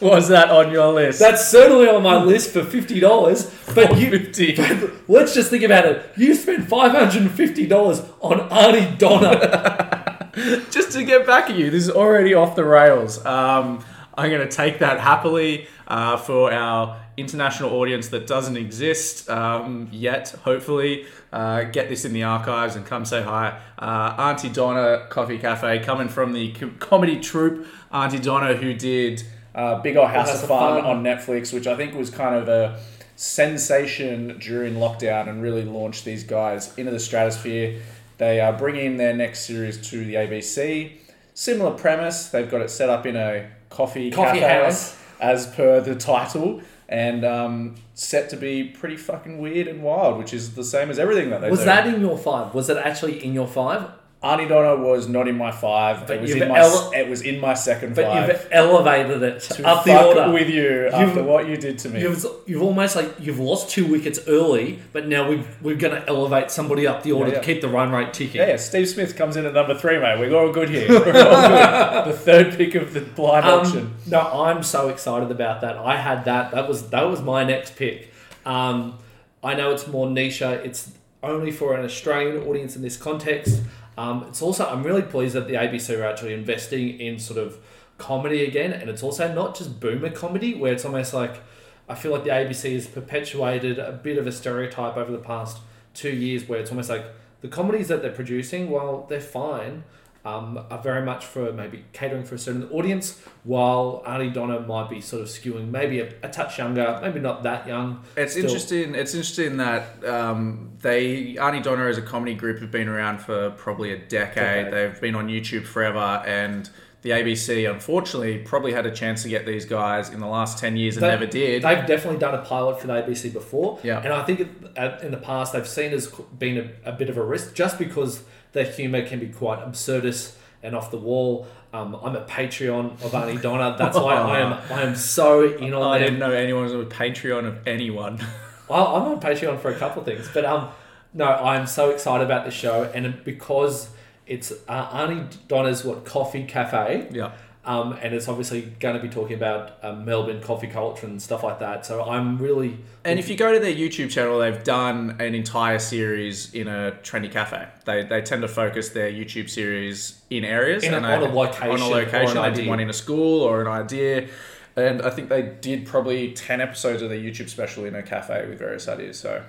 Was 0.00 0.28
that 0.28 0.48
on 0.48 0.72
your 0.72 0.94
list? 0.94 1.18
That's 1.18 1.46
certainly 1.46 1.86
on 1.86 2.02
my 2.02 2.22
list 2.22 2.50
for 2.50 2.64
fifty 2.64 3.00
dollars. 3.00 3.52
But 3.74 3.98
you, 3.98 4.10
50. 4.10 4.56
let's 5.08 5.34
just 5.34 5.50
think 5.50 5.62
about 5.62 5.84
it. 5.84 6.10
You 6.16 6.34
spent 6.34 6.68
five 6.68 6.92
hundred 6.92 7.22
and 7.22 7.30
fifty 7.30 7.66
dollars 7.66 8.00
on 8.20 8.40
Auntie 8.40 8.96
Donna. 8.96 10.30
just 10.70 10.92
to 10.92 11.04
get 11.04 11.26
back 11.26 11.50
at 11.50 11.56
you, 11.56 11.70
this 11.70 11.84
is 11.84 11.90
already 11.90 12.32
off 12.32 12.56
the 12.56 12.64
rails. 12.64 13.24
Um, 13.26 13.84
I'm 14.16 14.30
going 14.30 14.46
to 14.46 14.54
take 14.54 14.78
that 14.78 15.00
happily 15.00 15.66
uh, 15.86 16.16
for 16.16 16.52
our 16.52 17.00
international 17.20 17.70
audience 17.72 18.08
that 18.08 18.26
doesn't 18.26 18.56
exist 18.56 19.28
um, 19.30 19.88
yet, 19.92 20.30
hopefully. 20.44 21.04
Uh, 21.32 21.62
get 21.64 21.88
this 21.88 22.04
in 22.04 22.12
the 22.12 22.22
archives 22.24 22.74
and 22.76 22.84
come 22.84 23.04
say 23.04 23.22
hi. 23.22 23.60
Uh, 23.78 24.14
Auntie 24.18 24.48
Donna 24.48 25.06
Coffee 25.10 25.38
Cafe, 25.38 25.78
coming 25.80 26.08
from 26.08 26.32
the 26.32 26.52
co- 26.52 26.70
comedy 26.80 27.20
troupe 27.20 27.66
Auntie 27.92 28.18
Donna, 28.18 28.54
who 28.54 28.74
did 28.74 29.22
uh, 29.54 29.80
Big 29.80 29.96
Ol' 29.96 30.06
House, 30.06 30.28
House 30.30 30.38
of 30.38 30.50
of 30.50 30.58
Fun, 30.58 30.82
Fun. 30.82 30.90
on 30.90 31.04
Netflix, 31.04 31.52
which 31.52 31.66
I 31.66 31.76
think 31.76 31.94
was 31.94 32.10
kind 32.10 32.34
of 32.34 32.48
a 32.48 32.80
sensation 33.16 34.38
during 34.38 34.74
lockdown 34.74 35.28
and 35.28 35.42
really 35.42 35.64
launched 35.64 36.04
these 36.04 36.24
guys 36.24 36.76
into 36.78 36.90
the 36.90 36.98
stratosphere. 36.98 37.80
They 38.18 38.40
are 38.40 38.52
bringing 38.52 38.96
their 38.96 39.14
next 39.14 39.46
series 39.46 39.76
to 39.90 40.04
the 40.04 40.14
ABC. 40.14 40.92
Similar 41.34 41.72
premise. 41.72 42.28
They've 42.28 42.50
got 42.50 42.60
it 42.60 42.70
set 42.70 42.88
up 42.90 43.06
in 43.06 43.16
a 43.16 43.48
coffee, 43.70 44.10
Coffee 44.10 44.40
cafe, 44.40 44.64
house. 44.64 44.96
as 45.20 45.46
per 45.46 45.80
the 45.80 45.94
title, 45.94 46.60
and 46.90 47.24
um, 47.24 47.76
set 47.94 48.28
to 48.30 48.36
be 48.36 48.64
pretty 48.64 48.96
fucking 48.96 49.38
weird 49.38 49.68
and 49.68 49.82
wild, 49.82 50.18
which 50.18 50.34
is 50.34 50.54
the 50.56 50.64
same 50.64 50.90
as 50.90 50.98
everything 50.98 51.30
that 51.30 51.40
they 51.40 51.48
Was 51.48 51.60
do. 51.60 51.66
that 51.66 51.86
in 51.86 52.00
your 52.00 52.18
five? 52.18 52.52
Was 52.52 52.68
it 52.68 52.76
actually 52.76 53.24
in 53.24 53.32
your 53.32 53.46
five? 53.46 53.88
Auntie 54.22 54.46
Donna 54.46 54.76
was 54.76 55.08
not 55.08 55.28
in 55.28 55.38
my 55.38 55.50
five. 55.50 56.06
But 56.06 56.16
it 56.16 56.20
was 56.20 56.32
in 56.34 56.46
my 56.48 56.58
ele- 56.58 56.90
it 56.94 57.08
was 57.08 57.22
in 57.22 57.40
my 57.40 57.54
second 57.54 57.94
But 57.94 58.04
five. 58.04 58.28
you've 58.28 58.48
elevated 58.50 59.22
it 59.22 59.40
to 59.40 59.66
up 59.66 59.84
the 59.86 59.98
order. 59.98 60.30
with 60.30 60.50
you 60.50 60.88
after 60.92 61.22
what 61.22 61.48
you 61.48 61.56
did 61.56 61.78
to 61.78 61.88
me. 61.88 62.02
You've, 62.02 62.26
you've 62.44 62.60
almost 62.62 62.96
like 62.96 63.08
you've 63.18 63.38
lost 63.38 63.70
two 63.70 63.86
wickets 63.86 64.20
early, 64.28 64.78
but 64.92 65.06
now 65.08 65.26
we've, 65.26 65.46
we're 65.62 65.76
going 65.76 65.94
to 65.98 66.06
elevate 66.06 66.50
somebody 66.50 66.86
up 66.86 67.02
the 67.02 67.12
order 67.12 67.30
Yeah, 67.30 67.36
yeah. 67.36 67.40
to 67.40 67.46
keep 67.46 67.62
the 67.62 67.68
run 67.68 67.92
rate 67.92 68.12
ticking. 68.12 68.42
Yeah, 68.42 68.48
yeah, 68.48 68.56
Steve 68.56 68.90
Smith 68.90 69.16
comes 69.16 69.36
in 69.38 69.46
at 69.46 69.54
number 69.54 69.74
three, 69.74 69.98
mate. 69.98 70.18
We're 70.18 70.36
all 70.38 70.52
good 70.52 70.68
here. 70.68 70.88
We're 70.90 71.06
all 71.26 72.04
good. 72.04 72.12
the 72.12 72.18
third 72.18 72.56
pick 72.58 72.74
of 72.74 72.92
the 72.92 73.00
blind 73.00 73.46
auction. 73.46 73.78
Um, 73.78 73.94
no, 74.06 74.20
I'm 74.20 74.62
so 74.62 74.90
excited 74.90 75.30
about 75.30 75.62
that. 75.62 75.78
I 75.78 75.96
had 75.96 76.26
that. 76.26 76.50
That 76.50 76.68
was 76.68 76.90
that 76.90 77.04
was 77.08 77.22
my 77.22 77.42
next 77.42 77.74
pick. 77.76 78.12
Um, 78.44 78.98
I 79.42 79.54
know 79.54 79.70
it's 79.70 79.86
more 79.86 80.10
niche. 80.10 80.42
It's 80.42 80.92
only 81.22 81.50
for 81.50 81.74
an 81.74 81.84
Australian 81.86 82.42
audience 82.46 82.76
in 82.76 82.82
this 82.82 82.98
context. 82.98 83.62
Um, 83.98 84.24
it's 84.28 84.42
also 84.42 84.66
I'm 84.66 84.82
really 84.82 85.02
pleased 85.02 85.34
that 85.34 85.48
the 85.48 85.54
ABC 85.54 85.98
are 85.98 86.04
actually 86.04 86.34
investing 86.34 87.00
in 87.00 87.18
sort 87.18 87.38
of 87.38 87.58
comedy 87.98 88.44
again, 88.44 88.72
and 88.72 88.88
it's 88.88 89.02
also 89.02 89.32
not 89.32 89.56
just 89.56 89.80
boomer 89.80 90.10
comedy 90.10 90.54
where 90.54 90.72
it's 90.72 90.84
almost 90.84 91.12
like 91.12 91.42
I 91.88 91.94
feel 91.94 92.12
like 92.12 92.24
the 92.24 92.30
ABC 92.30 92.72
has 92.74 92.86
perpetuated 92.86 93.78
a 93.78 93.92
bit 93.92 94.16
of 94.16 94.26
a 94.26 94.32
stereotype 94.32 94.96
over 94.96 95.10
the 95.10 95.18
past 95.18 95.58
two 95.92 96.10
years 96.10 96.48
where 96.48 96.60
it's 96.60 96.70
almost 96.70 96.88
like 96.88 97.04
the 97.40 97.48
comedies 97.48 97.88
that 97.88 98.00
they're 98.00 98.12
producing, 98.12 98.70
while 98.70 99.06
they're 99.08 99.20
fine, 99.20 99.84
um, 100.24 100.58
are 100.70 100.82
very 100.82 101.02
much 101.04 101.24
for 101.24 101.52
maybe 101.52 101.84
catering 101.92 102.24
for 102.24 102.34
a 102.34 102.38
certain 102.38 102.68
audience, 102.70 103.18
while 103.44 104.02
Auntie 104.06 104.30
Donna 104.30 104.60
might 104.60 104.90
be 104.90 105.00
sort 105.00 105.22
of 105.22 105.28
skewing 105.28 105.70
maybe 105.70 106.00
a, 106.00 106.12
a 106.22 106.28
touch 106.28 106.58
younger, 106.58 106.98
maybe 107.02 107.20
not 107.20 107.42
that 107.44 107.66
young. 107.66 108.02
It's 108.16 108.32
Still- 108.32 108.44
interesting. 108.44 108.94
It's 108.94 109.14
interesting 109.14 109.56
that 109.56 110.04
um, 110.04 110.72
they 110.80 111.36
Auntie 111.38 111.60
Donna 111.60 111.84
as 111.86 111.96
a 111.98 112.02
comedy 112.02 112.34
group 112.34 112.60
have 112.60 112.70
been 112.70 112.88
around 112.88 113.20
for 113.22 113.50
probably 113.52 113.92
a 113.92 113.96
decade. 113.98 114.20
Decade. 114.66 114.72
They've 114.72 115.00
been 115.00 115.14
on 115.14 115.28
YouTube 115.28 115.64
forever, 115.64 116.22
and 116.26 116.68
the 117.02 117.10
ABC 117.10 117.70
unfortunately 117.72 118.38
probably 118.40 118.72
had 118.74 118.84
a 118.84 118.90
chance 118.90 119.22
to 119.22 119.30
get 119.30 119.46
these 119.46 119.64
guys 119.64 120.10
in 120.10 120.20
the 120.20 120.26
last 120.26 120.58
ten 120.58 120.76
years 120.76 120.96
and 120.98 121.04
They- 121.04 121.08
never 121.08 121.24
did. 121.24 121.62
They've 121.62 121.86
definitely 121.86 122.18
done 122.18 122.34
a 122.34 122.42
pilot 122.42 122.78
for 122.78 122.86
the 122.88 122.92
ABC 122.92 123.32
before, 123.32 123.78
Yeah. 123.82 124.02
and 124.02 124.12
I 124.12 124.22
think 124.24 124.40
in 124.40 125.10
the 125.10 125.16
past 125.16 125.54
they've 125.54 125.66
seen 125.66 125.92
as 125.92 126.08
being 126.38 126.58
a, 126.58 126.90
a 126.90 126.92
bit 126.92 127.08
of 127.08 127.16
a 127.16 127.22
risk 127.24 127.54
just 127.54 127.78
because 127.78 128.22
their 128.52 128.64
humour 128.64 129.06
can 129.06 129.20
be 129.20 129.28
quite 129.28 129.60
absurdist 129.60 130.34
and 130.62 130.74
off 130.74 130.90
the 130.90 130.98
wall. 130.98 131.46
Um, 131.72 131.96
I'm 132.02 132.16
a 132.16 132.24
Patreon 132.24 133.02
of 133.02 133.14
Auntie 133.14 133.40
Donna. 133.40 133.76
That's 133.78 133.96
why 133.96 134.14
I 134.16 134.40
am 134.40 134.52
I 134.70 134.82
am 134.82 134.96
so 134.96 135.44
in 135.44 135.72
on 135.72 135.80
that. 135.80 135.86
I 135.86 135.98
them. 135.98 136.06
didn't 136.06 136.18
know 136.20 136.32
anyone 136.32 136.64
was 136.64 136.72
a 136.72 136.78
Patreon 136.84 137.46
of 137.46 137.66
anyone. 137.66 138.24
Well, 138.68 138.94
I'm 138.96 139.02
on 139.02 139.20
Patreon 139.20 139.60
for 139.60 139.70
a 139.70 139.76
couple 139.76 140.00
of 140.02 140.06
things, 140.06 140.28
but 140.32 140.44
um, 140.44 140.68
no, 141.14 141.26
I'm 141.26 141.66
so 141.66 141.90
excited 141.90 142.24
about 142.24 142.44
the 142.44 142.50
show, 142.50 142.84
and 142.94 143.22
because 143.24 143.90
it's 144.26 144.52
uh, 144.68 144.88
Auntie 144.92 145.38
Donna's 145.48 145.84
what 145.84 146.04
coffee 146.04 146.44
cafe, 146.44 147.08
yeah. 147.10 147.32
Um, 147.64 147.92
and 148.00 148.14
it's 148.14 148.26
obviously 148.26 148.62
going 148.80 148.96
to 148.96 149.02
be 149.02 149.08
talking 149.08 149.36
about 149.36 149.72
um, 149.82 150.04
Melbourne 150.06 150.40
coffee 150.40 150.66
culture 150.66 151.06
and 151.06 151.20
stuff 151.20 151.42
like 151.42 151.58
that. 151.58 151.84
So 151.84 152.02
I'm 152.02 152.38
really 152.38 152.78
And 153.04 153.18
if 153.18 153.28
you 153.28 153.36
go 153.36 153.52
to 153.52 153.58
their 153.60 153.74
YouTube 153.74 154.10
channel, 154.10 154.38
they've 154.38 154.64
done 154.64 155.16
an 155.20 155.34
entire 155.34 155.78
series 155.78 156.54
in 156.54 156.68
a 156.68 156.92
trendy 157.02 157.30
cafe. 157.30 157.68
They, 157.84 158.04
they 158.04 158.22
tend 158.22 158.40
to 158.42 158.48
focus 158.48 158.88
their 158.90 159.10
YouTube 159.12 159.50
series 159.50 160.22
in 160.30 160.44
areas 160.44 160.84
In 160.84 160.94
a- 160.94 160.96
and 160.96 161.06
on 161.06 161.22
a 161.22 161.24
location 161.34 161.70
On 161.70 161.80
a 161.80 161.86
location, 161.88 162.36
they 162.36 162.48
did 162.50 162.58
idea. 162.60 162.68
one 162.70 162.80
in 162.80 162.88
a 162.88 162.94
school 162.94 163.42
or 163.42 163.60
an 163.60 163.66
idea, 163.68 164.28
and 164.76 165.02
I 165.02 165.10
think 165.10 165.28
they 165.28 165.42
did 165.60 165.84
probably 165.86 166.32
ten 166.32 166.60
episodes 166.62 167.02
of 167.02 167.10
their 167.10 167.18
YouTube 167.18 167.50
special 167.50 167.84
in 167.84 167.94
a 167.94 168.02
cafe 168.02 168.46
with 168.48 168.58
various 168.58 168.88
ideas. 168.88 169.18
So 169.20 169.42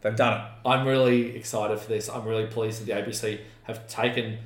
they've 0.00 0.16
done 0.16 0.40
it. 0.40 0.46
I'm 0.66 0.86
really 0.86 1.36
excited 1.36 1.78
for 1.80 1.88
this. 1.88 2.08
I'm 2.08 2.24
really 2.24 2.46
pleased 2.46 2.80
that 2.80 2.86
the 2.86 2.92
ABC 3.12 3.40
have 3.64 3.86
taken 3.88 4.38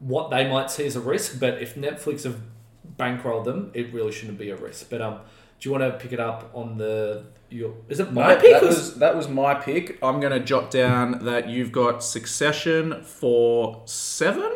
what 0.00 0.30
they 0.30 0.48
might 0.48 0.70
see 0.70 0.84
as 0.86 0.96
a 0.96 1.00
risk, 1.00 1.38
but 1.38 1.62
if 1.62 1.76
Netflix 1.76 2.24
have 2.24 2.40
bankrolled 2.98 3.44
them, 3.44 3.70
it 3.74 3.92
really 3.94 4.10
shouldn't 4.12 4.38
be 4.38 4.50
a 4.50 4.56
risk. 4.56 4.90
But 4.90 5.00
um, 5.00 5.20
do 5.60 5.68
you 5.68 5.72
want 5.78 5.84
to 5.92 5.98
pick 5.98 6.12
it 6.12 6.20
up 6.20 6.50
on 6.54 6.76
the 6.78 7.24
your? 7.50 7.74
Is 7.88 8.00
it 8.00 8.12
my 8.12 8.34
No, 8.34 8.40
pick? 8.40 8.52
That 8.52 8.62
was 8.62 8.94
that 8.96 9.14
was 9.16 9.28
my 9.28 9.54
pick. 9.54 9.98
I'm 10.02 10.18
gonna 10.20 10.40
jot 10.40 10.70
down 10.70 11.24
that 11.24 11.48
you've 11.48 11.70
got 11.72 12.02
Succession 12.02 13.02
for 13.04 13.82
seven. 13.84 14.52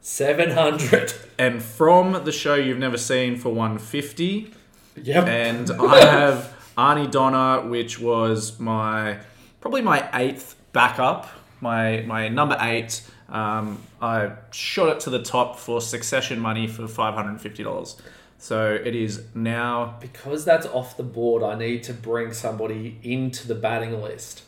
Seven 0.00 0.50
hundred. 0.50 1.12
And 1.38 1.62
from 1.62 2.24
the 2.24 2.32
show 2.32 2.54
you've 2.54 2.78
never 2.78 2.98
seen 2.98 3.36
for 3.36 3.50
150, 3.50 4.52
Yep. 5.00 5.26
and 5.28 5.70
I 5.80 6.00
have 6.04 6.52
Auntie 6.76 7.06
Donna, 7.10 7.68
which 7.68 8.00
was 8.00 8.58
my 8.58 9.18
probably 9.60 9.82
my 9.82 10.08
eighth 10.14 10.56
backup, 10.72 11.28
my 11.60 12.00
my 12.06 12.28
number 12.28 12.56
eight. 12.60 13.02
Um, 13.32 13.82
I 14.00 14.32
shot 14.52 14.88
it 14.90 15.00
to 15.00 15.10
the 15.10 15.22
top 15.22 15.58
for 15.58 15.80
Succession 15.80 16.38
money 16.38 16.66
for 16.68 16.86
five 16.86 17.14
hundred 17.14 17.30
and 17.30 17.40
fifty 17.40 17.64
dollars. 17.64 17.96
So 18.38 18.72
it 18.74 18.94
is 18.94 19.22
now. 19.34 19.96
because 20.00 20.44
that's 20.44 20.66
off 20.66 20.96
the 20.96 21.02
board, 21.04 21.42
I 21.42 21.56
need 21.56 21.82
to 21.84 21.94
bring 21.94 22.32
somebody 22.32 22.98
into 23.02 23.46
the 23.48 23.54
batting 23.54 24.02
list. 24.02 24.42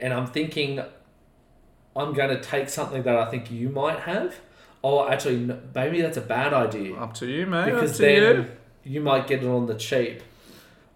And 0.00 0.14
I'm 0.14 0.26
thinking 0.28 0.80
I'm 1.94 2.12
going 2.14 2.30
to 2.30 2.40
take 2.40 2.68
something 2.68 3.02
that 3.02 3.16
I 3.16 3.26
think 3.30 3.50
you 3.50 3.68
might 3.68 4.00
have. 4.00 4.36
Oh, 4.84 5.08
actually, 5.08 5.54
maybe 5.74 6.00
that's 6.00 6.16
a 6.16 6.20
bad 6.22 6.52
idea 6.52 6.94
Up 6.96 7.14
to 7.14 7.26
you, 7.26 7.46
mate. 7.46 7.66
because 7.66 7.90
up 7.90 7.96
to 7.96 8.02
then 8.02 8.36
you. 8.84 8.92
you. 8.94 9.00
might 9.00 9.26
get 9.26 9.42
it 9.42 9.46
on 9.48 9.66
the 9.66 9.74
cheap. 9.74 10.22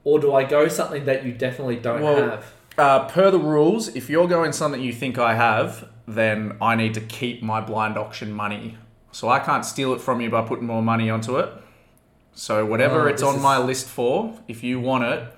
Or 0.04 0.18
do 0.20 0.32
I 0.34 0.44
go 0.44 0.68
something 0.68 1.04
that 1.04 1.24
you 1.24 1.32
definitely 1.32 1.76
don't 1.76 2.00
Well, 2.02 2.30
have? 2.30 2.52
Uh, 2.78 3.08
per 3.08 3.30
the 3.30 3.38
rules, 3.40 3.88
if 3.94 4.08
you're 4.08 4.28
going 4.28 4.52
something 4.52 4.80
you 4.80 4.92
think 4.92 5.18
I 5.18 5.34
have, 5.34 5.88
then 6.06 6.56
I 6.60 6.74
need 6.76 6.94
to 6.94 7.00
keep 7.00 7.42
my 7.42 7.60
blind 7.60 7.96
auction 7.98 8.32
money. 8.32 8.78
So 9.12 9.28
I 9.28 9.38
can't 9.40 9.64
steal 9.64 9.92
it 9.94 10.00
from 10.00 10.20
you 10.20 10.30
by 10.30 10.42
putting 10.42 10.66
more 10.66 10.82
money 10.82 11.08
onto 11.10 11.36
it. 11.38 11.50
So 12.34 12.64
whatever 12.66 13.02
Oh, 13.02 13.06
it's 13.06 13.22
on 13.22 13.36
is- 13.36 13.42
my 13.42 13.58
list 13.58 13.88
for, 13.88 14.34
if 14.46 14.62
you 14.62 14.78
want 14.78 15.04
it, 15.04 15.32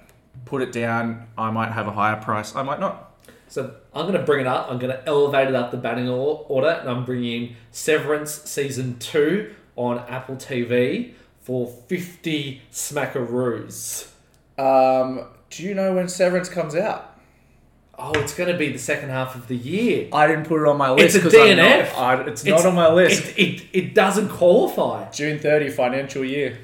put 0.45 0.63
it 0.63 0.73
down. 0.73 1.27
I 1.37 1.51
might 1.51 1.73
have 1.73 1.87
a 1.87 1.93
higher 1.93 2.17
price. 2.17 2.55
I 2.57 2.63
might 2.63 2.81
not. 2.81 3.05
So 3.49 3.75
I'm 3.95 4.03
going 4.07 4.19
to 4.19 4.23
bring 4.25 4.41
it 4.41 4.47
up. 4.47 4.67
I'm 4.71 4.79
going 4.79 4.95
to 4.95 5.07
elevate 5.07 5.49
it 5.49 5.55
up 5.55 5.71
the 5.71 5.77
batting 5.79 6.09
order, 6.09 6.69
and 6.69 6.89
I'm 6.91 7.05
bringing 7.05 7.57
Severance 7.71 8.31
season 8.45 8.99
two 8.99 9.55
on 9.77 10.01
Apple 10.01 10.37
TV 10.37 11.15
for 11.41 11.67
50 11.87 12.61
smackaroos. 12.71 14.09
Um, 14.59 15.25
do 15.51 15.63
you 15.63 15.75
know 15.75 15.95
when 15.95 16.09
Severance 16.09 16.49
comes 16.49 16.75
out? 16.75 17.18
Oh, 18.01 18.13
it's 18.21 18.33
going 18.35 18.51
to 18.53 18.57
be 18.57 18.71
the 18.71 18.79
second 18.79 19.09
half 19.09 19.35
of 19.35 19.49
the 19.49 19.57
year. 19.57 20.09
I 20.13 20.29
didn't 20.29 20.45
put 20.47 20.63
it 20.63 20.69
on 20.69 20.77
my 20.77 20.91
list 20.93 21.17
a 21.17 21.21
'cause 21.21 21.35
I'm 21.35 21.41
DNF. 21.57 21.93
Not, 21.97 21.99
I, 21.99 22.23
it's, 22.29 22.45
not 22.45 22.65
on 22.65 22.75
my 22.77 22.93
list. 22.93 23.37
It, 23.37 23.43
it, 23.43 23.63
it 23.73 23.95
doesn't 23.95 24.29
qualify. 24.29 25.11
June 25.11 25.39
30 25.41 25.71
financial 25.71 26.25
year. 26.25 26.59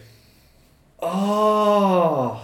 Oh, 1.01 2.41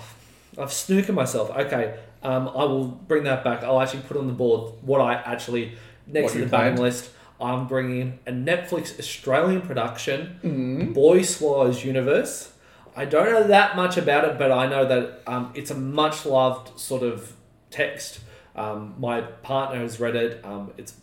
I've 0.59 0.69
snookered 0.69 1.15
myself. 1.15 1.51
Okay, 1.51 1.99
um, 2.23 2.49
I 2.49 2.65
will 2.65 2.87
bring 2.89 3.25
that 3.25 3.45
back. 3.45 3.63
I'll 3.63 3.81
actually 3.81 4.03
put 4.03 4.17
on 4.17 4.27
the 4.27 4.33
board 4.33 4.75
what 4.83 5.01
I 5.01 5.15
actually 5.15 5.73
next 6.07 6.25
What 6.25 6.33
to 6.35 6.39
the 6.45 6.49
planned. 6.49 6.79
list. 6.79 7.11
I'm 7.41 7.67
bringing 7.67 8.19
a 8.27 8.33
Netflix 8.33 8.99
Australian 8.99 9.63
production, 9.63 10.39
Mm-hmm. 10.45 10.93
Boy 10.93 11.23
Swallows 11.23 11.85
Universe. 11.85 12.53
I 12.95 13.07
don't 13.07 13.27
know 13.27 13.45
that 13.47 13.77
much 13.77 13.97
about 13.97 14.25
it, 14.25 14.37
but 14.37 14.53
I 14.53 14.67
know 14.69 14.85
that 14.85 15.23
um, 15.27 15.53
it's 15.55 15.71
a 15.71 15.75
much 15.77 16.27
loved 16.27 16.79
sort 16.79 17.03
of 17.03 17.33
text. 17.71 18.21
Um, 18.61 18.95
my 18.99 19.21
partner 19.23 19.81
has 19.81 19.99
read 20.01 20.17
it. 20.17 20.45
Um, 20.45 20.73
it's 20.77 20.95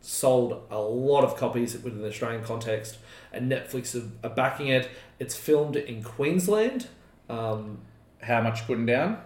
sold 0.00 0.62
a 0.70 0.78
lot 0.80 1.24
of 1.24 1.36
copies 1.36 1.74
within 1.74 2.02
the 2.02 2.08
Australian 2.08 2.44
context, 2.44 2.98
and 3.32 3.50
Netflix 3.50 3.84
are, 3.96 4.08
are 4.26 4.34
backing 4.34 4.68
it. 4.68 4.88
It's 5.18 5.34
filmed 5.36 5.76
in 5.76 6.02
Queensland. 6.02 6.86
Um, 7.28 7.78
How 8.22 8.40
much 8.40 8.66
putting 8.66 8.86
down? 8.86 9.18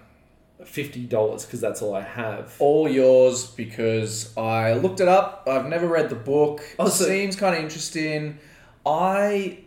fifty 0.64 1.04
dollars 1.04 1.44
because 1.44 1.60
that's 1.60 1.82
all 1.82 1.94
I 1.94 2.00
have. 2.02 2.54
All 2.58 2.88
yours 2.88 3.46
because 3.48 4.34
I 4.36 4.72
looked 4.74 5.00
it 5.00 5.08
up. 5.08 5.46
I've 5.46 5.66
never 5.66 5.86
read 5.86 6.08
the 6.08 6.14
book. 6.16 6.62
Oh, 6.78 6.88
so- 6.88 7.04
Seems 7.06 7.36
kind 7.36 7.54
of 7.56 7.62
interesting. 7.62 8.38
I, 8.86 9.58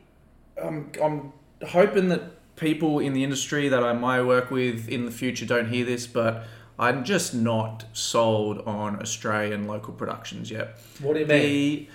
um, 0.62 0.92
I'm 1.04 1.34
hoping 1.68 2.10
that 2.10 2.22
people 2.56 3.00
in 3.00 3.14
the 3.14 3.24
industry 3.24 3.70
that 3.70 3.84
I 3.84 3.94
might 3.94 4.24
work 4.24 4.50
with 4.50 4.88
in 4.90 5.06
the 5.06 5.12
future 5.12 5.46
don't 5.46 5.70
hear 5.70 5.86
this, 5.86 6.08
but 6.08 6.46
I'm 6.80 7.04
just 7.04 7.34
not 7.34 7.86
sold 7.94 8.60
on 8.68 9.02
Australian 9.02 9.68
local 9.68 9.94
productions 9.94 10.52
yet. 10.52 10.78
What 11.02 11.14
do 11.14 11.22
you 11.22 11.26
mean? 11.26 11.40
the 11.40 11.88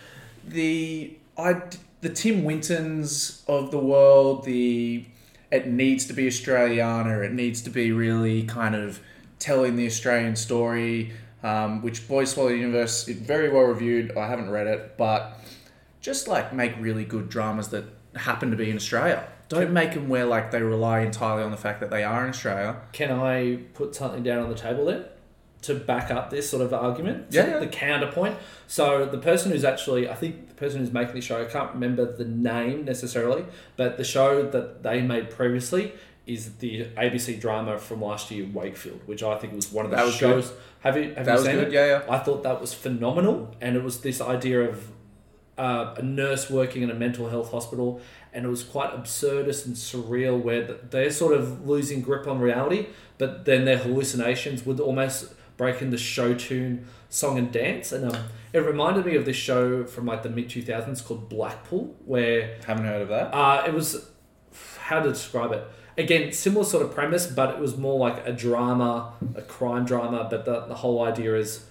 the 0.49 1.17
I 1.39 1.63
the 2.01 2.09
Tim 2.09 2.45
Wintons 2.45 3.43
of 3.47 3.71
the 3.71 3.79
world, 3.79 4.45
the 4.45 5.05
it 5.51 5.67
needs 5.67 6.07
to 6.07 6.13
be 6.13 6.27
Australiana. 6.27 7.25
It 7.25 7.33
needs 7.33 7.63
to 7.63 7.71
be 7.71 7.93
really 7.93 8.43
kind 8.45 8.75
of 8.75 9.01
telling 9.39 9.77
the 9.77 9.87
Australian 9.87 10.37
story. 10.37 11.13
Um, 11.45 11.83
which 11.83 12.07
Boys 12.07 12.31
Swallow 12.31 12.51
Universe 12.51 13.09
it 13.09 13.17
very 13.17 13.49
well 13.49 13.65
reviewed. 13.65 14.17
I 14.17 14.29
haven't 14.29 14.49
read 14.49 14.69
it, 14.69 14.97
but 14.97 15.41
just 16.01 16.29
like 16.29 16.53
make 16.53 16.73
really 16.79 17.05
good 17.05 17.29
dramas 17.29 17.69
that 17.71 17.85
happen 18.15 18.53
to 18.53 18.57
be 18.57 18.71
in 18.71 18.77
Australia. 18.77 19.27
Don't 19.53 19.71
make 19.73 19.93
them 19.93 20.09
where 20.09 20.25
like 20.25 20.51
they 20.51 20.63
rely 20.63 21.01
entirely 21.01 21.43
on 21.43 21.51
the 21.51 21.57
fact 21.59 21.81
that 21.81 21.91
they 21.91 22.03
are 22.05 22.23
in 22.25 22.31
Australia. 22.31 22.77
Can 22.93 23.11
I 23.11 23.57
put 23.75 23.95
something 23.95 24.23
down 24.23 24.39
on 24.43 24.49
the 24.49 24.55
table 24.55 24.87
then 24.87 25.05
to 25.63 25.75
back 25.75 26.11
up 26.11 26.31
this 26.31 26.49
sort 26.49 26.63
of 26.63 26.73
argument? 26.73 27.27
Yeah, 27.31 27.47
yeah. 27.49 27.59
The 27.59 27.67
counterpoint. 27.67 28.37
So 28.67 29.05
the 29.05 29.19
person 29.19 29.53
who's 29.53 29.63
actually, 29.63 30.09
I 30.09 30.15
think 30.15 30.49
the 30.49 30.55
person 30.55 30.81
who's 30.81 30.91
making 30.91 31.15
the 31.17 31.21
show, 31.21 31.43
I 31.43 31.45
can't 31.45 31.73
remember 31.75 32.17
the 32.17 32.25
name 32.25 32.87
necessarily, 32.87 33.45
but 33.77 33.99
the 33.99 34.05
show 34.05 34.43
that 34.51 34.83
they 34.83 35.03
made 35.03 35.29
previously 35.29 35.93
is 36.27 36.55
the 36.57 36.87
ABC 36.97 37.39
drama 37.39 37.79
from 37.79 38.01
last 38.01 38.31
year, 38.31 38.47
Wakefield, 38.53 39.01
which 39.07 39.23
I 39.23 39.37
think 39.37 39.53
was 39.55 39.71
one 39.71 39.85
of 39.85 39.91
the 39.91 40.11
shows. 40.13 40.51
Have 40.81 40.97
you 40.97 41.13
have 41.15 41.27
That 41.27 41.39
you 41.41 41.45
seen 41.45 41.55
good. 41.57 41.69
it? 41.69 41.73
Yeah, 41.75 41.87
yeah. 41.87 42.03
I 42.09 42.19
thought 42.21 42.43
that 42.45 42.59
was 42.59 42.73
phenomenal, 42.73 43.55
and 43.61 43.77
it 43.77 43.83
was 43.83 44.01
this 44.01 44.21
idea 44.23 44.63
of 44.63 44.89
uh, 45.59 45.95
a 45.99 46.03
nurse 46.03 46.49
working 46.49 46.83
in 46.83 46.91
a 46.91 46.95
mental 46.95 47.29
health 47.29 47.51
hospital, 47.51 48.01
and 48.33 48.45
it 48.45 48.49
was 48.49 48.65
quite 48.65 48.91
absurdist 48.93 49.67
and 49.67 49.75
surreal, 49.75 50.41
where 50.41 50.63
they're 50.91 51.11
sort 51.11 51.35
of 51.35 51.67
losing 51.69 52.01
grip 52.01 52.27
on 52.27 52.41
reality, 52.41 52.87
but 53.19 53.45
then 53.45 53.65
their 53.65 53.79
hallucinations 53.79 54.65
would 54.65 54.81
almost 54.81 55.35
break 55.57 55.83
into 55.83 55.99
show 55.99 56.35
tune, 56.35 56.87
song 57.09 57.39
and 57.39 57.53
dance, 57.53 57.93
and 57.93 58.11
um, 58.11 58.25
it 58.53 58.61
reminded 58.61 59.05
me 59.05 59.15
of 59.17 59.25
this 59.25 59.37
show 59.37 59.85
from 59.85 60.07
like 60.07 60.23
the 60.23 60.31
mid 60.31 60.49
two 60.49 60.63
thousands 60.63 61.01
called 61.03 61.29
Blackpool, 61.29 61.95
where 62.07 62.57
Haven't 62.67 62.85
heard 62.87 63.03
of 63.03 63.09
that. 63.09 63.35
uh, 63.35 63.65
it 63.67 63.75
was 63.75 64.09
how 64.79 65.01
to 65.01 65.11
describe 65.11 65.53
it. 65.53 65.65
Again, 65.99 66.33
similar 66.33 66.65
sort 66.65 66.85
of 66.87 66.95
premise, 66.95 67.27
but 67.27 67.51
it 67.51 67.59
was 67.61 67.77
more 67.77 67.99
like 67.99 68.27
a 68.27 68.33
drama, 68.33 69.13
a 69.35 69.43
crime 69.43 69.85
drama. 69.85 70.27
But 70.31 70.47
the, 70.47 70.61
the 70.67 70.75
whole 70.77 71.03
idea 71.05 71.37
is 71.37 71.67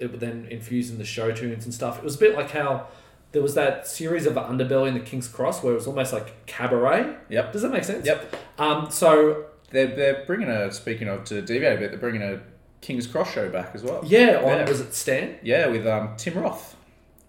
it 0.00 0.10
would 0.10 0.18
then 0.18 0.48
infuse 0.50 0.90
in 0.90 0.98
the 0.98 1.04
show 1.04 1.30
tunes 1.30 1.64
and 1.64 1.72
stuff. 1.72 1.98
It 1.98 2.04
was 2.04 2.16
a 2.16 2.18
bit 2.18 2.34
like 2.34 2.50
how 2.50 2.88
there 3.34 3.42
was 3.42 3.54
that 3.54 3.86
series 3.86 4.24
of 4.26 4.34
Underbelly 4.34 4.88
in 4.88 4.94
the 4.94 5.00
King's 5.00 5.28
Cross 5.28 5.62
where 5.62 5.72
it 5.72 5.76
was 5.76 5.86
almost 5.86 6.12
like 6.12 6.46
cabaret. 6.46 7.14
Yep. 7.28 7.52
Does 7.52 7.62
that 7.62 7.72
make 7.72 7.84
sense? 7.84 8.06
Yep. 8.06 8.36
Um, 8.58 8.90
so 8.90 9.44
They're, 9.70 9.88
they're 9.88 10.24
bringing 10.24 10.48
a, 10.48 10.72
speaking 10.72 11.08
of, 11.08 11.24
to 11.24 11.42
deviate 11.42 11.76
a 11.76 11.80
bit, 11.80 11.90
they're 11.90 11.98
bringing 12.00 12.22
a 12.22 12.40
King's 12.80 13.06
Cross 13.06 13.32
show 13.32 13.48
back 13.50 13.72
as 13.74 13.82
well. 13.82 14.02
yeah, 14.06 14.36
on 14.42 14.58
Yeah. 14.58 14.68
was 14.68 14.80
it 14.80 14.94
Stan? 14.94 15.36
Yeah, 15.42 15.66
with 15.66 15.86
um, 15.86 16.14
Tim 16.16 16.34
Roth 16.38 16.76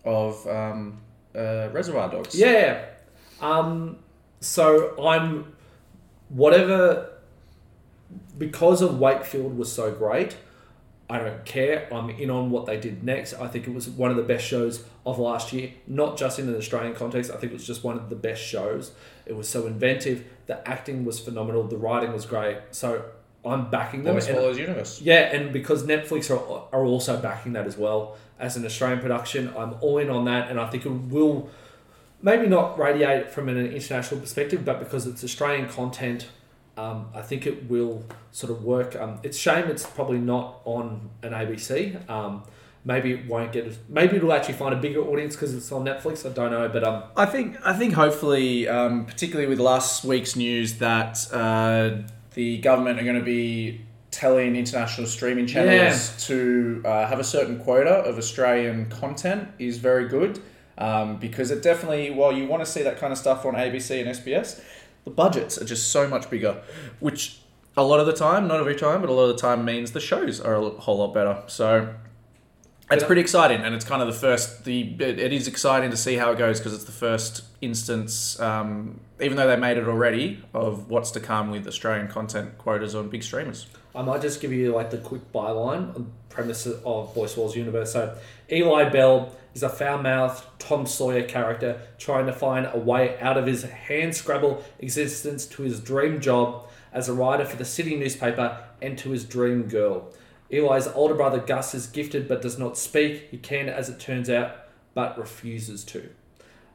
of 0.06 0.46
um, 0.48 1.00
uh, 1.36 1.70
Reservoir 1.72 2.10
Dogs. 2.12 2.36
Yeah. 2.36 2.86
Um, 3.42 3.98
so 4.42 4.96
I'm 5.04 5.54
whatever 6.30 7.10
because 8.38 8.82
of 8.82 9.00
Wakefield 9.00 9.58
was 9.58 9.72
so 9.72 9.92
great. 9.92 10.36
I 11.10 11.20
don't 11.20 11.46
care. 11.46 11.88
I'm 11.94 12.10
in 12.10 12.30
on 12.32 12.50
what 12.50 12.66
they 12.66 12.80
did 12.80 13.04
next. 13.04 13.36
I 13.36 13.48
think 13.48 13.68
it 13.68 13.74
was 13.74 13.88
one 13.88 14.10
of 14.10 14.18
the 14.18 14.24
best 14.24 14.44
shows 14.46 14.84
of 15.06 15.20
last 15.20 15.54
year, 15.54 15.72
not 15.86 16.18
just 16.18 16.40
in 16.40 16.48
an 16.50 16.56
Australian 16.56 16.96
context. 16.96 17.30
I 17.30 17.36
think 17.38 17.52
it 17.52 17.56
was 17.56 17.68
just 17.68 17.84
one 17.84 17.96
of 17.98 18.10
the 18.10 18.16
best 18.16 18.42
shows. 18.42 18.92
It 19.28 19.36
was 19.36 19.48
so 19.48 19.68
inventive. 19.68 20.26
The 20.48 20.68
acting 20.68 21.06
was 21.06 21.20
phenomenal. 21.20 21.64
The 21.68 21.78
writing 21.78 22.12
was 22.12 22.26
great. 22.26 22.58
So 22.72 23.06
I'm 23.46 23.70
backing 23.70 24.04
them. 24.04 24.16
Boy 24.16 24.20
And- 24.20 24.26
Swallows 24.28 24.58
Universe. 24.58 25.00
yeah, 25.02 25.32
and 25.36 25.54
because 25.54 25.84
Netflix 25.84 26.32
are, 26.36 26.68
are 26.76 26.84
also 26.86 27.22
backing 27.22 27.54
that 27.54 27.68
as 27.68 27.78
well 27.78 28.18
as 28.40 28.58
an 28.58 28.66
Australian 28.66 29.00
production, 29.00 29.54
I'm 29.56 29.76
all 29.82 30.00
in 30.00 30.10
on 30.10 30.26
that, 30.26 30.50
and 30.50 30.60
I 30.60 30.68
think 30.72 30.86
it 30.88 30.90
will 30.90 31.50
maybe 32.24 32.48
not 32.48 32.80
radiate 32.80 33.30
from 33.30 33.48
an 33.48 33.58
international 33.58 34.20
perspective, 34.22 34.66
but 34.66 34.80
because 34.80 35.06
it's 35.06 35.24
Australian 35.24 35.70
content, 35.70 36.28
um, 36.78 37.10
I 37.14 37.22
think 37.22 37.46
it 37.48 37.70
will 37.70 38.04
sort 38.32 38.52
of 38.52 38.64
work. 38.64 38.96
Um, 38.96 39.20
it's 39.24 39.38
shame 39.38 39.66
it's 39.66 39.86
probably 39.86 40.20
not 40.20 40.62
on 40.66 41.10
an 41.24 41.32
ABC. 41.32 42.10
Um, 42.10 42.44
maybe 42.84 43.12
it 43.12 43.28
won't 43.28 43.52
get. 43.52 43.78
Maybe 43.90 44.18
it'll 44.18 44.34
actually 44.34 44.56
find 44.56 44.74
a 44.74 44.78
bigger 44.78 45.02
audience 45.02 45.36
because 45.36 45.54
it's 45.54 45.72
on 45.72 45.86
Netflix. 45.86 46.30
I 46.30 46.34
don't 46.34 46.52
know, 46.52 46.68
but 46.70 46.84
um, 46.84 47.04
I 47.16 47.26
think 47.26 47.58
I 47.66 47.74
think 47.74 47.94
hopefully, 47.94 48.68
um, 48.68 49.06
particularly 49.06 49.48
with 49.48 49.60
last 49.60 50.04
week's 50.04 50.36
news 50.36 50.76
that 50.76 51.28
uh, 51.32 52.08
the 52.34 52.58
government 52.60 53.00
are 53.00 53.04
going 53.04 53.20
to 53.20 53.26
be 53.26 53.82
telling 54.12 54.56
international 54.56 55.06
streaming 55.06 55.46
channels 55.46 56.26
to 56.26 56.82
uh, 56.86 57.06
have 57.06 57.20
a 57.20 57.24
certain 57.24 57.60
quota 57.60 57.90
of 57.90 58.18
Australian 58.18 58.90
content 58.90 59.50
is 59.60 59.78
very 59.78 60.08
good 60.08 60.42
um, 60.78 61.18
because 61.18 61.52
it 61.52 61.62
definitely, 61.62 62.12
while 62.12 62.32
you 62.32 62.48
want 62.48 62.64
to 62.64 62.70
see 62.70 62.82
that 62.84 62.98
kind 62.98 63.12
of 63.12 63.20
stuff 63.20 63.46
on 63.46 63.56
ABC 63.56 64.00
and 64.00 64.10
SBS, 64.10 64.62
the 65.06 65.12
budgets 65.12 65.58
are 65.58 65.66
just 65.66 65.92
so 65.92 66.08
much 66.08 66.30
bigger, 66.30 66.62
which 67.00 67.40
a 67.78 67.84
lot 67.84 68.00
of 68.00 68.06
the 68.06 68.14
time, 68.14 68.48
not 68.48 68.60
every 68.60 68.76
time, 68.76 69.02
but 69.02 69.10
a 69.10 69.14
lot 69.14 69.30
of 69.30 69.36
the 69.36 69.42
time 69.42 69.64
means 69.64 69.92
the 69.92 70.00
shows 70.00 70.42
are 70.42 70.56
a 70.56 70.70
whole 70.70 70.98
lot 70.98 71.14
better. 71.14 71.44
So. 71.48 71.94
It's 72.92 73.04
pretty 73.04 73.22
exciting, 73.22 73.62
and 73.62 73.74
it's 73.74 73.84
kind 73.84 74.04
of 74.04 74.08
the 74.08 74.14
first. 74.14 74.64
The 74.64 74.96
it, 75.00 75.18
it 75.18 75.34
is 75.34 75.48
exciting 75.48 75.90
to 75.90 75.98
see 75.98 76.18
how 76.18 76.32
it 76.32 76.38
goes 76.38 76.60
because 76.60 76.72
it's 76.76 76.84
the 76.84 76.92
first 76.92 77.44
instance, 77.60 78.40
um, 78.40 79.00
even 79.20 79.38
though 79.38 79.48
they 79.48 79.56
made 79.56 79.78
it 79.78 79.88
already, 79.88 80.44
of 80.54 80.88
what's 80.88 81.10
to 81.12 81.20
come 81.20 81.50
with 81.50 81.68
Australian 81.68 82.08
content 82.10 82.60
quotas 82.60 82.94
on 82.94 83.10
big 83.10 83.24
streamers. 83.24 83.66
I 83.96 84.04
might 84.04 84.22
just 84.22 84.40
give 84.40 84.54
you 84.54 84.72
like 84.72 84.92
the 84.92 85.00
quick 85.00 85.32
byline 85.34 85.96
on 85.96 86.12
premise 86.30 86.68
of 86.68 87.16
Boy 87.16 87.26
Swallows 87.26 87.56
universe. 87.56 87.94
So 87.94 88.16
Eli 88.52 88.90
Bell 88.90 89.32
is 89.56 89.64
a 89.64 89.70
foul-mouthed 89.70 90.44
Tom 90.60 90.86
Sawyer 90.86 91.24
character 91.24 91.82
trying 91.98 92.28
to 92.28 92.34
find 92.34 92.70
a 92.72 92.78
way 92.78 93.18
out 93.20 93.38
of 93.38 93.48
his 93.48 93.64
hand-scrabble 93.64 94.64
existence 94.80 95.46
to 95.48 95.64
his 95.64 95.80
dream 95.80 96.20
job 96.22 96.68
as 96.92 97.10
a 97.10 97.14
writer 97.14 97.46
for 97.46 97.56
the 97.56 97.66
city 97.66 97.96
newspaper 97.96 98.64
and 98.82 98.98
to 99.00 99.10
his 99.10 99.24
dream 99.24 99.64
girl. 99.64 100.14
Eli's 100.52 100.88
older 100.88 101.16
brother 101.16 101.40
Gus 101.40 101.74
is 101.74 101.88
gifted 101.88 102.28
but 102.28 102.42
does 102.42 102.60
not 102.60 102.78
speak. 102.78 103.30
He 103.32 103.38
can, 103.38 103.68
as 103.70 103.90
it 103.90 104.00
turns 104.00 104.30
out, 104.30 104.58
but 104.94 105.18
refuses 105.18 105.84
to. 105.86 106.10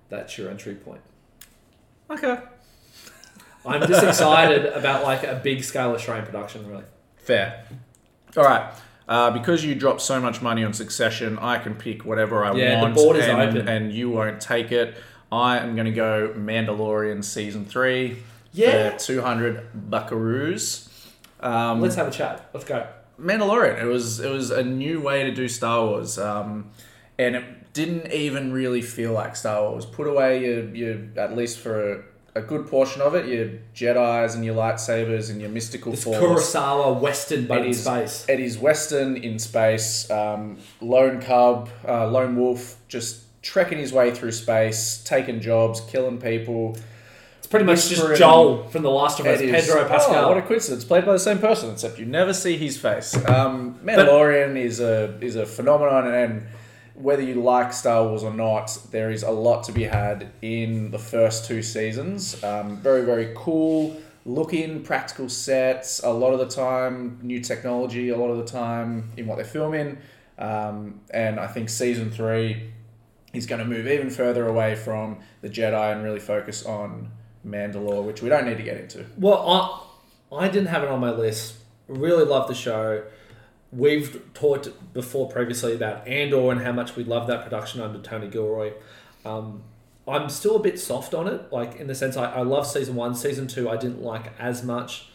That's 0.08 0.36
your 0.36 0.50
entry 0.50 0.74
point. 0.74 1.02
Okay, 2.10 2.38
I'm 3.64 3.86
just 3.86 4.04
excited 4.04 4.66
about 4.66 5.04
like 5.04 5.22
a 5.22 5.38
big 5.42 5.62
scale 5.62 5.92
Australian 5.92 6.26
production, 6.26 6.66
really. 6.66 6.84
fair. 7.16 7.64
All 8.36 8.44
right. 8.44 8.72
Uh, 9.09 9.30
because 9.30 9.64
you 9.64 9.74
dropped 9.74 10.01
so 10.01 10.20
much 10.20 10.40
money 10.40 10.62
on 10.62 10.72
Succession, 10.72 11.38
I 11.40 11.59
can 11.59 11.74
pick 11.74 12.05
whatever 12.05 12.44
I 12.44 12.55
Yeah, 12.55 12.76
the 12.76 12.82
want, 12.82 12.94
board 12.94 13.16
is 13.16 13.26
and, 13.26 13.40
open. 13.40 13.68
and 13.68 13.92
you 13.92 14.09
won't 14.11 14.40
take 14.40 14.70
it. 14.70 14.94
I 15.32 15.59
am 15.59 15.74
going 15.74 15.86
to 15.86 15.92
go 15.92 16.32
Mandalorian 16.36 17.24
season 17.24 17.64
three. 17.64 18.18
Yeah. 18.53 18.90
for 18.90 18.98
two 18.98 19.22
hundred 19.22 19.66
buckaroos. 19.90 20.88
Um, 21.40 21.80
Let's 21.80 21.94
have 21.94 22.09
a 22.09 22.11
chat. 22.11 22.51
Let's 22.53 22.66
go. 22.66 22.86
Mandalorian. 23.20 23.80
It 23.80 23.86
was 23.86 24.20
it 24.20 24.30
was 24.30 24.51
a 24.51 24.62
new 24.62 25.01
way 25.01 25.24
to 25.24 25.30
do 25.32 25.46
Star 25.48 25.86
Wars, 25.86 26.18
um, 26.18 26.70
and 27.18 27.36
it 27.36 27.72
didn't 27.72 28.12
even 28.12 28.53
really 28.53 28.82
feel 28.82 29.12
like 29.12 29.36
Star 29.36 29.70
Wars. 29.70 29.86
Put 29.86 30.07
away 30.07 30.44
your, 30.44 30.74
your 30.74 30.98
at 31.16 31.36
least 31.36 31.59
for 31.61 32.05
a 32.34 32.40
good 32.40 32.66
portion 32.68 33.02
of 33.02 33.14
it. 33.14 33.26
Your 33.26 33.48
Jedi's 33.74 34.34
and 34.34 34.44
your 34.44 34.54
lightsabers 34.54 35.30
and 35.30 35.40
your 35.40 35.50
mystical 35.50 35.92
It's 35.92 36.04
force. 36.04 36.18
Kurosawa 36.18 37.00
Western, 37.00 37.46
but 37.46 37.58
It 37.58 37.64
in 37.64 37.70
is- 37.70 37.82
space. 37.84 38.24
It 38.28 38.40
is 38.40 38.58
Western 38.58 39.16
in 39.16 39.38
space. 39.38 40.08
Um, 40.10 40.58
lone 40.80 41.20
cub, 41.20 41.68
uh, 41.86 42.06
lone 42.08 42.36
wolf, 42.36 42.76
just 42.88 43.20
trekking 43.42 43.78
his 43.78 43.92
way 43.92 44.10
through 44.10 44.32
space, 44.32 45.02
taking 45.04 45.40
jobs, 45.40 45.80
killing 45.80 46.18
people. 46.18 46.76
It's 47.38 47.46
pretty 47.46 47.64
much 47.64 47.88
just 47.88 48.16
Joel 48.16 48.68
from 48.68 48.82
The 48.82 48.90
Last 48.90 49.18
of 49.18 49.26
Us, 49.26 49.40
It 49.40 49.48
is- 49.48 49.66
Pedro 49.66 49.88
Pascal. 49.88 50.26
Oh, 50.26 50.28
what 50.28 50.36
a 50.38 50.42
coincidence! 50.42 50.84
Played 50.84 51.06
by 51.06 51.12
the 51.12 51.18
same 51.18 51.38
person, 51.38 51.70
except 51.70 51.98
you 51.98 52.04
never 52.06 52.32
see 52.34 52.56
his 52.58 52.76
face. 52.78 53.14
Um, 53.26 53.76
Mandalorian 53.84 54.56
is 54.56 54.78
a 54.78 55.14
is 55.22 55.36
a 55.36 55.46
phenomenon, 55.46 56.06
and 56.12 56.42
whether 57.03 57.22
you 57.22 57.34
like 57.34 57.72
Star 57.72 58.07
Wars 58.07 58.22
or 58.22 58.32
not, 58.32 58.76
there 58.90 59.11
is 59.11 59.22
a 59.22 59.30
lot 59.30 59.64
to 59.64 59.72
be 59.72 59.84
had 59.84 60.30
in 60.42 60.90
the 60.90 60.98
first 60.98 61.46
two 61.46 61.62
seasons. 61.62 62.42
Um, 62.44 62.76
very 62.78 63.05
very 63.05 63.32
cool 63.36 64.01
looking, 64.24 64.82
practical 64.82 65.28
sets. 65.28 66.03
A 66.03 66.11
lot 66.11 66.32
of 66.32 66.38
the 66.38 66.48
time, 66.48 67.18
new 67.22 67.40
technology. 67.40 68.11
A 68.11 68.16
lot 68.16 68.30
of 68.30 68.38
the 68.38 68.44
time 68.44 69.11
in 69.16 69.26
what 69.26 69.36
they're 69.36 69.44
filming, 69.44 69.98
um, 70.38 71.01
and 71.11 71.40
I 71.40 71.46
think 71.46 71.68
season 71.68 72.11
three 72.11 72.70
is 73.32 73.46
going 73.46 73.61
to 73.61 73.64
move 73.64 73.86
even 73.86 74.11
further 74.11 74.46
away 74.46 74.74
from 74.74 75.18
the 75.40 75.48
Jedi 75.48 75.92
and 75.92 76.03
really 76.03 76.20
focus 76.20 76.66
on 76.66 77.11
Mandalore, 77.46 78.05
which 78.05 78.22
we 78.22 78.28
don't 78.28 78.46
need 78.46 78.57
to 78.57 78.62
get 78.62 78.76
into. 78.76 79.07
Well, 79.16 79.48
I, 80.32 80.44
I 80.44 80.48
didn't 80.48 80.68
have 80.68 80.82
it 80.82 80.88
on 80.88 81.01
my 81.01 81.11
list. 81.11 81.55
Really 81.88 82.24
love 82.24 82.48
the 82.48 82.55
show. 82.55 83.05
We've 83.72 84.20
talked 84.34 84.68
before 84.92 85.28
previously 85.30 85.74
about 85.74 86.06
Andor 86.08 86.50
and 86.50 86.60
how 86.60 86.72
much 86.72 86.96
we 86.96 87.04
love 87.04 87.28
that 87.28 87.44
production 87.44 87.80
under 87.80 88.00
Tony 88.00 88.28
Gilroy. 88.28 88.72
Um, 89.24 89.62
I'm 90.08 90.28
still 90.28 90.56
a 90.56 90.60
bit 90.60 90.80
soft 90.80 91.14
on 91.14 91.28
it, 91.28 91.52
like 91.52 91.76
in 91.76 91.86
the 91.86 91.94
sense 91.94 92.16
I, 92.16 92.32
I 92.32 92.42
love 92.42 92.66
season 92.66 92.96
one. 92.96 93.14
Season 93.14 93.46
two, 93.46 93.68
I 93.70 93.76
didn't 93.76 94.02
like 94.02 94.32
as 94.40 94.64
much, 94.64 95.06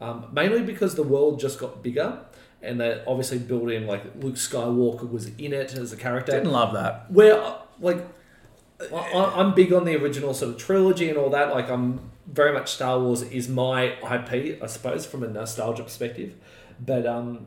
um, 0.00 0.26
mainly 0.32 0.62
because 0.62 0.94
the 0.94 1.02
world 1.02 1.40
just 1.40 1.58
got 1.58 1.82
bigger 1.82 2.18
and 2.62 2.80
they 2.80 3.02
obviously 3.06 3.38
built 3.38 3.70
in 3.70 3.86
like 3.86 4.02
Luke 4.22 4.36
Skywalker 4.36 5.10
was 5.10 5.26
in 5.36 5.52
it 5.52 5.74
as 5.74 5.92
a 5.92 5.96
character 5.96 6.32
Didn't 6.32 6.52
love 6.52 6.72
that. 6.74 7.10
where 7.10 7.56
like 7.80 8.06
I, 8.92 8.96
I- 8.96 9.40
I'm 9.40 9.54
big 9.54 9.72
on 9.72 9.84
the 9.84 9.96
original 9.96 10.34
sort 10.34 10.52
of 10.52 10.58
trilogy 10.58 11.08
and 11.08 11.18
all 11.18 11.30
that. 11.30 11.50
Like 11.52 11.68
I'm 11.68 12.10
very 12.26 12.52
much 12.52 12.72
Star 12.72 13.00
Wars 13.00 13.22
is 13.22 13.48
my 13.48 13.86
IP, 14.02 14.62
I 14.62 14.66
suppose, 14.66 15.04
from 15.04 15.24
a 15.24 15.28
nostalgia 15.28 15.82
perspective. 15.82 16.34
But 16.80 17.06
um, 17.06 17.46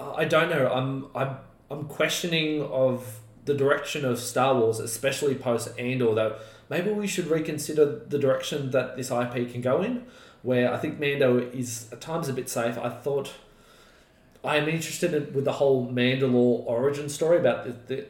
I 0.00 0.24
don't 0.24 0.50
know. 0.50 0.70
I'm 0.72 1.06
I'm 1.14 1.36
I'm 1.70 1.84
questioning 1.84 2.62
of 2.62 3.20
the 3.44 3.54
direction 3.54 4.04
of 4.04 4.18
Star 4.18 4.54
Wars, 4.54 4.80
especially 4.80 5.34
post 5.34 5.68
Andor. 5.78 6.14
Though 6.14 6.36
maybe 6.68 6.90
we 6.90 7.06
should 7.06 7.26
reconsider 7.26 8.00
the 8.06 8.18
direction 8.18 8.70
that 8.70 8.96
this 8.96 9.10
IP 9.10 9.52
can 9.52 9.60
go 9.60 9.82
in. 9.82 10.04
Where 10.42 10.72
I 10.72 10.78
think 10.78 10.98
Mando 10.98 11.38
is 11.38 11.88
at 11.92 12.00
times 12.00 12.28
a 12.28 12.32
bit 12.32 12.48
safe. 12.48 12.78
I 12.78 12.88
thought 12.88 13.34
I 14.42 14.56
am 14.56 14.68
interested 14.68 15.12
in, 15.12 15.32
with 15.34 15.44
the 15.44 15.52
whole 15.52 15.90
Mandalore 15.90 16.64
origin 16.66 17.08
story 17.08 17.38
about 17.38 17.64
the, 17.64 17.94
the 17.94 18.06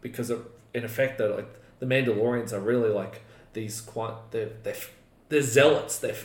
because 0.00 0.30
of, 0.30 0.46
in 0.72 0.84
effect 0.84 1.18
that 1.18 1.34
like 1.34 1.48
the 1.80 1.86
Mandalorians 1.86 2.52
are 2.52 2.60
really 2.60 2.90
like 2.90 3.22
these 3.52 3.80
quite 3.80 4.14
they're 4.30 4.50
they're, 4.62 4.76
they're 5.28 5.42
zealots 5.42 5.98
they're 5.98 6.16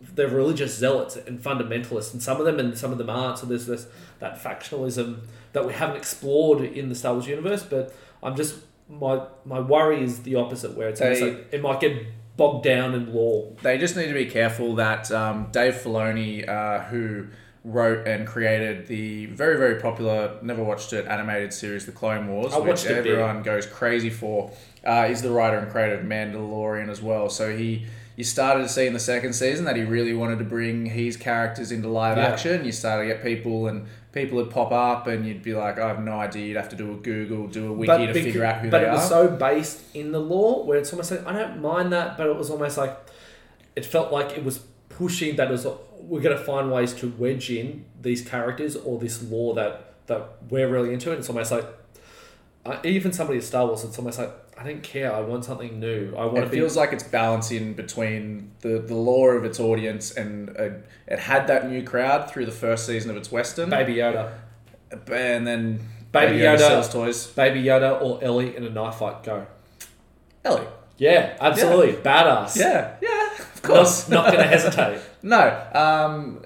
they're 0.00 0.28
religious 0.28 0.76
zealots 0.76 1.16
and 1.16 1.42
fundamentalists 1.42 2.12
and 2.12 2.22
some 2.22 2.38
of 2.38 2.46
them 2.46 2.58
and 2.58 2.76
some 2.78 2.92
of 2.92 2.98
them 2.98 3.10
aren't 3.10 3.38
so 3.38 3.46
there's 3.46 3.66
this 3.66 3.86
that 4.24 4.42
factionalism 4.42 5.18
that 5.52 5.64
we 5.66 5.72
haven't 5.72 5.96
explored 5.96 6.62
in 6.64 6.88
the 6.88 6.94
Star 6.94 7.12
Wars 7.14 7.26
universe 7.26 7.62
but 7.62 7.94
I'm 8.22 8.34
just 8.36 8.56
my 8.88 9.20
my 9.44 9.60
worry 9.60 10.02
is 10.02 10.20
the 10.22 10.34
opposite 10.36 10.72
where 10.76 10.88
it's 10.88 11.00
They- 11.00 11.20
like 11.20 11.46
it 11.52 11.62
might 11.62 11.80
get 11.80 11.94
bogged 12.36 12.64
down 12.64 12.94
in 12.94 13.12
lore 13.14 13.52
They 13.62 13.78
just 13.78 13.96
need 13.96 14.08
to 14.08 14.14
be 14.14 14.26
careful 14.26 14.74
that 14.76 15.10
um, 15.12 15.48
Dave 15.52 15.74
Filoni, 15.74 16.48
uh, 16.48 16.80
who 16.90 17.26
wrote 17.64 18.06
and 18.08 18.26
created 18.26 18.86
the 18.88 19.26
very 19.26 19.56
very 19.56 19.80
popular, 19.80 20.36
never 20.42 20.62
watched 20.64 20.92
it, 20.92 21.06
animated 21.06 21.52
series 21.52 21.86
The 21.86 21.92
Clone 21.92 22.26
Wars, 22.28 22.52
I 22.52 22.58
which 22.58 22.84
everyone 22.86 23.42
goes 23.42 23.66
crazy 23.66 24.10
for, 24.10 24.50
uh, 24.86 25.06
is 25.08 25.22
the 25.22 25.30
writer 25.30 25.58
and 25.58 25.70
creator 25.70 25.94
of 26.00 26.04
Mandalorian 26.04 26.88
as 26.90 27.00
well. 27.02 27.28
So 27.28 27.56
he. 27.56 27.86
You 28.16 28.22
started 28.22 28.62
to 28.62 28.68
see 28.68 28.86
in 28.86 28.92
the 28.92 29.00
second 29.00 29.32
season 29.32 29.64
that 29.64 29.74
he 29.74 29.82
really 29.82 30.14
wanted 30.14 30.38
to 30.38 30.44
bring 30.44 30.86
his 30.86 31.16
characters 31.16 31.72
into 31.72 31.88
live 31.88 32.16
Yeah. 32.16 32.26
action. 32.28 32.64
You 32.64 32.70
started 32.70 33.08
to 33.08 33.12
get 33.12 33.24
people, 33.24 33.66
and 33.66 33.86
people 34.14 34.36
would 34.38 34.50
pop 34.50 34.72
up, 34.72 35.08
and 35.08 35.26
you'd 35.26 35.42
be 35.42 35.54
like, 35.54 35.78
"I 35.78 35.88
have 35.88 36.02
no 36.02 36.12
idea." 36.12 36.46
You'd 36.46 36.56
have 36.56 36.70
to 36.70 36.76
do 36.76 36.92
a 36.92 36.96
Google, 36.96 37.48
do 37.48 37.68
a 37.68 37.72
wiki 37.72 38.06
to 38.06 38.12
bec- 38.12 38.22
figure 38.22 38.44
out 38.44 38.60
who 38.60 38.70
but 38.70 38.78
they 38.78 38.84
are. 38.84 38.90
But 38.90 38.92
it 38.92 38.96
was 38.96 39.08
so 39.08 39.28
based 39.28 39.82
in 39.94 40.12
the 40.12 40.20
lore 40.20 40.64
where 40.64 40.78
it's 40.78 40.92
almost 40.92 41.10
like 41.10 41.26
I 41.26 41.32
don't 41.32 41.60
mind 41.60 41.92
that, 41.92 42.16
but 42.16 42.28
it 42.28 42.36
was 42.36 42.48
almost 42.48 42.78
like 42.78 42.96
it 43.76 43.84
felt 43.84 44.12
like 44.12 44.38
it 44.38 44.44
was 44.44 44.60
pushing 44.88 45.36
that 45.36 45.48
it 45.48 45.50
was 45.50 45.66
we're 46.00 46.20
going 46.20 46.36
to 46.36 46.44
find 46.44 46.70
ways 46.70 46.92
to 46.92 47.08
wedge 47.18 47.50
in 47.50 47.84
these 48.00 48.22
characters 48.22 48.76
or 48.76 48.98
this 48.98 49.22
lore 49.22 49.54
that 49.54 49.94
that 50.06 50.28
we're 50.48 50.68
really 50.68 50.92
into. 50.92 51.10
And 51.10 51.18
it's 51.18 51.28
almost 51.28 51.50
like 51.50 51.66
uh, 52.64 52.78
even 52.84 53.12
somebody 53.12 53.38
at 53.38 53.44
Star 53.44 53.66
Wars, 53.66 53.84
it's 53.84 53.98
almost 53.98 54.18
like 54.18 54.30
I 54.56 54.62
don't 54.64 54.82
care. 54.82 55.12
I 55.12 55.20
want 55.20 55.44
something 55.44 55.80
new. 55.80 56.14
I 56.16 56.24
want 56.26 56.38
It 56.38 56.40
to 56.42 56.46
be 56.48 56.58
feels 56.58 56.76
like 56.76 56.92
it's 56.92 57.02
balancing 57.02 57.74
between 57.74 58.52
the, 58.60 58.78
the 58.78 58.94
lore 58.94 59.36
of 59.36 59.44
its 59.44 59.58
audience 59.58 60.12
and 60.12 60.50
uh, 60.56 60.68
it 61.08 61.18
had 61.18 61.48
that 61.48 61.68
new 61.68 61.82
crowd 61.82 62.30
through 62.30 62.46
the 62.46 62.52
first 62.52 62.86
season 62.86 63.10
of 63.10 63.16
its 63.16 63.32
Western. 63.32 63.68
Baby 63.68 63.96
Yoda, 63.96 64.32
And 64.92 65.46
then 65.46 65.80
Baby 66.12 66.38
Yoda 66.38 66.54
Yoda. 66.56 66.58
sells 66.58 66.88
toys. 66.92 67.26
Baby 67.28 67.64
Yoda, 67.64 68.00
or 68.00 68.22
Ellie 68.22 68.56
in 68.56 68.64
a 68.64 68.70
knife 68.70 68.96
fight. 68.96 69.24
Go. 69.24 69.46
Ellie. 70.44 70.66
Yeah, 70.96 71.36
absolutely, 71.40 71.94
badass. 71.94 72.56
Yeah, 72.56 72.94
yeah, 73.02 73.32
of 73.36 73.62
course. 73.62 74.08
Not, 74.08 74.26
not 74.26 74.32
going 74.32 74.44
to 74.44 74.48
hesitate. 74.48 75.00
no, 75.24 75.66
um, 75.74 76.44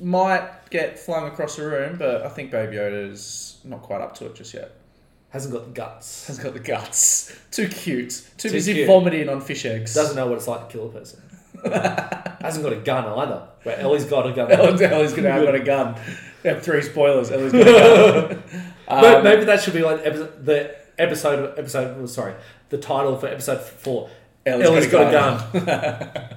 might 0.00 0.70
get 0.70 0.96
flung 0.96 1.26
across 1.26 1.56
the 1.56 1.66
room, 1.66 1.96
but 1.98 2.22
I 2.22 2.28
think 2.28 2.52
Baby 2.52 2.76
Yoda's 2.76 3.58
not 3.64 3.82
quite 3.82 4.00
up 4.00 4.14
to 4.18 4.26
it 4.26 4.36
just 4.36 4.54
yet. 4.54 4.70
Hasn't 5.30 5.54
got 5.54 5.64
the 5.66 5.70
guts. 5.72 6.26
Hasn't 6.26 6.44
got 6.44 6.54
the 6.54 6.60
guts. 6.60 7.32
Too 7.52 7.68
cute. 7.68 8.10
Too, 8.36 8.48
Too 8.48 8.52
busy 8.52 8.74
cute. 8.74 8.86
vomiting 8.88 9.28
on 9.28 9.40
fish 9.40 9.64
eggs. 9.64 9.94
Doesn't 9.94 10.16
know 10.16 10.26
what 10.26 10.36
it's 10.38 10.48
like 10.48 10.68
to 10.68 10.72
kill 10.76 10.86
a 10.88 10.92
person. 10.92 11.20
Hasn't 12.40 12.64
got 12.64 12.72
a 12.72 12.76
gun 12.80 13.04
either. 13.06 13.46
Where 13.62 13.78
Ellie's 13.78 14.06
got 14.06 14.26
a 14.26 14.32
gun. 14.32 14.50
Ellie's 14.52 14.80
Ellie's 14.82 15.12
gonna 15.12 15.30
have 15.30 15.44
got 15.44 15.54
a 15.54 15.60
gun. 15.60 15.94
We 16.42 16.50
have 16.50 16.62
three 16.62 16.82
spoilers. 16.82 17.30
Ellie's 17.30 17.52
got 17.52 17.60
a 17.68 18.34
gun. 18.34 18.42
But 18.88 19.18
Um, 19.18 19.22
maybe 19.24 19.44
that 19.44 19.60
should 19.62 19.74
be 19.74 19.82
like 19.82 20.00
episode, 20.04 20.44
the 20.44 20.74
episode. 20.98 21.56
Episode. 21.56 22.10
Sorry, 22.10 22.34
the 22.70 22.78
title 22.78 23.16
for 23.16 23.28
episode 23.28 23.60
four. 23.60 24.10
Ellie's 24.44 24.88
got, 24.88 25.08
a 25.08 25.12
gun. 25.12 26.36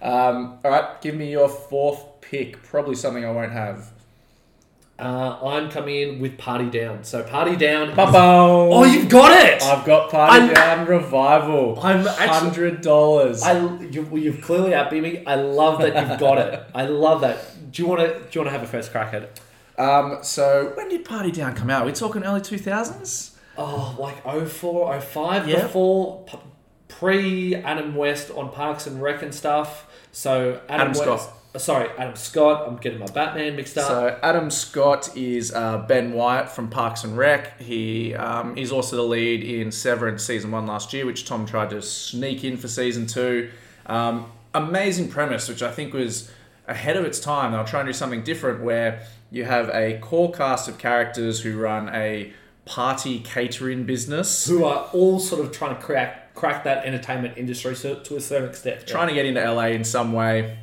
Um, 0.00 0.58
all 0.64 0.70
right, 0.70 0.98
give 1.02 1.14
me 1.14 1.30
your 1.30 1.48
fourth 1.48 2.22
pick. 2.22 2.62
Probably 2.62 2.94
something 2.94 3.22
I 3.22 3.30
won't 3.32 3.52
have. 3.52 3.90
Uh, 5.00 5.38
I'm 5.46 5.70
coming 5.70 5.96
in 5.96 6.20
with 6.20 6.36
Party 6.38 6.68
Down. 6.68 7.04
So 7.04 7.22
Party 7.22 7.56
Down. 7.56 7.90
is- 7.90 7.98
Oh, 7.98 8.70
Oh, 8.72 8.84
you've 8.84 9.08
got 9.08 9.32
it. 9.46 9.62
I've 9.62 9.84
got 9.84 10.10
Party 10.10 10.40
I'm- 10.46 10.54
Down 10.54 10.86
Revival. 10.86 11.78
I'm 11.82 12.06
actually. 12.06 12.26
Hundred 12.28 12.80
dollars. 12.82 13.42
I 13.42 13.58
you, 13.58 14.06
you've 14.16 14.42
clearly 14.42 14.70
outbeat 14.72 15.02
me. 15.02 15.24
I 15.26 15.36
love 15.36 15.80
that 15.80 15.94
you've 16.08 16.18
got 16.20 16.38
it. 16.38 16.62
I 16.74 16.84
love 16.86 17.22
that. 17.22 17.72
Do 17.72 17.82
you 17.82 17.88
want 17.88 18.00
to? 18.00 18.08
Do 18.08 18.26
you 18.32 18.40
want 18.42 18.48
to 18.48 18.50
have 18.58 18.62
a 18.62 18.66
first 18.66 18.90
crack 18.92 19.14
at 19.14 19.22
it? 19.22 19.40
Um, 19.78 20.18
so 20.22 20.72
when 20.74 20.88
did 20.90 21.04
Party 21.04 21.30
Down 21.32 21.54
come 21.54 21.70
out? 21.70 21.86
We're 21.86 21.92
talking 21.92 22.22
early 22.24 22.42
two 22.42 22.58
thousands. 22.58 23.36
Oh, 23.56 23.96
like 23.98 24.22
04, 24.24 25.00
05, 25.00 25.48
Yeah. 25.48 25.62
before 25.62 26.24
pre 26.88 27.54
Adam 27.56 27.94
West 27.94 28.30
on 28.30 28.50
Parks 28.50 28.86
and 28.86 29.02
Rec 29.02 29.22
and 29.22 29.34
stuff. 29.34 29.86
So 30.12 30.60
Adam, 30.68 30.88
Adam 30.90 31.08
West, 31.10 31.28
uh, 31.28 31.32
Sorry, 31.56 31.88
Adam 31.98 32.14
Scott. 32.14 32.68
I'm 32.68 32.76
getting 32.76 33.00
my 33.00 33.06
Batman 33.06 33.56
mixed 33.56 33.76
up. 33.76 33.88
So 33.88 34.18
Adam 34.22 34.50
Scott 34.50 35.16
is 35.16 35.52
uh, 35.52 35.78
Ben 35.78 36.12
Wyatt 36.12 36.48
from 36.48 36.68
Parks 36.68 37.02
and 37.02 37.16
Rec. 37.18 37.60
He 37.60 38.14
um, 38.14 38.56
is 38.56 38.70
also 38.70 38.96
the 38.96 39.02
lead 39.02 39.42
in 39.42 39.72
Severance 39.72 40.22
season 40.22 40.52
one 40.52 40.66
last 40.66 40.92
year, 40.92 41.06
which 41.06 41.24
Thom 41.24 41.46
tried 41.46 41.70
to 41.70 41.82
sneak 41.82 42.44
in 42.44 42.56
for 42.56 42.68
season 42.68 43.08
two. 43.08 43.50
Um, 43.86 44.30
amazing 44.54 45.08
premise, 45.08 45.48
which 45.48 45.62
I 45.62 45.72
think 45.72 45.92
was 45.92 46.30
ahead 46.68 46.96
of 46.96 47.04
its 47.04 47.18
time. 47.18 47.50
They 47.50 47.58
were 47.58 47.64
trying 47.64 47.86
to 47.86 47.92
do 47.92 47.98
something 47.98 48.22
different, 48.22 48.62
where 48.62 49.04
you 49.32 49.44
have 49.44 49.70
a 49.70 49.98
core 49.98 50.30
cast 50.30 50.68
of 50.68 50.78
characters 50.78 51.40
who 51.40 51.58
run 51.58 51.88
a 51.88 52.32
party 52.64 53.18
catering 53.18 53.84
business. 53.84 54.46
who 54.46 54.64
are 54.64 54.88
all 54.92 55.18
sort 55.18 55.44
of 55.44 55.50
trying 55.50 55.74
to 55.74 55.82
crack 55.82 56.32
crack 56.34 56.62
that 56.64 56.84
entertainment 56.86 57.36
industry 57.36 57.74
so, 57.74 57.96
to 57.96 58.16
a 58.16 58.20
certain 58.20 58.48
extent. 58.48 58.86
trying 58.86 59.08
to 59.08 59.14
get 59.14 59.26
into 59.26 59.42
LA 59.42 59.66
in 59.66 59.82
some 59.82 60.12
way. 60.12 60.56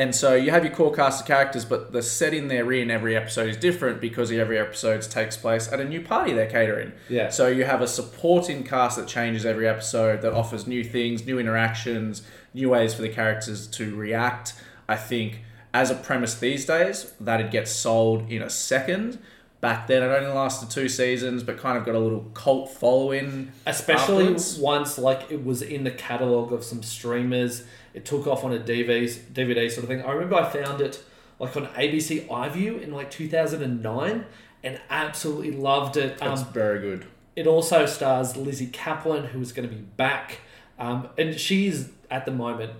And 0.00 0.14
so 0.14 0.34
you 0.34 0.50
have 0.50 0.64
your 0.64 0.72
core 0.72 0.94
cast 0.94 1.20
of 1.20 1.26
characters, 1.26 1.66
but 1.66 1.92
the 1.92 2.00
setting 2.00 2.48
they're 2.48 2.72
in 2.72 2.90
every 2.90 3.14
episode 3.14 3.50
is 3.50 3.58
different 3.58 4.00
because 4.00 4.32
every 4.32 4.58
episode 4.58 5.02
takes 5.02 5.36
place 5.36 5.70
at 5.70 5.78
a 5.78 5.84
new 5.84 6.00
party 6.00 6.32
they're 6.32 6.48
catering. 6.48 6.92
Yeah. 7.10 7.28
So 7.28 7.48
you 7.48 7.64
have 7.64 7.82
a 7.82 7.86
supporting 7.86 8.64
cast 8.64 8.96
that 8.96 9.06
changes 9.06 9.44
every 9.44 9.68
episode 9.68 10.22
that 10.22 10.32
offers 10.32 10.66
new 10.66 10.82
things, 10.82 11.26
new 11.26 11.38
interactions, 11.38 12.22
new 12.54 12.70
ways 12.70 12.94
for 12.94 13.02
the 13.02 13.10
characters 13.10 13.66
to 13.66 13.94
react. 13.94 14.54
I 14.88 14.96
think 14.96 15.42
as 15.74 15.90
a 15.90 15.96
premise 15.96 16.34
these 16.34 16.64
days, 16.64 17.12
that'd 17.20 17.50
get 17.50 17.68
sold 17.68 18.30
in 18.30 18.40
a 18.40 18.48
second. 18.48 19.18
Back 19.60 19.86
then, 19.86 20.02
it 20.02 20.06
only 20.06 20.32
lasted 20.32 20.70
two 20.70 20.88
seasons, 20.88 21.42
but 21.42 21.58
kind 21.58 21.76
of 21.76 21.84
got 21.84 21.94
a 21.94 21.98
little 21.98 22.24
cult 22.32 22.70
following. 22.70 23.52
Especially 23.66 24.24
afterwards. 24.24 24.58
once 24.58 24.96
like 24.96 25.30
it 25.30 25.44
was 25.44 25.60
in 25.60 25.84
the 25.84 25.90
catalog 25.90 26.54
of 26.54 26.64
some 26.64 26.82
streamers 26.82 27.64
it 27.94 28.04
took 28.04 28.26
off 28.26 28.44
on 28.44 28.52
a 28.52 28.58
DVDs, 28.58 29.18
DVD 29.32 29.70
sort 29.70 29.84
of 29.84 29.88
thing. 29.88 30.02
I 30.02 30.12
remember 30.12 30.36
I 30.36 30.48
found 30.48 30.80
it 30.80 31.02
like 31.38 31.56
on 31.56 31.66
ABC 31.68 32.26
iView 32.28 32.80
in 32.82 32.92
like 32.92 33.10
2009 33.10 34.24
and 34.62 34.80
absolutely 34.90 35.52
loved 35.52 35.96
it. 35.96 36.18
That's 36.18 36.42
Um, 36.42 36.52
very 36.52 36.80
good. 36.80 37.06
it 37.36 37.46
also 37.46 37.86
stars 37.86 38.36
Lizzy 38.36 38.66
Caplan, 38.66 39.26
who 39.28 39.40
is 39.40 39.52
going 39.52 39.68
to 39.68 39.74
be 39.74 39.80
back. 39.82 40.38
Um, 40.78 41.08
and 41.18 41.38
she's, 41.38 41.90
at 42.10 42.24
the 42.26 42.30
moment, 42.32 42.72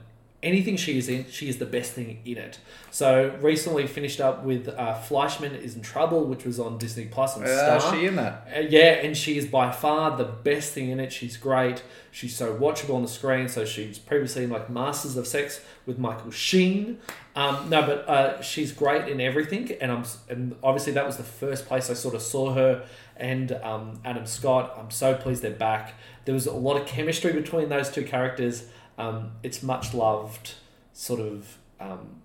anything 0.42 0.76
she 0.76 0.96
is 0.96 1.08
in, 1.08 1.26
she 1.30 1.48
is 1.48 1.58
the 1.58 1.66
best 1.66 1.92
thing 1.92 2.18
in 2.24 2.38
it. 2.38 2.58
So 2.90 3.36
recently 3.40 3.86
finished 3.86 4.20
up 4.20 4.42
with 4.42 4.68
uh, 4.68 4.94
Fleishman 4.94 5.54
is 5.54 5.76
in 5.76 5.82
Trouble, 5.82 6.24
which 6.24 6.44
was 6.44 6.58
on 6.58 6.78
Disney 6.78 7.06
Plus 7.06 7.36
on 7.36 7.44
Uh, 7.44 7.78
Star. 7.78 7.94
she 7.94 8.06
in 8.06 8.16
that? 8.16 8.48
Uh, 8.56 8.60
yeah, 8.60 8.94
and 9.04 9.16
she 9.16 9.36
is 9.38 9.46
by 9.46 9.70
far 9.70 10.16
the 10.16 10.24
best 10.24 10.72
thing 10.72 10.90
in 10.90 10.98
it. 10.98 11.12
She's 11.12 11.36
great. 11.36 11.82
She's 12.10 12.34
so 12.36 12.54
watchable 12.56 12.94
on 12.96 13.02
the 13.02 13.08
screen. 13.08 13.48
So 13.48 13.64
she's 13.64 13.98
previously 13.98 14.44
in 14.44 14.50
like 14.50 14.68
Masters 14.70 15.16
of 15.16 15.26
Sex 15.26 15.60
with 15.86 15.98
Michael 15.98 16.30
Sheen. 16.30 16.98
Um, 17.36 17.68
no, 17.70 17.82
but 17.82 18.08
uh, 18.08 18.42
she's 18.42 18.72
great 18.72 19.08
in 19.08 19.20
everything, 19.20 19.70
and 19.80 19.92
I'm 19.92 20.04
and 20.28 20.56
obviously 20.64 20.92
that 20.94 21.06
was 21.06 21.16
the 21.16 21.22
first 21.22 21.66
place 21.66 21.88
I 21.88 21.94
sort 21.94 22.14
of 22.16 22.22
saw 22.22 22.52
her 22.54 22.84
and 23.16 23.52
um, 23.62 24.00
Adam 24.04 24.26
Scott. 24.26 24.74
I'm 24.78 24.90
so 24.90 25.14
pleased 25.14 25.42
they're 25.42 25.52
back. 25.52 25.94
There 26.24 26.34
was 26.34 26.46
a 26.46 26.52
lot 26.52 26.76
of 26.80 26.86
chemistry 26.86 27.32
between 27.32 27.68
those 27.68 27.88
two 27.90 28.02
characters. 28.04 28.64
Um, 29.00 29.32
it's 29.42 29.62
much 29.62 29.94
loved, 29.94 30.54
sort 30.92 31.20
of. 31.20 31.58
Um, 31.80 32.16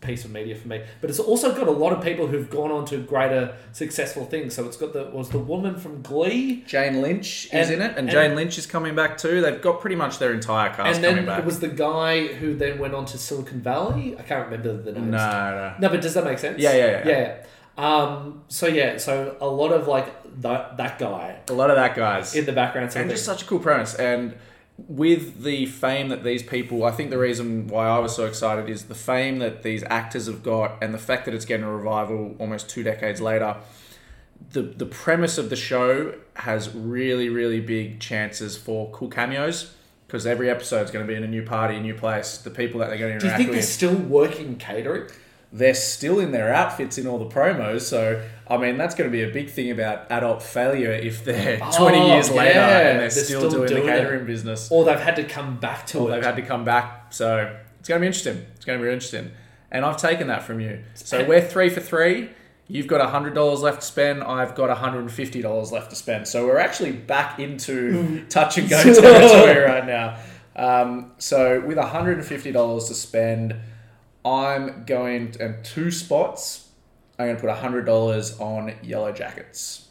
piece 0.00 0.24
of 0.24 0.30
media 0.30 0.54
for 0.54 0.68
me. 0.68 0.82
But 1.00 1.10
it's 1.10 1.18
also 1.18 1.54
got 1.54 1.66
a 1.68 1.70
lot 1.72 1.92
of 1.92 2.02
people 2.02 2.26
who've 2.26 2.48
gone 2.50 2.70
on 2.70 2.84
to 2.86 2.98
greater 2.98 3.56
successful 3.72 4.24
things. 4.26 4.54
So 4.54 4.66
it's 4.66 4.76
got 4.76 4.92
the 4.92 5.04
was 5.06 5.30
the 5.30 5.38
woman 5.38 5.76
from 5.78 6.02
Glee, 6.02 6.62
Jane 6.66 7.00
Lynch 7.02 7.46
is 7.46 7.70
And- 7.70 7.74
in 7.74 7.82
it, 7.82 7.88
and, 7.90 7.98
and- 8.00 8.10
Jane 8.10 8.34
Lynch 8.36 8.58
is 8.58 8.66
coming 8.66 8.94
back 8.94 9.16
too. 9.16 9.40
They've 9.40 9.60
got 9.60 9.80
pretty 9.80 9.96
much 9.96 10.18
their 10.18 10.32
entire 10.32 10.68
cast 10.74 10.96
and 10.96 11.04
then 11.04 11.28
it 11.28 11.44
was 11.44 11.60
the 11.60 11.68
guy 11.68 12.26
who 12.26 12.54
then 12.54 12.78
went 12.78 12.94
on 12.94 13.04
to 13.06 13.18
Silicon 13.18 13.60
Valley. 13.60 14.16
I 14.18 14.22
can't 14.22 14.44
remember 14.50 14.76
the 14.76 14.92
name. 14.92 15.10
no, 15.10 15.16
no. 15.18 15.74
No, 15.80 15.88
but 15.88 16.02
does 16.02 16.14
that 16.14 16.24
make 16.24 16.38
sense? 16.38 16.58
Yeah, 16.60 16.74
yeah, 16.76 17.02
yeah. 17.06 17.08
yeah. 17.78 17.86
Um, 17.86 18.42
so 18.48 18.66
yeah, 18.66 18.98
so 18.98 19.36
a 19.40 19.48
lot 19.48 19.72
of 19.72 19.86
like 19.88 20.40
that 20.42 20.76
that 20.78 20.98
guy 20.98 21.38
A 21.48 21.52
lot 21.52 21.70
of 21.70 21.76
that 21.76 21.94
guys. 21.94 22.34
in 22.34 22.44
the 22.44 22.52
background. 22.52 22.94
And 22.96 23.08
just 23.10 23.24
such 23.24 23.42
a 23.42 23.44
cool 23.46 23.60
premise. 23.60 23.94
And 23.94 24.34
with 24.78 25.42
the 25.42 25.66
fame 25.66 26.08
that 26.08 26.22
these 26.22 26.42
people, 26.42 26.84
I 26.84 26.90
think 26.90 27.10
the 27.10 27.18
reason 27.18 27.66
why 27.66 27.88
I 27.88 27.98
was 27.98 28.14
so 28.14 28.26
excited 28.26 28.68
is 28.68 28.84
the 28.84 28.94
fame 28.94 29.38
that 29.38 29.62
these 29.62 29.82
actors 29.84 30.26
have 30.26 30.42
got, 30.42 30.76
and 30.82 30.92
the 30.92 30.98
fact 30.98 31.24
that 31.24 31.34
it's 31.34 31.44
getting 31.44 31.64
a 31.64 31.72
revival 31.72 32.36
almost 32.38 32.68
two 32.68 32.82
decades 32.82 33.20
later. 33.20 33.56
The 34.50 34.62
the 34.62 34.86
premise 34.86 35.38
of 35.38 35.48
the 35.48 35.56
show 35.56 36.14
has 36.34 36.74
really 36.74 37.30
really 37.30 37.60
big 37.60 38.00
chances 38.00 38.56
for 38.56 38.90
cool 38.90 39.08
cameos 39.08 39.74
because 40.06 40.26
every 40.26 40.50
episode 40.50 40.82
is 40.82 40.90
going 40.90 41.06
to 41.06 41.10
be 41.10 41.16
in 41.16 41.24
a 41.24 41.28
new 41.28 41.42
party, 41.42 41.76
a 41.76 41.80
new 41.80 41.94
place. 41.94 42.38
The 42.38 42.50
people 42.50 42.80
that 42.80 42.90
they're 42.90 42.98
going 42.98 43.14
to 43.14 43.18
Do 43.18 43.26
you 43.26 43.32
interact 43.32 43.38
think 43.38 43.48
with 43.48 43.56
they're 43.56 43.62
still 43.66 43.96
working 43.96 44.56
catering? 44.56 45.08
they're 45.52 45.74
still 45.74 46.18
in 46.18 46.32
their 46.32 46.52
outfits 46.52 46.98
in 46.98 47.06
all 47.06 47.18
the 47.18 47.26
promos. 47.34 47.82
So, 47.82 48.22
I 48.48 48.56
mean, 48.58 48.76
that's 48.76 48.94
going 48.94 49.10
to 49.10 49.12
be 49.12 49.22
a 49.24 49.32
big 49.32 49.50
thing 49.50 49.70
about 49.72 50.10
adult 50.10 50.42
failure 50.42 50.92
if 50.92 51.24
they're 51.24 51.58
Oh, 51.62 51.76
20 51.90 52.06
years 52.12 52.30
later 52.30 52.58
and 52.60 53.00
they're, 53.00 53.08
they're 53.08 53.10
still, 53.10 53.40
still 53.40 53.50
doing, 53.50 53.68
doing 53.68 53.86
the 53.86 53.92
it. 53.92 53.98
catering 54.00 54.24
business. 54.26 54.70
Or 54.70 54.84
they've 54.84 54.98
had 55.00 55.16
to 55.16 55.24
come 55.24 55.58
back 55.58 55.86
to 55.88 55.98
Or 55.98 56.08
it. 56.08 56.14
they've 56.14 56.24
had 56.24 56.36
to 56.36 56.42
come 56.42 56.64
back. 56.64 57.12
So, 57.12 57.56
it's 57.80 57.88
going 57.88 58.00
to 58.00 58.02
be 58.02 58.06
interesting. 58.06 58.46
It's 58.54 58.64
going 58.64 58.78
to 58.78 58.84
be 58.84 58.90
interesting. 58.92 59.32
And 59.72 59.84
I've 59.84 59.96
taken 59.96 60.28
that 60.28 60.44
from 60.44 60.60
you. 60.60 60.82
So, 60.94 61.24
we're 61.24 61.40
three 61.40 61.70
for 61.70 61.80
three. 61.80 62.30
You've 62.68 62.86
got 62.86 63.00
$100 63.12 63.60
left 63.60 63.80
to 63.80 63.86
spend. 63.86 64.22
I've 64.22 64.54
got 64.54 64.76
$150 64.76 65.72
left 65.72 65.90
to 65.90 65.96
spend. 65.96 66.28
So, 66.28 66.46
we're 66.46 66.58
actually 66.58 66.92
back 66.92 67.40
into 67.40 68.24
touch 68.28 68.58
and 68.58 68.68
go 68.68 68.80
territory 69.00 69.64
right 69.64 69.86
now. 69.86 70.18
Um, 70.54 71.12
so, 71.18 71.60
with 71.60 71.78
$150 71.78 72.88
to 72.88 72.94
spend, 72.94 73.56
I'm 74.24 74.84
going 74.84 75.32
to, 75.32 75.44
and 75.44 75.64
two 75.64 75.90
spots. 75.90 76.65
I'm 77.18 77.26
going 77.26 77.36
to 77.36 77.40
put 77.42 77.50
hundred 77.50 77.86
dollars 77.86 78.38
on 78.40 78.74
Yellow 78.82 79.12
Jackets. 79.12 79.88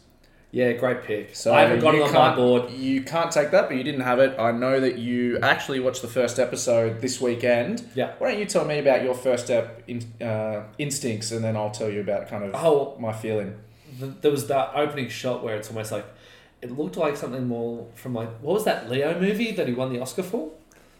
yeah, 0.51 0.71
great 0.73 1.03
pick. 1.03 1.35
So 1.35 1.53
I 1.53 1.61
haven't 1.61 1.81
got 1.81 1.95
it 1.95 2.01
on 2.01 2.13
my 2.13 2.35
board. 2.35 2.71
You 2.71 3.01
can't 3.01 3.31
take 3.31 3.51
that, 3.51 3.67
but 3.67 3.75
you 3.77 3.83
didn't 3.83 4.01
have 4.01 4.19
it. 4.19 4.39
I 4.39 4.51
know 4.51 4.79
that 4.79 4.97
you 4.99 5.39
actually 5.39 5.79
watched 5.79 6.01
the 6.01 6.07
first 6.07 6.39
episode 6.39 7.01
this 7.01 7.19
weekend. 7.19 7.83
Yeah. 7.95 8.13
Why 8.19 8.31
don't 8.31 8.39
you 8.39 8.45
tell 8.45 8.63
me 8.63 8.79
about 8.79 9.03
your 9.03 9.15
first 9.15 9.45
step 9.45 9.83
in, 9.87 10.01
uh, 10.21 10.63
instincts, 10.77 11.31
and 11.31 11.43
then 11.43 11.57
I'll 11.57 11.71
tell 11.71 11.89
you 11.89 11.99
about 12.01 12.29
kind 12.29 12.43
of 12.43 12.51
Oh, 12.55 12.95
my 12.99 13.11
feeling. 13.11 13.55
th- 13.99 14.13
there 14.21 14.31
was 14.31 14.47
that 14.47 14.71
opening 14.75 15.09
shot 15.09 15.43
where 15.43 15.55
it's 15.57 15.69
almost 15.69 15.91
like 15.91 16.05
it 16.61 16.71
looked 16.77 16.95
like 16.95 17.17
something 17.17 17.47
more 17.47 17.87
from 17.95 18.13
like 18.13 18.29
what 18.39 18.53
was 18.53 18.63
that 18.65 18.89
Leo 18.89 19.19
movie 19.19 19.51
that 19.51 19.67
he 19.67 19.73
won 19.73 19.91
the 19.91 19.99
Oscar 19.99 20.23
for? 20.23 20.51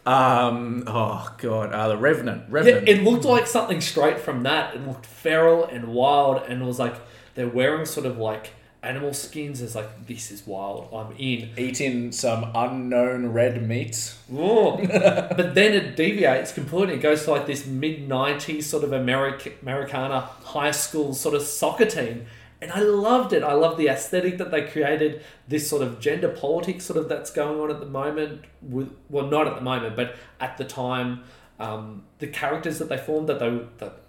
Um. 0.06 0.84
Oh 0.86 1.34
God. 1.38 1.72
Uh, 1.72 1.88
the 1.88 1.96
Revenant. 1.96 2.44
Yeah, 2.50 2.94
it 2.94 3.02
looked 3.02 3.24
like 3.24 3.46
something 3.46 3.80
straight 3.80 4.20
from 4.20 4.44
that. 4.44 4.74
It 4.74 4.86
looked 4.86 5.06
feral 5.06 5.64
and 5.64 5.88
wild, 5.88 6.42
and 6.48 6.62
it 6.62 6.64
was 6.64 6.78
like 6.78 6.94
they're 7.34 7.48
wearing 7.48 7.86
sort 7.86 8.06
of 8.06 8.16
like 8.18 8.52
animal 8.86 9.12
skins. 9.12 9.60
It's 9.60 9.74
like 9.74 10.06
this 10.06 10.30
is 10.30 10.46
wild. 10.46 10.88
I'm 10.92 11.12
in. 11.18 11.50
Eating 11.58 12.12
some 12.12 12.50
unknown 12.54 13.32
red 13.32 13.66
meat. 13.66 14.14
Whoa. 14.28 14.76
but 14.86 15.54
then 15.54 15.72
it 15.72 15.96
deviates 15.96 16.52
completely. 16.52 16.94
It 16.94 17.02
goes 17.02 17.24
to 17.24 17.32
like 17.32 17.46
this 17.46 17.66
mid 17.66 18.08
'90s 18.08 18.62
sort 18.62 18.84
of 18.84 18.92
America, 18.92 19.50
Americana 19.62 20.20
high 20.20 20.70
school 20.70 21.14
sort 21.14 21.34
of 21.34 21.42
soccer 21.42 21.86
team, 21.86 22.26
and 22.60 22.72
I 22.72 22.80
loved 22.80 23.32
it. 23.32 23.42
I 23.42 23.52
love 23.52 23.76
the 23.76 23.88
aesthetic 23.88 24.38
that 24.38 24.50
they 24.50 24.62
created. 24.62 25.22
This 25.48 25.68
sort 25.68 25.82
of 25.82 26.00
gender 26.00 26.28
politics 26.28 26.84
sort 26.84 26.98
of 26.98 27.08
that's 27.08 27.30
going 27.30 27.60
on 27.60 27.70
at 27.70 27.80
the 27.80 27.86
moment. 27.86 28.44
With 28.62 28.92
well, 29.08 29.26
not 29.26 29.46
at 29.46 29.54
the 29.56 29.60
moment, 29.60 29.96
but 29.96 30.16
at 30.40 30.56
the 30.56 30.64
time, 30.64 31.24
um, 31.60 32.04
the 32.18 32.26
characters 32.26 32.78
that 32.78 32.88
they 32.88 32.96
formed 32.98 33.28
that 33.28 33.38
they 33.38 33.60
that 33.78 34.00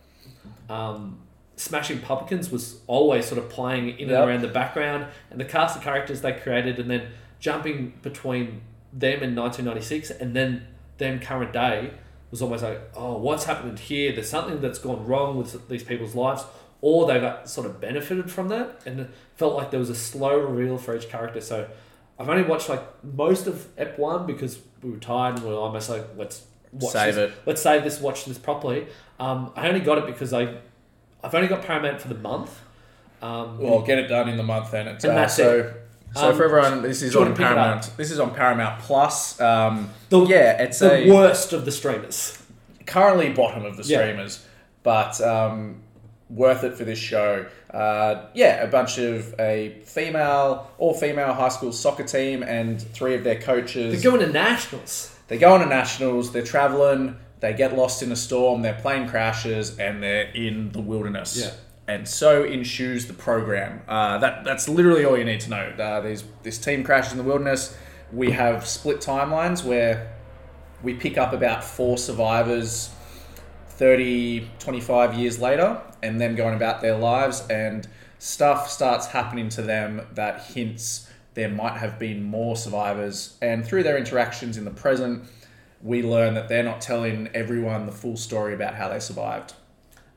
um, 0.70 1.20
Smashing 1.56 2.00
Pumpkins 2.00 2.52
was 2.52 2.80
always 2.88 3.26
sort 3.26 3.40
of 3.40 3.50
playing 3.50 3.90
in 4.00 4.10
Yep. 4.10 4.20
and 4.20 4.30
around 4.30 4.42
the 4.42 4.48
background, 4.48 5.08
and 5.32 5.40
the 5.40 5.46
cast 5.46 5.76
of 5.78 5.84
characters 5.84 6.22
they 6.22 6.34
created, 6.34 6.80
and 6.80 6.90
then 6.90 7.08
jumping 7.40 7.94
between 8.02 8.62
them 8.94 9.22
in 9.22 9.36
1996 9.36 10.10
and 10.12 10.36
then 10.36 10.66
them 10.98 11.20
current 11.20 11.54
day 11.54 11.92
was 12.32 12.42
almost 12.42 12.64
like, 12.64 12.80
oh, 12.96 13.18
what's 13.18 13.46
happened 13.46 13.78
here? 13.80 14.12
There's 14.12 14.30
something 14.30 14.60
that's 14.60 14.80
gone 14.80 15.06
wrong 15.06 15.38
with 15.38 15.68
these 15.70 15.84
people's 15.84 16.16
lives, 16.16 16.44
or 16.82 17.08
they've 17.08 17.24
uh, 17.24 17.46
sort 17.46 17.66
of 17.68 17.80
benefited 17.82 18.30
from 18.32 18.50
that, 18.50 18.82
and 18.86 19.10
felt 19.36 19.56
like 19.56 19.72
there 19.72 19.80
was 19.80 19.90
a 19.90 19.96
slow 19.96 20.38
reveal 20.40 20.78
for 20.78 20.96
each 20.96 21.10
character. 21.10 21.42
So 21.42 21.68
I've 22.20 22.30
only 22.30 22.44
watched 22.44 22.70
like 22.70 22.84
most 23.04 23.48
of 23.48 23.68
Ep 23.78 23.98
One 23.98 24.26
because 24.26 24.60
we 24.84 24.92
were 24.92 24.98
tired 24.98 25.36
and 25.36 25.44
we 25.44 25.50
were 25.52 25.58
almost 25.60 25.90
like, 25.90 26.06
let's 26.18 26.44
watch 26.72 26.92
Save 26.94 27.16
this. 27.16 27.32
it. 27.32 27.38
Let's 27.46 27.62
save 27.62 27.84
this, 27.84 28.00
watch 28.00 28.26
this 28.26 28.38
properly. 28.38 28.88
Um, 29.20 29.52
I 29.56 29.68
only 29.68 29.80
got 29.80 29.98
it 29.98 30.06
because 30.06 30.34
I, 30.34 30.56
I've 31.24 31.34
only 31.34 31.48
got 31.48 31.64
Paramount 31.64 32.00
for 32.02 32.08
the 32.10 32.16
month. 32.16 32.60
Um, 33.22 33.58
Well, 33.58 33.82
get 33.82 33.98
it 33.98 34.08
done 34.08 34.30
in 34.30 34.38
the 34.38 34.44
month 34.44 34.70
then. 34.72 34.88
It's, 34.88 35.04
And 35.04 35.14
uh, 35.14 35.16
that's 35.22 35.36
so. 35.36 35.74
So 36.16 36.30
Um, 36.30 36.38
for 36.38 36.46
everyone, 36.46 36.82
this 36.84 37.02
is 37.02 37.16
on 37.16 37.24
wanna 37.24 37.36
pick 37.36 37.42
it 37.42 37.48
up? 37.48 37.56
Paramount. 37.58 37.98
This 37.98 38.12
is 38.12 38.20
on 38.20 38.34
Paramount 38.34 38.80
Plus. 38.82 39.42
Um, 39.42 39.90
The- 40.10 40.26
yeah, 40.26 40.62
it's 40.62 40.80
the 40.80 40.94
a 41.10 41.12
worst 41.14 41.52
of 41.54 41.66
the 41.66 41.72
streamers. 41.72 42.38
currently 42.86 43.30
bottom 43.34 43.66
of 43.66 43.76
the 43.78 43.84
Yeah. 43.84 44.00
streamers, 44.00 44.46
but 44.84 45.20
um, 45.22 45.82
worth 46.30 46.64
it 46.64 46.74
for 46.76 46.84
this 46.84 47.00
show. 47.00 47.46
Uh, 47.72 48.26
yeah, 48.34 48.64
a 48.64 48.68
bunch 48.68 48.98
of 48.98 49.34
a 49.40 49.80
female, 49.86 50.72
all 50.78 50.94
female 50.94 51.34
high 51.34 51.50
school 51.50 51.72
soccer 51.72 52.04
team 52.04 52.44
and 52.44 52.82
three 52.82 53.16
of 53.16 53.24
their 53.24 53.40
coaches. 53.40 54.02
They're 54.02 54.12
going 54.12 54.26
to 54.26 54.32
nationals. 54.32 55.16
They 55.28 55.38
go 55.38 55.54
on 55.54 55.60
to 55.62 55.66
nationals. 55.66 56.32
They're 56.32 56.44
traveling. 56.44 57.18
They 57.40 57.54
get 57.54 57.76
lost 57.76 58.02
in 58.02 58.12
a 58.12 58.16
storm. 58.16 58.62
Their 58.62 58.74
plane 58.74 59.08
crashes, 59.08 59.78
and 59.78 60.02
they're 60.02 60.32
in 60.32 60.72
the 60.72 60.82
wilderness. 60.82 61.38
Yeah. 61.38 61.52
And 61.88 62.08
so 62.08 62.44
ensues 62.44 63.08
the 63.08 63.14
program. 63.14 63.82
Uh, 63.88 64.18
that 64.18 64.44
that's 64.44 64.68
literally 64.68 65.06
all 65.06 65.18
you 65.18 65.24
need 65.24 65.42
to 65.42 65.50
know. 65.50 65.70
Uh, 65.78 66.02
these 66.02 66.24
this 66.44 66.58
team 66.58 66.84
crashes 66.84 67.14
in 67.14 67.18
the 67.18 67.24
wilderness. 67.24 67.78
We 68.12 68.32
have 68.32 68.66
split 68.66 69.00
timelines 69.00 69.64
where 69.64 70.14
we 70.82 70.94
pick 70.94 71.18
up 71.18 71.34
about 71.34 71.64
four 71.64 71.98
survivors 71.98 72.90
30 73.78 74.50
25 74.60 75.14
years 75.14 75.40
later 75.40 75.80
and 76.02 76.20
them 76.20 76.36
going 76.36 76.56
about 76.56 76.82
their 76.82 76.98
lives 76.98 77.46
and 77.48 77.88
stuff 78.20 78.70
starts 78.70 79.08
happening 79.08 79.50
to 79.50 79.62
them 79.62 80.02
that 80.14 80.42
hints 80.46 81.10
there 81.36 81.50
might 81.50 81.78
have 81.78 82.00
been 82.00 82.24
more 82.24 82.56
survivors. 82.56 83.38
And 83.44 83.64
through 83.64 83.84
their 83.84 83.96
interactions 83.96 84.58
in 84.58 84.66
the 84.66 84.72
present 84.72 85.24
we 85.82 86.02
learn 86.02 86.34
that 86.34 86.50
they're 86.50 86.64
not 86.64 86.82
telling 86.82 87.28
everyone 87.36 87.86
the 87.86 87.92
full 87.92 88.18
story 88.18 88.56
about 88.56 88.74
how 88.74 88.90
they 88.90 89.00
survived. 89.00 89.54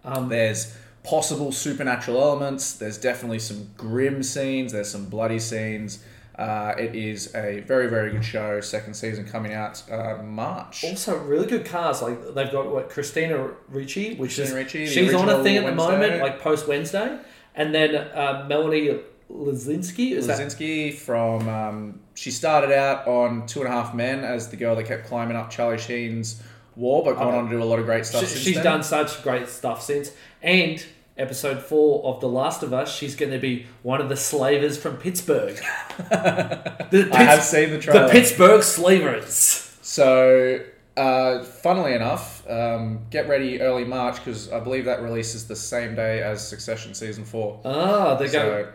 Um, 0.05 0.31
there's 0.31 0.75
possible 1.03 1.53
supernatural 1.53 2.19
elements. 2.19 2.73
There's 2.73 2.97
definitely 2.97 3.41
some 3.41 3.69
grim 3.77 4.23
scenes. 4.23 4.73
There's 4.73 4.91
some 4.91 5.07
bloody 5.07 5.39
scenes 5.39 6.03
uh, 6.41 6.75
it 6.79 6.95
is 6.95 7.35
a 7.35 7.61
very 7.61 7.89
very 7.89 8.11
good 8.13 8.25
show 8.25 8.61
second 8.61 8.95
season 8.95 9.25
coming 9.27 9.53
out 9.53 9.83
uh, 9.91 10.17
march 10.23 10.85
also, 10.85 11.19
really 11.19 11.47
good 11.47 11.65
cars. 11.67 12.01
Like 12.03 12.35
they've 12.35 12.51
got 12.51 12.71
what 12.75 12.89
Christina 12.89 13.51
Ricci, 13.69 14.15
which 14.15 14.35
Christina 14.37 14.47
is 14.49 14.55
Ricci, 14.55 14.87
she's 14.87 15.15
on 15.15 15.29
a 15.29 15.43
thing 15.43 15.57
at 15.59 15.67
the 15.67 15.75
moment, 15.75 16.21
like 16.23 16.41
post 16.41 16.67
Wednesday, 16.67 17.19
and 17.55 17.75
then 17.75 17.95
uh, 17.95 18.47
Melanie 18.49 19.01
Lynskey 19.31 20.13
is 20.13 20.27
that 20.27 20.41
Lynskey 20.41 20.95
from 20.95 21.49
um, 21.49 22.01
she 22.15 22.31
started 22.31 22.73
out 22.73 23.07
on 23.07 23.47
Two 23.47 23.61
and 23.61 23.69
a 23.69 23.73
Half 23.73 23.95
Men 23.95 24.25
as 24.25 24.49
the 24.49 24.57
girl 24.57 24.75
that 24.77 24.85
kept 24.87 25.07
climbing 25.07 25.37
up 25.37 25.51
Charlie 25.51 25.79
Sheen's 25.79 26.43
wall, 26.77 27.05
but 27.05 27.15
gone 27.17 27.29
Okay. 27.29 27.37
on 27.37 27.45
to 27.45 27.51
do 27.51 27.63
a 27.63 27.65
lot 27.65 27.79
of 27.79 27.85
great 27.85 28.07
stuff. 28.07 28.23
She- 28.23 28.27
since 28.29 28.41
she's 28.45 28.55
then. 28.57 28.65
done 28.65 28.83
such 28.83 29.23
great 29.23 29.49
stuff 29.49 29.83
since. 29.83 30.11
And 30.43 30.85
episode 31.17 31.61
four 31.63 32.05
of 32.05 32.21
The 32.21 32.29
Last 32.29 32.63
of 32.63 32.73
Us, 32.73 32.95
she's 32.95 33.15
going 33.15 33.33
to 33.33 33.39
be 33.39 33.67
one 33.83 34.01
of 34.01 34.09
the 34.09 34.17
slavers 34.17 34.79
from 34.79 34.97
Pittsburgh. 34.97 35.57
the, 35.99 37.09
I 37.13 37.23
have 37.23 37.43
seen 37.43 37.71
the 37.71 37.79
trailer. 37.79 38.07
the 38.07 38.13
Pittsburgh 38.13 38.63
slavers. 38.63 39.35
So, 39.83 40.61
uh, 40.97 41.43
funnily 41.45 41.95
enough, 41.95 42.49
um, 42.49 43.01
get 43.11 43.29
ready 43.29 43.61
early 43.61 43.85
March 43.85 44.17
because 44.17 44.51
I 44.53 44.61
believe 44.61 44.85
that 44.87 45.03
releases 45.03 45.47
the 45.47 45.57
same 45.57 45.95
day 45.95 46.23
as 46.23 46.47
Succession 46.47 46.95
season 46.95 47.25
four. 47.25 47.61
Ah, 47.65 48.15
they're 48.17 48.29
going. 48.31 48.67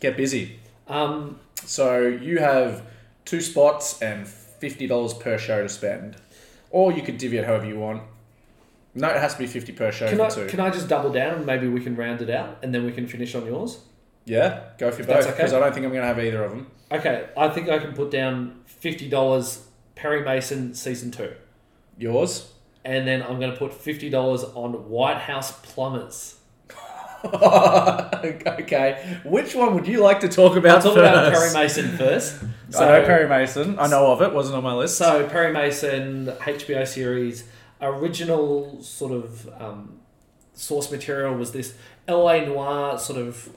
Get 0.00 0.16
busy. 0.16 0.58
Um, 0.88 1.38
So 1.64 2.06
you 2.06 2.38
have 2.38 2.82
two 3.24 3.40
spots 3.40 4.00
and 4.00 4.26
fifty 4.26 4.86
dollars 4.86 5.12
per 5.14 5.38
show 5.38 5.62
to 5.62 5.68
spend, 5.68 6.16
or 6.70 6.90
you 6.92 7.02
could 7.02 7.18
divvy 7.18 7.36
it 7.38 7.44
however 7.44 7.66
you 7.66 7.78
want. 7.78 8.02
No, 8.94 9.08
it 9.08 9.16
has 9.18 9.34
to 9.34 9.38
be 9.38 9.46
fifty 9.46 9.72
per 9.72 9.92
show 9.92 10.08
can 10.08 10.18
for 10.18 10.24
I 10.24 10.28
two. 10.30 10.46
can 10.46 10.60
I 10.60 10.70
just 10.70 10.88
double 10.88 11.10
down 11.12 11.34
and 11.36 11.46
maybe 11.46 11.68
we 11.68 11.80
can 11.80 11.94
round 11.96 12.20
it 12.22 12.30
out 12.30 12.58
and 12.62 12.74
then 12.74 12.84
we 12.84 12.92
can 12.92 13.06
finish 13.06 13.34
on 13.34 13.46
yours? 13.46 13.78
yeah, 14.26 14.64
go 14.78 14.90
for 14.90 15.02
That's 15.02 15.26
both 15.26 15.32
okay. 15.34 15.36
because 15.36 15.52
I 15.52 15.60
don't 15.60 15.72
think 15.72 15.86
I'm 15.86 15.92
going 15.92 16.02
to 16.02 16.08
have 16.08 16.18
either 16.20 16.44
of 16.44 16.50
them. 16.50 16.70
Okay, 16.92 17.28
I 17.36 17.48
think 17.48 17.68
I 17.68 17.78
can 17.78 17.92
put 17.92 18.10
down 18.10 18.60
fifty 18.66 19.08
dollars 19.08 19.66
Perry 19.94 20.22
Mason 20.24 20.74
season 20.74 21.10
two, 21.10 21.32
Yours. 21.98 22.52
and 22.84 23.06
then 23.06 23.22
I'm 23.22 23.38
going 23.38 23.52
to 23.52 23.56
put 23.56 23.72
fifty 23.72 24.10
dollars 24.10 24.42
on 24.44 24.72
White 24.90 25.18
House 25.18 25.52
Plumbers. 25.62 26.36
okay, 27.24 29.20
which 29.24 29.54
one 29.54 29.74
would 29.74 29.86
you 29.86 30.00
like 30.00 30.20
to 30.20 30.28
talk 30.28 30.56
about 30.56 30.76
I'll 30.76 30.82
talk 30.94 30.96
about 30.96 31.32
Perry 31.32 31.52
Mason 31.52 31.96
first. 31.96 32.42
I 32.78 32.86
know 32.86 33.04
Perry 33.04 33.28
Mason. 33.28 33.78
I 33.78 33.88
know 33.88 34.12
of 34.12 34.22
it. 34.22 34.32
Wasn't 34.32 34.56
on 34.56 34.62
my 34.62 34.72
list. 34.74 34.96
So 34.96 35.28
Perry 35.28 35.52
Mason 35.52 36.26
HBO 36.26 36.86
series 36.86 37.44
original 37.82 38.82
sort 38.82 39.12
of 39.12 39.48
um, 39.60 40.00
source 40.54 40.90
material 40.90 41.34
was 41.34 41.52
this 41.52 41.74
LA 42.08 42.40
noir 42.44 42.98
sort 42.98 43.18
of. 43.18 43.50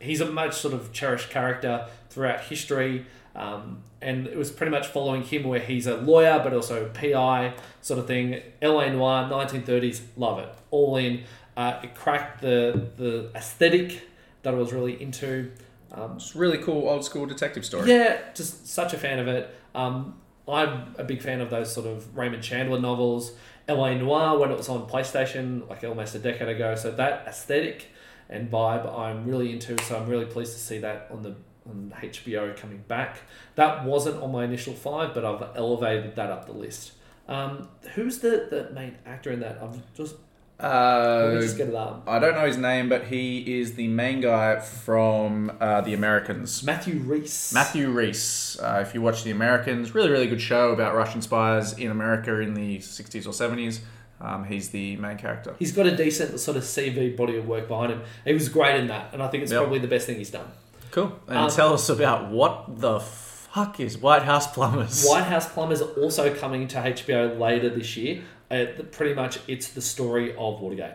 He's 0.00 0.20
a 0.20 0.30
much 0.30 0.54
sort 0.54 0.74
of 0.74 0.92
cherished 0.92 1.30
character 1.30 1.86
throughout 2.08 2.42
history, 2.42 3.06
um, 3.34 3.82
and 4.00 4.26
it 4.28 4.36
was 4.36 4.50
pretty 4.50 4.70
much 4.70 4.86
following 4.86 5.22
him 5.22 5.42
where 5.44 5.58
he's 5.60 5.86
a 5.88 5.96
lawyer 5.96 6.40
but 6.42 6.54
also 6.54 6.86
a 6.86 6.88
PI 6.88 7.54
sort 7.80 7.98
of 7.98 8.06
thing. 8.06 8.40
LA 8.62 8.88
noir, 8.90 9.28
nineteen 9.28 9.62
thirties, 9.62 10.02
love 10.16 10.38
it, 10.38 10.48
all 10.70 10.96
in. 10.96 11.24
Uh, 11.56 11.80
it 11.82 11.94
cracked 11.94 12.40
the 12.40 12.88
the 12.96 13.30
aesthetic 13.34 14.02
that 14.42 14.54
I 14.54 14.56
was 14.56 14.72
really 14.72 15.00
into. 15.02 15.50
Um, 15.90 16.12
it's 16.16 16.34
a 16.34 16.38
really 16.38 16.58
cool 16.58 16.88
old 16.88 17.04
school 17.04 17.26
detective 17.26 17.64
story. 17.64 17.90
yeah, 17.90 18.18
just 18.34 18.68
such 18.68 18.92
a 18.92 18.98
fan 18.98 19.18
of 19.18 19.26
it. 19.26 19.54
Um, 19.74 20.14
I'm 20.48 20.94
a 20.96 21.04
big 21.04 21.20
fan 21.20 21.40
of 21.40 21.50
those 21.50 21.72
sort 21.72 21.86
of 21.86 22.16
Raymond 22.16 22.42
Chandler 22.42 22.80
novels, 22.80 23.32
LA 23.68 23.94
Noir 23.94 24.38
when 24.38 24.50
it 24.50 24.56
was 24.56 24.68
on 24.68 24.88
PlayStation 24.88 25.68
like 25.68 25.84
almost 25.84 26.14
a 26.14 26.18
decade 26.18 26.48
ago. 26.48 26.74
So 26.74 26.90
that 26.92 27.26
aesthetic 27.26 27.88
and 28.30 28.50
vibe 28.50 28.98
I'm 28.98 29.26
really 29.26 29.52
into. 29.52 29.76
So 29.84 29.98
I'm 29.98 30.08
really 30.08 30.24
pleased 30.24 30.52
to 30.54 30.58
see 30.58 30.78
that 30.78 31.08
on 31.10 31.22
the 31.22 31.34
on 31.68 31.92
HBO 32.00 32.56
coming 32.56 32.82
back. 32.88 33.18
That 33.56 33.84
wasn't 33.84 34.22
on 34.22 34.32
my 34.32 34.44
initial 34.44 34.72
five, 34.72 35.14
but 35.14 35.24
I've 35.24 35.56
elevated 35.56 36.16
that 36.16 36.30
up 36.30 36.46
the 36.46 36.52
list. 36.52 36.92
Um, 37.28 37.68
who's 37.94 38.20
the, 38.20 38.48
the 38.50 38.70
main 38.72 38.96
actor 39.04 39.30
in 39.30 39.40
that? 39.40 39.58
I'm 39.60 39.82
just 39.94 40.16
Uh, 40.60 41.40
just 41.40 41.56
get 41.56 41.68
it 41.68 41.74
up. 41.74 42.02
I 42.06 42.18
don't 42.18 42.34
know 42.34 42.46
his 42.46 42.56
name, 42.56 42.88
but 42.88 43.04
he 43.04 43.60
is 43.60 43.74
the 43.74 43.86
main 43.88 44.20
guy 44.20 44.58
from 44.58 45.52
uh, 45.60 45.82
The 45.82 45.94
Americans. 45.94 46.64
Matthew 46.64 46.98
Rhys. 47.00 47.52
Matthew 47.54 47.90
Rhys. 47.90 48.58
Uh, 48.60 48.80
if 48.86 48.92
you 48.94 49.00
watch 49.00 49.22
The 49.22 49.30
Americans, 49.30 49.94
really, 49.94 50.10
really 50.10 50.26
good 50.26 50.40
show 50.40 50.72
about 50.72 50.94
Russian 50.96 51.22
spies 51.22 51.74
in 51.78 51.90
America 51.90 52.40
in 52.40 52.54
the 52.54 52.78
60s 52.78 53.24
or 53.26 53.30
70s. 53.30 53.80
Um, 54.20 54.44
he's 54.44 54.70
the 54.70 54.96
main 54.96 55.16
character. 55.16 55.54
He's 55.60 55.70
got 55.70 55.86
a 55.86 55.94
decent 55.96 56.40
sort 56.40 56.56
of 56.56 56.64
CV 56.64 57.16
body 57.16 57.36
of 57.36 57.46
work 57.46 57.68
behind 57.68 57.92
him. 57.92 58.02
He 58.24 58.32
was 58.32 58.48
great 58.48 58.80
in 58.80 58.88
that, 58.88 59.10
and 59.12 59.22
I 59.22 59.28
think 59.28 59.44
it's 59.44 59.52
Yep. 59.52 59.60
probably 59.60 59.78
the 59.78 59.86
best 59.86 60.06
thing 60.06 60.16
he's 60.16 60.30
done. 60.30 60.46
Cool. 60.90 61.16
And 61.28 61.38
Um, 61.38 61.50
tell 61.50 61.72
us 61.72 61.88
about 61.88 62.30
what 62.32 62.80
the 62.80 62.98
fuck 62.98 63.78
is 63.78 63.96
White 63.96 64.22
House 64.22 64.52
Plumbers? 64.52 65.04
White 65.06 65.22
House 65.24 65.48
Plumbers 65.48 65.80
are 65.82 65.90
also 66.02 66.34
coming 66.34 66.66
to 66.68 66.78
HBO 66.78 67.38
later 67.38 67.68
this 67.70 67.96
year. 67.96 68.22
Uh, 68.50 68.64
pretty 68.92 69.14
much, 69.14 69.38
it's 69.46 69.68
the 69.68 69.80
story 69.82 70.30
of 70.36 70.60
Watergate. 70.60 70.94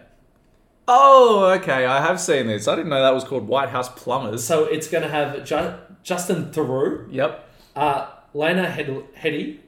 Oh, 0.88 1.46
okay. 1.58 1.86
I 1.86 2.02
have 2.02 2.20
seen 2.20 2.48
this. 2.48 2.68
I 2.68 2.76
didn't 2.76 2.90
know 2.90 3.02
that 3.02 3.14
was 3.14 3.24
called 3.24 3.48
White 3.48 3.70
House 3.70 3.90
Plumbers. 3.90 4.44
So 4.44 4.66
it's 4.66 4.88
going 4.88 5.04
to 5.04 5.10
have 5.10 5.46
ju- 5.46 5.76
Justin 6.04 6.52
Theroux, 6.52 7.08
Yep. 7.12 7.50
uh, 7.76 8.08
Lena 8.34 8.70
Hed-. 8.70 9.04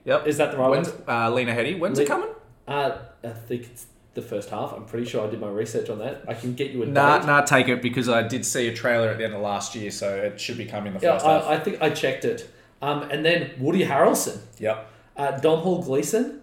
Yep. 0.04 0.28
Is 0.28 0.38
that 0.38 0.52
the 0.52 0.58
right 0.58 0.70
When's, 0.72 0.90
one? 0.90 1.04
uh, 1.08 1.30
Lena 1.32 1.54
Headey. 1.54 1.80
When's 1.80 1.98
Le- 1.98 2.04
it 2.04 2.08
coming? 2.08 2.30
Uh, 2.68 2.98
I 3.24 3.30
think 3.30 3.64
it's 3.64 3.86
the 4.16 4.22
first 4.22 4.50
half. 4.50 4.74
I'm 4.74 4.86
pretty 4.86 5.06
sure 5.06 5.26
I 5.26 5.30
did 5.30 5.40
my 5.40 5.50
research 5.50 5.90
on 5.90 6.00
that. 6.00 6.24
I 6.28 6.34
can 6.34 6.54
get 6.56 6.72
you 6.72 6.84
a 6.84 6.86
Nah, 6.88 7.20
date. 7.20 7.28
nah, 7.28 7.42
take 7.42 7.68
it 7.70 7.82
because 7.82 8.10
I 8.10 8.24
did 8.24 8.46
see 8.46 8.68
a 8.68 8.74
trailer 8.74 9.10
at 9.10 9.18
the 9.20 9.26
end 9.26 9.34
of 9.36 9.42
last 9.42 9.76
year, 9.76 9.92
so 9.92 10.16
it 10.18 10.40
should 10.42 10.58
be 10.58 10.66
coming 10.66 10.94
the 10.94 11.00
Yeah, 11.00 11.14
first 11.14 11.26
half. 11.26 11.44
I, 11.46 11.54
I 11.54 11.60
think 11.60 11.82
I 11.82 11.90
checked 11.92 12.26
it. 12.26 12.50
Um, 12.82 13.04
and 13.04 13.24
then 13.26 13.52
Woody 13.60 13.86
Harrelson, 13.86 14.40
Yep. 14.60 14.88
uh, 15.16 15.32
Domhnall 15.40 15.82
Gleeson, 15.84 16.42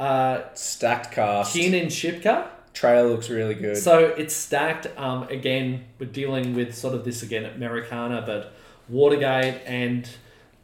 uh, 0.00 0.42
Stacked 0.54 1.12
cast. 1.12 1.52
Kiernan 1.52 1.86
Shipka. 1.86 2.48
Trailer 2.72 3.08
looks 3.10 3.28
really 3.28 3.54
good. 3.54 3.76
So 3.76 4.06
it's 4.06 4.34
stacked. 4.34 4.86
Um, 4.96 5.24
again, 5.24 5.84
we're 5.98 6.06
dealing 6.06 6.54
with 6.54 6.74
sort 6.74 6.94
of 6.94 7.04
this 7.04 7.22
again 7.22 7.44
at 7.44 7.56
Americana, 7.56 8.22
but 8.24 8.52
Watergate, 8.88 9.60
and 9.66 10.08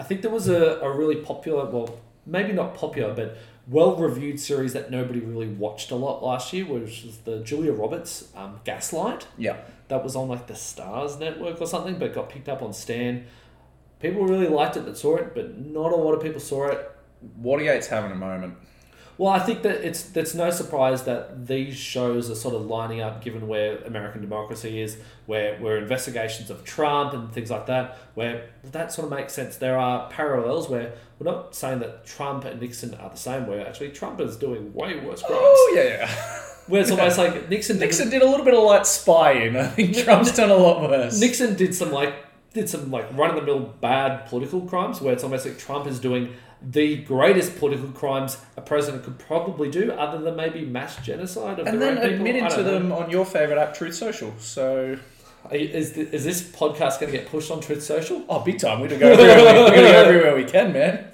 I 0.01 0.05
think 0.05 0.22
there 0.22 0.30
was 0.30 0.49
a, 0.49 0.78
a 0.80 0.97
really 0.97 1.16
popular, 1.16 1.68
well, 1.68 1.99
maybe 2.24 2.53
not 2.53 2.74
popular, 2.74 3.12
but 3.12 3.37
well 3.68 3.97
reviewed 3.97 4.39
series 4.39 4.72
that 4.72 4.91
nobody 4.91 5.20
really 5.20 5.49
watched 5.49 5.91
a 5.91 5.97
lot 5.97 6.22
last 6.22 6.53
year, 6.53 6.64
which 6.64 7.03
was 7.05 7.18
the 7.18 7.41
Julia 7.41 7.72
Roberts 7.72 8.28
um, 8.37 8.61
Gaslight. 8.64 9.26
yeah. 9.37 9.57
That 9.89 10.03
was 10.03 10.16
on 10.16 10.28
like 10.28 10.49
the 10.49 10.55
Starz 10.55 11.20
Network 11.20 11.61
or 11.61 11.66
something, 11.66 11.97
but 11.97 12.12
got 12.12 12.28
picked 12.28 12.49
up 12.49 12.61
on 12.61 12.72
Stan. 12.72 13.26
People 14.01 14.26
really 14.26 14.49
liked 14.49 14.76
it 14.76 14.84
that 14.84 14.97
saw 14.97 15.16
it, 15.16 15.32
but 15.32 15.59
not 15.59 15.93
a 15.93 15.97
lot 15.97 16.12
of 16.12 16.20
people 16.20 16.41
saw 16.41 16.66
it. 16.66 16.91
Watergate's 17.37 17.87
having 17.87 18.11
a 18.11 18.16
moment. 18.16 18.55
Well, 19.19 19.33
I 19.33 19.39
think 19.39 19.62
that 19.62 19.87
it's 19.87 20.14
it's 20.14 20.35
no 20.35 20.51
surprise 20.51 21.05
that 21.05 21.47
these 21.47 21.77
shows 21.77 22.31
are 22.31 22.35
sort 22.35 22.55
of 22.55 22.67
lining 22.67 23.01
up, 23.01 23.25
given 23.25 23.49
where 23.49 23.79
American 23.79 24.21
democracy 24.21 24.81
is, 24.81 24.99
where 25.25 25.57
where 25.59 25.79
investigations 25.79 26.51
of 26.51 26.64
Trump 26.64 27.14
and 27.14 27.33
things 27.33 27.51
like 27.51 27.67
that, 27.67 27.97
where 28.14 28.51
that 28.73 28.93
sort 28.93 29.11
of 29.11 29.19
makes 29.19 29.33
sense. 29.33 29.57
There 29.57 29.79
are 29.79 30.11
parallels 30.11 30.69
where 30.69 30.93
we're 31.19 31.31
not 31.31 31.55
saying 31.55 31.79
that 31.79 32.05
Trump 32.05 32.45
and 32.45 32.61
Nixon 32.61 32.95
are 32.95 33.09
the 33.09 33.17
same. 33.17 33.47
Where 33.47 33.67
actually 33.67 33.91
Trump 33.91 34.21
is 34.21 34.37
doing 34.37 34.75
way 34.75 34.99
worse 34.99 35.23
crimes. 35.23 35.41
Oh, 35.41 35.75
yeah. 35.75 36.11
Where 36.67 36.83
it's 36.83 36.91
almost 36.91 37.17
like 37.25 37.49
Nixon. 37.49 37.79
Nixon 37.79 38.11
did 38.11 38.21
a 38.21 38.29
little 38.29 38.45
bit 38.45 38.53
of 38.53 38.62
light 38.64 38.87
spying. 38.87 39.57
I 39.57 39.69
think 39.69 39.97
Trump's 39.97 40.37
done 40.37 40.51
a 40.51 40.57
lot 40.57 40.83
worse. 40.83 41.19
Nixon 41.19 41.57
did 41.57 41.75
some 41.75 41.91
like 41.91 42.14
did 42.53 42.69
some 42.69 42.91
like 42.91 43.07
run 43.17 43.31
of 43.31 43.37
the 43.37 43.43
mill 43.43 43.61
bad 43.81 44.27
political 44.27 44.62
crimes 44.62 45.01
where 45.01 45.12
it's 45.12 45.23
almost 45.23 45.47
like 45.47 45.59
Trump 45.59 45.87
is 45.87 46.01
doing 46.01 46.35
the 46.63 46.97
greatest 47.05 47.59
political 47.59 47.89
crimes 47.91 48.39
a 48.57 48.61
president 48.61 49.05
could 49.05 49.19
probably 49.19 49.71
do, 49.71 49.93
other 49.93 50.19
than 50.23 50.37
maybe 50.37 50.65
mass 50.65 50.97
genocide 51.05 51.59
of 51.59 51.67
and 51.67 51.81
then 51.83 51.99
own 51.99 52.03
people. 52.03 52.15
admitting 52.17 52.45
I 52.45 52.49
to 52.49 52.57
know. 52.63 52.73
them 52.73 52.93
on 52.93 53.11
your 53.11 53.25
favourite 53.27 53.61
app, 53.61 53.75
Truth 53.75 53.95
Social. 53.95 54.33
So, 54.39 54.97
you- 55.53 55.59
Is, 55.59 55.93
th- 55.93 56.09
is 56.13 56.25
this 56.25 56.43
podcast 56.43 56.99
going 57.01 57.13
to 57.13 57.19
get 57.19 57.29
pushed 57.29 57.51
on 57.51 57.61
Truth 57.61 57.83
Social? 57.83 58.25
oh, 58.29 58.41
big 58.41 58.59
time. 58.59 58.81
We're 58.81 58.89
going 58.89 59.01
to 59.01 59.07
go 59.07 59.13
everywhere, 59.13 59.65
we, 59.71 59.77
go 59.77 59.85
everywhere 59.85 60.37
we 60.37 60.45
can, 60.45 60.73
man. 60.73 61.05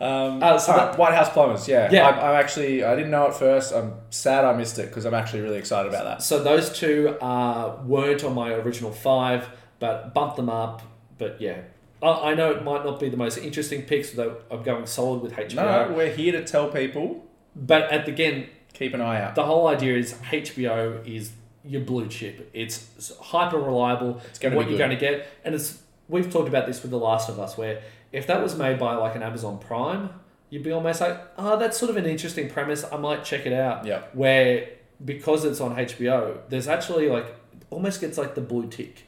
Um, 0.00 0.42
Uh, 0.42 0.58
so 0.58 0.72
alright, 0.72 0.90
that- 0.92 0.98
White 0.98 1.14
House 1.14 1.30
Plumbers, 1.30 1.68
yeah. 1.68 1.88
Yeah. 1.90 2.08
I'm, 2.08 2.14
I'm 2.18 2.34
actually, 2.34 2.82
I 2.82 2.96
didn't 2.96 3.10
know 3.12 3.28
at 3.28 3.34
first. 3.36 3.72
I'm 3.72 3.92
sad 4.10 4.44
I 4.44 4.52
missed 4.56 4.78
it 4.78 4.86
because 4.88 5.04
I'm 5.04 5.14
actually 5.14 5.42
really 5.42 5.58
excited 5.58 5.88
about 5.88 6.04
that. 6.04 6.22
So 6.22 6.42
those 6.42 6.76
two 6.76 7.10
uh, 7.20 7.80
weren't 7.84 8.24
on 8.24 8.34
my 8.34 8.52
original 8.54 8.90
five, 8.90 9.48
but 9.78 10.12
bumped 10.12 10.36
them 10.36 10.50
up. 10.50 10.82
But 11.16 11.40
yeah, 11.40 11.58
I, 12.04 12.30
I 12.30 12.34
know 12.34 12.50
it 12.50 12.62
might 12.62 12.84
not 12.84 13.00
be 13.00 13.08
the 13.08 13.16
most 13.16 13.38
interesting 13.38 13.82
picks, 13.82 14.10
though 14.12 14.36
I'm 14.50 14.62
going 14.62 14.86
solid 14.86 15.22
with 15.22 15.32
HBO. 15.32 15.54
No, 15.54 15.94
we're 15.96 16.12
here 16.14 16.32
to 16.32 16.44
tell 16.44 16.68
people 16.68 17.24
But 17.56 17.90
at 17.90 18.06
the 18.06 18.12
again, 18.12 18.46
keep 18.72 18.94
an 18.94 19.00
eye 19.00 19.20
out. 19.22 19.34
the 19.34 19.44
whole 19.44 19.66
idea 19.68 19.96
is 19.96 20.14
HBO 20.14 21.06
is 21.06 21.32
your 21.64 21.80
blue 21.80 22.08
chip. 22.08 22.50
It's 22.52 23.12
hyper 23.20 23.58
reliable. 23.58 24.20
It's 24.28 24.38
gonna 24.38 24.56
what 24.56 24.66
be 24.66 24.72
you're 24.72 24.78
going 24.78 24.90
to 24.90 24.96
get, 24.96 25.26
and 25.44 25.54
it's 25.54 25.80
we've 26.08 26.30
talked 26.30 26.48
about 26.48 26.66
this 26.66 26.82
with 26.82 26.90
The 26.90 26.98
Last 26.98 27.28
of 27.28 27.40
Us, 27.40 27.56
where 27.56 27.82
if 28.12 28.26
that 28.26 28.42
was 28.42 28.56
made 28.56 28.78
by 28.78 28.94
like 28.94 29.14
an 29.16 29.22
Amazon 29.22 29.58
Prime, 29.58 30.10
you'd 30.50 30.62
be 30.62 30.72
almost 30.72 31.00
like, 31.00 31.18
oh, 31.38 31.58
that's 31.58 31.78
sort 31.78 31.90
of 31.90 31.96
an 31.96 32.06
interesting 32.06 32.50
premise. 32.50 32.84
I 32.84 32.96
might 32.96 33.24
check 33.24 33.46
it 33.46 33.52
out. 33.52 33.86
Yeah. 33.86 34.02
Where 34.12 34.68
because 35.04 35.44
it's 35.44 35.60
on 35.60 35.74
HBO, 35.76 36.38
there's 36.48 36.68
actually 36.68 37.08
like 37.08 37.34
almost 37.70 38.00
gets 38.00 38.18
like 38.18 38.34
the 38.34 38.40
blue 38.40 38.68
tick. 38.68 39.06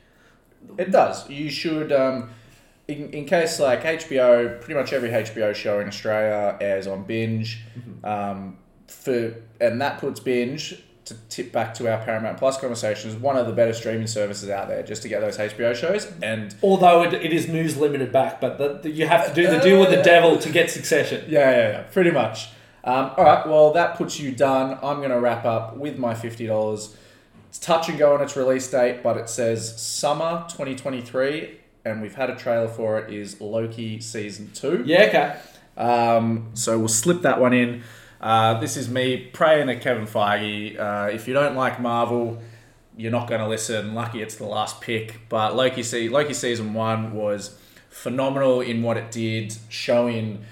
It 0.79 0.91
does. 0.91 1.29
You 1.31 1.49
should, 1.49 1.93
um, 1.93 2.31
in, 2.89 3.11
in 3.11 3.25
case 3.25 3.59
like 3.61 3.83
HBO, 3.83 4.61
pretty 4.61 4.75
much 4.79 4.93
every 4.93 5.11
HBO 5.11 5.55
show 5.55 5.81
in 5.81 5.89
Australia 5.89 6.57
airs 6.61 6.87
on 6.87 7.05
Binge. 7.05 7.63
Um, 8.05 8.59
for 8.87 9.35
and 9.61 9.81
that 9.81 9.99
puts 9.99 10.21
Binge 10.21 10.83
to 11.07 11.15
tip 11.29 11.53
back 11.53 11.73
to 11.75 11.91
our 11.93 12.03
Paramount 12.05 12.37
Plus 12.37 12.59
conversation, 12.59 13.09
is 13.11 13.17
one 13.17 13.37
of 13.37 13.47
the 13.47 13.53
better 13.53 13.73
streaming 13.73 14.07
services 14.09 14.49
out 14.51 14.67
there 14.69 14.83
just 14.83 15.03
to 15.03 15.09
get 15.09 15.21
those 15.21 15.39
HBO 15.39 15.75
shows. 15.75 16.11
And 16.23 16.53
Although 16.63 17.05
it, 17.05 17.15
it 17.15 17.33
is 17.33 17.47
news 17.49 17.77
limited 17.77 18.11
back, 18.11 18.41
but 18.41 18.59
the, 18.59 18.79
the- 18.83 18.91
you 18.91 19.07
have 19.07 19.27
to 19.29 19.35
do 19.35 19.49
the 19.49 19.59
deal 19.61 19.79
with 19.81 19.91
the 19.91 20.03
devil 20.03 20.37
to 20.39 20.51
get 20.51 20.69
Succession. 20.71 21.25
yeah, 21.29 21.51
yeah, 21.51 21.69
yeah, 21.71 21.83
pretty 21.83 22.11
much. 22.11 22.49
Um, 22.83 23.13
all 23.17 23.25
right, 23.25 23.47
well, 23.47 23.73
that 23.73 23.97
puts 23.97 24.19
you 24.21 24.33
done. 24.33 24.79
I'm 24.83 24.99
going 24.99 25.11
to 25.11 25.21
wrap 25.21 25.45
up 25.45 25.77
with 25.77 25.97
my 25.99 26.13
$50. 26.15 26.95
It's 27.49 27.59
touch 27.59 27.89
and 27.89 27.99
go 27.99 28.15
on 28.15 28.21
its 28.23 28.37
release 28.37 28.69
date, 28.71 29.03
but 29.05 29.17
it 29.17 29.29
says 29.29 29.81
summer 29.81 30.45
2023, 30.49 31.59
and 31.87 32.03
we've 32.03 32.17
had 32.17 32.29
a 32.29 32.37
trailer 32.37 32.69
for 32.69 32.99
it, 32.99 33.13
is 33.13 33.41
Loki 33.41 34.01
Season 34.01 34.51
2. 34.53 34.83
Yeah, 34.85 35.03
okay. 35.05 35.37
Um, 35.77 36.51
so 36.55 36.79
we'll 36.79 36.89
slip 36.89 37.23
that 37.23 37.41
one 37.41 37.53
in. 37.53 37.85
Uh, 38.21 38.59
this 38.59 38.77
is 38.77 38.89
me 38.89 39.19
praying 39.33 39.71
at 39.71 39.81
Kevin 39.81 40.07
Feige. 40.07 40.79
Uh, 40.79 41.09
if 41.13 41.29
you 41.29 41.35
don't 41.35 41.55
like 41.55 41.81
Marvel, 41.81 42.43
you're 42.97 43.13
not 43.13 43.29
going 43.29 43.41
to 43.41 43.47
listen. 43.47 43.95
Lucky 43.95 44.21
it's 44.21 44.35
the 44.35 44.47
last 44.47 44.81
pick. 44.81 45.21
But 45.29 45.55
Loki, 45.55 45.83
se- 45.83 46.09
Loki 46.09 46.35
season 46.35 46.75
one 46.75 47.13
was 47.15 47.57
phenomenal 47.89 48.61
in 48.61 48.83
what 48.83 48.97
it 48.97 49.13
did, 49.13 49.57
showing 49.69 50.45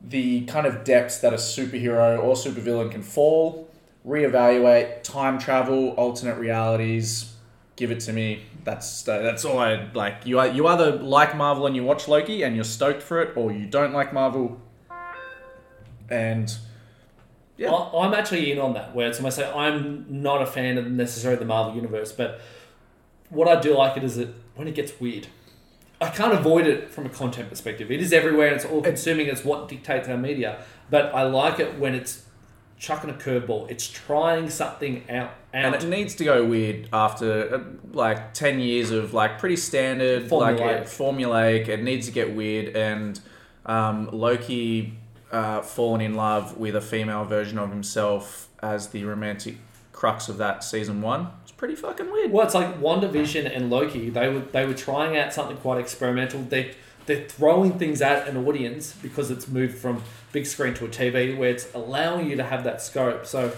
the 0.00 0.44
kind 0.46 0.66
of 0.66 0.84
depths 0.84 1.18
that 1.18 1.32
a 1.32 1.36
superhero 1.36 2.22
or 2.22 2.34
supervillain 2.34 2.90
can 2.90 3.02
fall, 3.02 3.68
reevaluate, 4.06 5.02
time 5.02 5.38
travel, 5.38 5.90
alternate 5.90 6.38
realities. 6.38 7.34
Give 7.76 7.90
it 7.90 8.00
to 8.00 8.12
me. 8.12 8.42
That's 8.64 9.02
that's 9.02 9.44
all 9.44 9.58
I 9.58 9.88
like. 9.94 10.26
You 10.26 10.38
are 10.38 10.46
you 10.46 10.66
either 10.66 10.92
like 10.92 11.36
Marvel 11.36 11.66
and 11.66 11.74
you 11.74 11.82
watch 11.84 12.06
Loki 12.06 12.42
and 12.42 12.54
you're 12.54 12.64
stoked 12.64 13.02
for 13.02 13.22
it, 13.22 13.36
or 13.36 13.50
you 13.52 13.66
don't 13.66 13.92
like 13.92 14.12
Marvel. 14.12 14.60
And 16.10 16.54
Yeah. 17.56 17.70
I, 17.70 18.04
I'm 18.06 18.14
actually 18.14 18.52
in 18.52 18.58
on 18.58 18.74
that, 18.74 18.94
where 18.94 19.08
it's 19.08 19.18
almost 19.18 19.38
like 19.38 19.54
I'm 19.54 20.04
not 20.08 20.42
a 20.42 20.46
fan 20.46 20.78
of 20.78 20.90
necessarily 20.90 21.38
the 21.38 21.44
Marvel 21.46 21.74
universe, 21.74 22.12
but 22.12 22.40
what 23.30 23.48
I 23.48 23.60
do 23.60 23.76
like 23.76 23.96
it 23.96 24.04
is 24.04 24.16
that 24.16 24.28
when 24.54 24.68
it 24.68 24.74
gets 24.74 25.00
weird, 25.00 25.28
I 26.00 26.10
can't 26.10 26.34
avoid 26.34 26.66
it 26.66 26.90
from 26.90 27.06
a 27.06 27.08
content 27.08 27.48
perspective. 27.48 27.90
It 27.90 28.00
is 28.00 28.12
everywhere 28.12 28.48
and 28.48 28.56
it's 28.56 28.64
all 28.64 28.82
consuming. 28.82 29.28
It's 29.28 29.44
what 29.44 29.68
dictates 29.68 30.08
our 30.08 30.18
media. 30.18 30.62
But 30.90 31.14
I 31.14 31.22
like 31.22 31.58
it 31.60 31.78
when 31.78 31.94
it's 31.94 32.24
chucking 32.82 33.08
a 33.08 33.12
curveball. 33.12 33.70
It's 33.70 33.88
trying 33.88 34.50
something 34.50 35.04
out. 35.08 35.30
and 35.52 35.72
it 35.72 35.84
needs 35.86 36.16
to 36.16 36.24
go 36.24 36.44
weird 36.44 36.88
after 36.92 37.54
uh, 37.54 37.60
like 37.92 38.34
10 38.34 38.58
years 38.58 38.90
of 38.90 39.14
like 39.14 39.38
pretty 39.38 39.54
standard 39.54 40.28
like 40.32 40.56
Formulaic. 40.56 40.80
uh, 40.80 40.84
formulaic 40.84 41.68
it 41.68 41.82
needs 41.82 42.06
to 42.06 42.12
get 42.12 42.34
weird 42.34 42.74
and 42.74 43.20
um, 43.66 44.08
loki 44.12 44.94
uh, 45.30 45.60
falling 45.62 46.00
in 46.00 46.14
love 46.14 46.56
with 46.58 46.74
a 46.74 46.80
female 46.80 47.24
version 47.24 47.56
of 47.56 47.70
himself 47.70 48.48
as 48.62 48.88
the 48.88 49.04
romantic 49.04 49.56
crux 49.92 50.28
of 50.28 50.38
that 50.38 50.64
season 50.64 51.00
one 51.02 51.28
it's 51.42 51.52
pretty 51.52 51.76
fucking 51.76 52.10
weird 52.10 52.32
Well, 52.32 52.44
it's 52.44 52.54
like 52.54 52.80
WandaVision 52.80 53.54
and 53.54 53.70
Loki. 53.70 54.10
They 54.10 54.28
were 54.28 54.40
they 54.40 54.66
were 54.66 54.74
trying 54.74 55.16
out 55.16 55.32
something 55.32 55.56
quite 55.58 55.78
experimental. 55.78 56.42
They 56.42 56.74
they're 57.06 57.28
throwing 57.28 57.78
things 57.78 58.00
at 58.00 58.28
an 58.28 58.36
audience 58.46 58.94
because 59.02 59.30
it's 59.30 59.48
moved 59.48 59.76
from 59.78 60.02
big 60.32 60.46
screen 60.46 60.74
to 60.74 60.84
a 60.86 60.88
TV, 60.88 61.36
where 61.36 61.50
it's 61.50 61.72
allowing 61.74 62.30
you 62.30 62.36
to 62.36 62.44
have 62.44 62.64
that 62.64 62.80
scope. 62.82 63.26
So, 63.26 63.52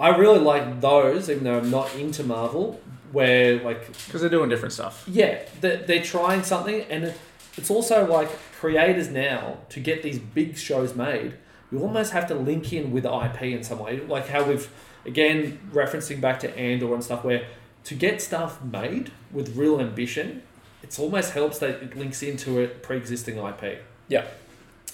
I 0.00 0.16
really 0.16 0.38
like 0.38 0.80
those, 0.80 1.28
even 1.28 1.44
though 1.44 1.58
I'm 1.58 1.70
not 1.70 1.94
into 1.94 2.22
Marvel. 2.22 2.80
Where 3.10 3.58
like 3.62 3.86
because 4.04 4.20
they're 4.20 4.28
doing 4.28 4.50
different 4.50 4.74
stuff 4.74 5.08
yeah, 5.10 5.38
they're, 5.62 5.78
they're 5.78 6.02
trying 6.02 6.42
something, 6.42 6.82
and 6.90 7.04
it, 7.04 7.18
it's 7.56 7.70
also 7.70 8.06
like 8.06 8.28
creators 8.60 9.08
now 9.08 9.58
to 9.70 9.80
get 9.80 10.02
these 10.02 10.18
big 10.18 10.56
shows 10.56 10.94
made. 10.94 11.34
You 11.70 11.80
almost 11.80 12.12
have 12.12 12.26
to 12.28 12.34
link 12.34 12.72
in 12.72 12.92
with 12.92 13.04
IP 13.04 13.42
in 13.42 13.62
some 13.62 13.78
way, 13.78 14.00
like 14.00 14.28
how 14.28 14.44
we've 14.44 14.70
again 15.06 15.58
referencing 15.72 16.20
back 16.20 16.40
to 16.40 16.56
Andor 16.56 16.92
and 16.94 17.02
stuff, 17.02 17.24
where 17.24 17.46
to 17.84 17.94
get 17.94 18.20
stuff 18.20 18.62
made 18.62 19.10
with 19.32 19.56
real 19.56 19.80
ambition, 19.80 20.42
it's 20.82 20.98
almost 20.98 21.32
helps 21.32 21.58
that 21.58 21.70
it 21.82 21.96
links 21.96 22.22
into 22.22 22.60
a 22.62 22.68
pre-existing 22.68 23.36
IP. 23.38 23.82
yeah 24.08 24.24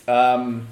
um, 0.09 0.67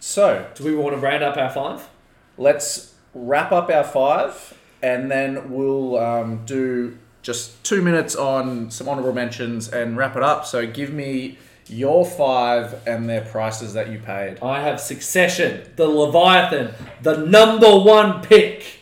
so 0.00 0.46
Do 0.54 0.64
we 0.64 0.74
want 0.74 0.94
to 0.94 1.00
round 1.00 1.22
up 1.24 1.36
our 1.36 1.50
five? 1.50 1.88
let's 2.36 2.94
wrap 3.14 3.52
up 3.52 3.68
our 3.70 3.84
five 3.84 4.54
and 4.82 5.10
then 5.10 5.50
we'll 5.50 5.98
um, 5.98 6.44
do 6.46 6.96
just 7.22 7.62
two 7.64 7.82
minutes 7.82 8.14
on 8.14 8.70
some 8.70 8.88
honorable 8.88 9.12
mentions 9.12 9.68
and 9.68 9.96
wrap 9.96 10.16
it 10.16 10.22
up 10.22 10.46
so 10.46 10.66
give 10.66 10.92
me 10.92 11.36
your 11.66 12.06
five 12.06 12.80
and 12.86 13.08
their 13.10 13.20
prices 13.22 13.74
that 13.74 13.90
you 13.90 13.98
paid 13.98 14.38
I 14.42 14.62
have 14.62 14.80
Succession, 14.80 15.68
the 15.76 15.86
Leviathan, 15.86 16.72
the 17.02 17.16
number 17.18 17.78
one 17.80 18.22
pick 18.22 18.78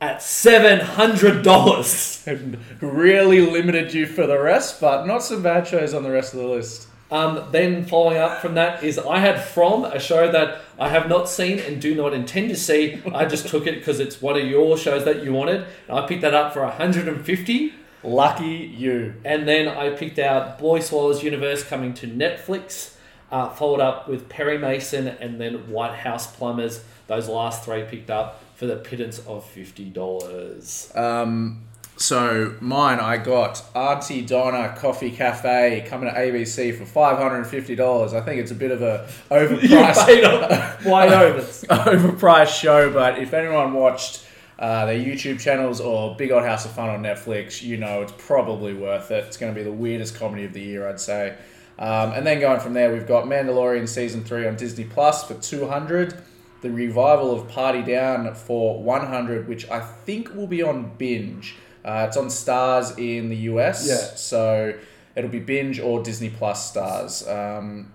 at 0.00 0.20
seven 0.20 0.80
hundred 0.80 1.44
dollars. 1.44 2.11
And 2.26 2.58
really 2.80 3.40
limited 3.40 3.92
you 3.92 4.06
for 4.06 4.26
the 4.26 4.38
rest 4.38 4.80
but 4.80 5.06
not 5.06 5.22
some 5.22 5.42
bad 5.42 5.66
shows 5.66 5.94
on 5.94 6.02
the 6.02 6.10
rest 6.10 6.34
of 6.34 6.40
the 6.40 6.46
list 6.46 6.88
Um, 7.12 7.48
then 7.50 7.84
following 7.84 8.16
up 8.16 8.40
from 8.40 8.54
that 8.54 8.82
is 8.82 8.98
I 8.98 9.18
had 9.18 9.38
From, 9.44 9.84
a 9.84 10.00
show 10.00 10.32
that 10.32 10.62
I 10.78 10.88
have 10.88 11.10
not 11.10 11.28
seen 11.28 11.58
and 11.58 11.78
do 11.78 11.94
not 11.94 12.14
intend 12.14 12.48
to 12.48 12.56
see. 12.56 13.02
I 13.14 13.26
just 13.26 13.48
took 13.48 13.66
it 13.66 13.74
because 13.74 14.00
it's 14.00 14.22
one 14.22 14.40
of 14.40 14.46
your 14.48 14.78
shows 14.78 15.04
that 15.04 15.22
you 15.22 15.30
wanted. 15.34 15.66
I 15.90 16.06
picked 16.06 16.22
that 16.22 16.32
up 16.32 16.54
for 16.54 16.62
150. 16.62 17.74
lucky 18.02 18.46
you 18.46 19.14
And 19.26 19.46
then 19.46 19.68
I 19.68 19.90
picked 19.90 20.18
out 20.18 20.58
Boy 20.58 20.80
Swallows 20.80 21.22
Universe 21.22 21.62
coming 21.62 21.92
to 21.94 22.06
Netflix, 22.06 22.94
uh, 23.30 23.50
followed 23.50 23.80
up 23.80 24.08
with 24.08 24.30
Perry 24.30 24.56
Mason 24.56 25.06
and 25.08 25.38
then 25.38 25.70
White 25.70 25.94
House 25.94 26.34
Plumbers. 26.34 26.82
Those 27.08 27.28
last 27.28 27.64
three 27.64 27.82
picked 27.84 28.08
up 28.08 28.42
for 28.54 28.64
the 28.64 28.76
pittance 28.76 29.18
of 29.26 29.44
$50. 29.54 30.96
um, 30.96 31.60
so 32.02 32.54
mine 32.60 32.98
i 32.98 33.16
got 33.16 33.64
auntie 33.74 34.22
donna 34.22 34.74
coffee 34.76 35.10
cafe 35.10 35.84
coming 35.88 36.12
to 36.12 36.14
abc 36.18 36.76
for 36.76 36.84
$550 36.84 38.12
i 38.12 38.20
think 38.20 38.40
it's 38.40 38.50
a 38.50 38.54
bit 38.54 38.70
of 38.70 38.82
a 38.82 39.08
overpriced 39.30 40.06
paid 40.06 40.24
off 40.24 40.72
wide 40.84 41.12
open. 41.12 41.42
overpriced 41.42 42.60
show, 42.60 42.92
but 42.92 43.18
if 43.18 43.32
anyone 43.34 43.72
watched 43.72 44.26
uh, 44.58 44.86
their 44.86 44.98
YouTube 44.98 45.40
channels 45.40 45.80
or 45.80 46.14
Big 46.16 46.30
Old 46.30 46.44
House 46.44 46.64
of 46.64 46.72
Fun 46.72 46.88
on 46.88 47.02
Netflix, 47.02 47.62
you 47.62 47.76
know 47.76 48.02
it's 48.02 48.12
probably 48.18 48.74
worth 48.74 49.10
it. 49.10 49.24
It's 49.24 49.36
going 49.36 49.52
to 49.52 49.58
be 49.58 49.64
the 49.64 49.72
weirdest 49.72 50.16
comedy 50.16 50.44
of 50.44 50.52
the 50.52 50.60
year, 50.60 50.88
I'd 50.88 51.00
say. 51.00 51.36
Um, 51.78 52.12
and 52.12 52.26
then 52.26 52.38
going 52.40 52.60
from 52.60 52.74
there, 52.74 52.92
we've 52.92 53.06
got 53.06 53.24
Mandalorian 53.24 53.88
season 53.88 54.22
three 54.24 54.46
on 54.46 54.56
Disney 54.56 54.84
Plus 54.84 55.24
for 55.24 55.34
two 55.34 55.66
hundred. 55.66 56.14
The 56.60 56.70
revival 56.70 57.32
of 57.32 57.48
Party 57.48 57.82
Down 57.82 58.34
for 58.34 58.80
one 58.82 59.06
hundred, 59.06 59.48
which 59.48 59.68
I 59.68 59.80
think 59.80 60.34
will 60.34 60.46
be 60.46 60.62
on 60.62 60.92
binge. 60.96 61.56
Uh, 61.84 62.06
it's 62.08 62.16
on 62.16 62.26
Starz 62.26 62.96
in 62.98 63.28
the 63.28 63.36
US, 63.50 63.86
Yeah. 63.88 63.96
so 64.16 64.74
it'll 65.16 65.30
be 65.30 65.40
binge 65.40 65.80
or 65.80 66.02
Disney 66.02 66.30
Plus 66.30 66.68
Stars. 66.68 67.26
Um, 67.26 67.92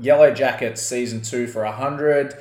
Yellow 0.00 0.32
Jackets 0.32 0.82
season 0.82 1.22
two 1.22 1.46
for 1.46 1.64
a 1.64 1.72
hundred. 1.72 2.34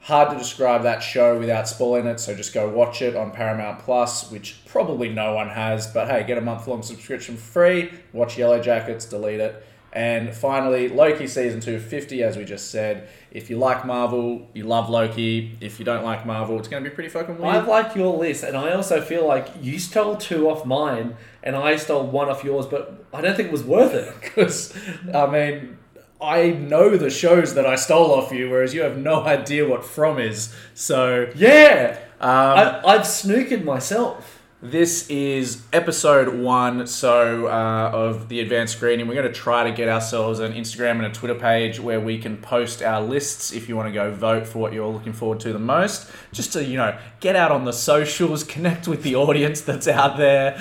Hard 0.00 0.30
to 0.30 0.36
describe 0.36 0.82
that 0.84 1.00
show 1.02 1.38
without 1.38 1.66
spoiling 1.68 2.06
it, 2.06 2.20
so 2.20 2.34
just 2.34 2.54
go 2.54 2.68
watch 2.68 3.02
it 3.02 3.16
on 3.16 3.30
Paramount 3.32 3.80
Plus, 3.80 4.30
which 4.30 4.60
probably 4.66 5.08
no 5.08 5.34
one 5.34 5.48
has. 5.48 5.86
But 5.88 6.08
hey, 6.08 6.24
get 6.26 6.38
a 6.38 6.40
month 6.40 6.66
long 6.68 6.82
subscription 6.82 7.36
free. 7.36 7.90
Watch 8.12 8.38
Yellow 8.38 8.60
Jackets, 8.60 9.06
delete 9.06 9.40
it. 9.40 9.64
And 9.92 10.34
finally, 10.34 10.88
Loki 10.88 11.26
season 11.26 11.60
two, 11.60 11.80
50, 11.80 12.22
as 12.22 12.36
we 12.36 12.44
just 12.44 12.70
said. 12.70 13.08
If 13.30 13.50
you 13.50 13.58
like 13.58 13.84
Marvel, 13.84 14.48
you 14.54 14.64
love 14.64 14.88
Loki. 14.88 15.56
If 15.60 15.78
you 15.78 15.84
don't 15.84 16.04
like 16.04 16.24
Marvel, 16.24 16.58
it's 16.58 16.68
going 16.68 16.82
to 16.82 16.88
be 16.88 16.94
pretty 16.94 17.10
fucking 17.10 17.38
weird. 17.38 17.56
I 17.56 17.60
like 17.64 17.94
your 17.94 18.16
list, 18.16 18.42
and 18.42 18.56
I 18.56 18.72
also 18.72 19.00
feel 19.02 19.26
like 19.26 19.48
you 19.60 19.78
stole 19.78 20.16
two 20.16 20.48
off 20.48 20.64
mine, 20.64 21.16
and 21.42 21.54
I 21.54 21.76
stole 21.76 22.06
one 22.06 22.28
off 22.28 22.42
yours, 22.42 22.66
but 22.66 23.04
I 23.12 23.20
don't 23.20 23.36
think 23.36 23.48
it 23.48 23.52
was 23.52 23.64
worth 23.64 23.94
it. 23.94 24.14
Because, 24.20 24.74
I 25.14 25.26
mean, 25.26 25.78
I 26.20 26.50
know 26.50 26.96
the 26.96 27.10
shows 27.10 27.54
that 27.54 27.66
I 27.66 27.76
stole 27.76 28.12
off 28.12 28.32
you, 28.32 28.50
whereas 28.50 28.72
you 28.72 28.80
have 28.82 28.96
no 28.96 29.24
idea 29.24 29.68
what 29.68 29.84
From 29.84 30.18
is. 30.18 30.54
So, 30.74 31.30
Yeah, 31.36 31.98
um, 32.20 32.30
I, 32.30 32.82
I've 32.84 33.02
snookered 33.02 33.64
myself. 33.64 34.37
This 34.60 35.08
is 35.08 35.62
episode 35.72 36.40
one, 36.40 36.88
so 36.88 37.46
uh, 37.46 37.92
of 37.94 38.28
the 38.28 38.40
advanced 38.40 38.76
screening. 38.76 39.06
We're 39.06 39.14
going 39.14 39.32
to 39.32 39.32
try 39.32 39.62
to 39.62 39.70
get 39.70 39.88
ourselves 39.88 40.40
an 40.40 40.52
Instagram 40.52 40.96
and 40.96 41.04
a 41.06 41.12
Twitter 41.12 41.36
page 41.36 41.78
where 41.78 42.00
we 42.00 42.18
can 42.18 42.36
post 42.38 42.82
our 42.82 43.00
lists 43.00 43.52
if 43.52 43.68
you 43.68 43.76
want 43.76 43.86
to 43.86 43.92
go 43.92 44.10
vote 44.12 44.48
for 44.48 44.58
what 44.58 44.72
you're 44.72 44.88
looking 44.88 45.12
forward 45.12 45.38
to 45.40 45.52
the 45.52 45.60
most. 45.60 46.10
Just 46.32 46.54
to 46.54 46.64
you 46.64 46.76
know, 46.76 46.98
get 47.20 47.36
out 47.36 47.52
on 47.52 47.66
the 47.66 47.72
socials, 47.72 48.42
connect 48.56 48.88
with 48.88 49.04
the 49.04 49.14
audience 49.14 49.60
that's 49.60 49.86
out 49.86 50.16
there. 50.16 50.56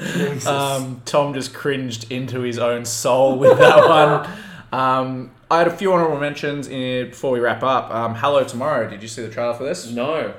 Jesus. 0.00 0.46
Um, 0.46 1.02
Thom 1.04 1.34
just 1.34 1.54
cringed 1.54 2.10
into 2.10 2.40
his 2.40 2.58
own 2.58 2.84
soul 2.84 3.38
with 3.38 3.58
that 3.58 3.88
one. 3.88 4.28
Um, 4.72 5.30
I 5.48 5.58
had 5.58 5.68
a 5.68 5.76
few 5.76 5.92
honorable 5.92 6.18
mentions 6.18 6.66
in, 6.66 7.10
before 7.10 7.30
we 7.30 7.38
wrap 7.38 7.62
up. 7.62 7.92
Um, 7.92 8.16
Hello 8.16 8.42
Tomorrow. 8.42 8.90
Did 8.90 9.02
you 9.02 9.08
see 9.08 9.22
the 9.22 9.30
trailer 9.30 9.54
for 9.54 9.62
this? 9.62 9.88
no. 9.88 10.34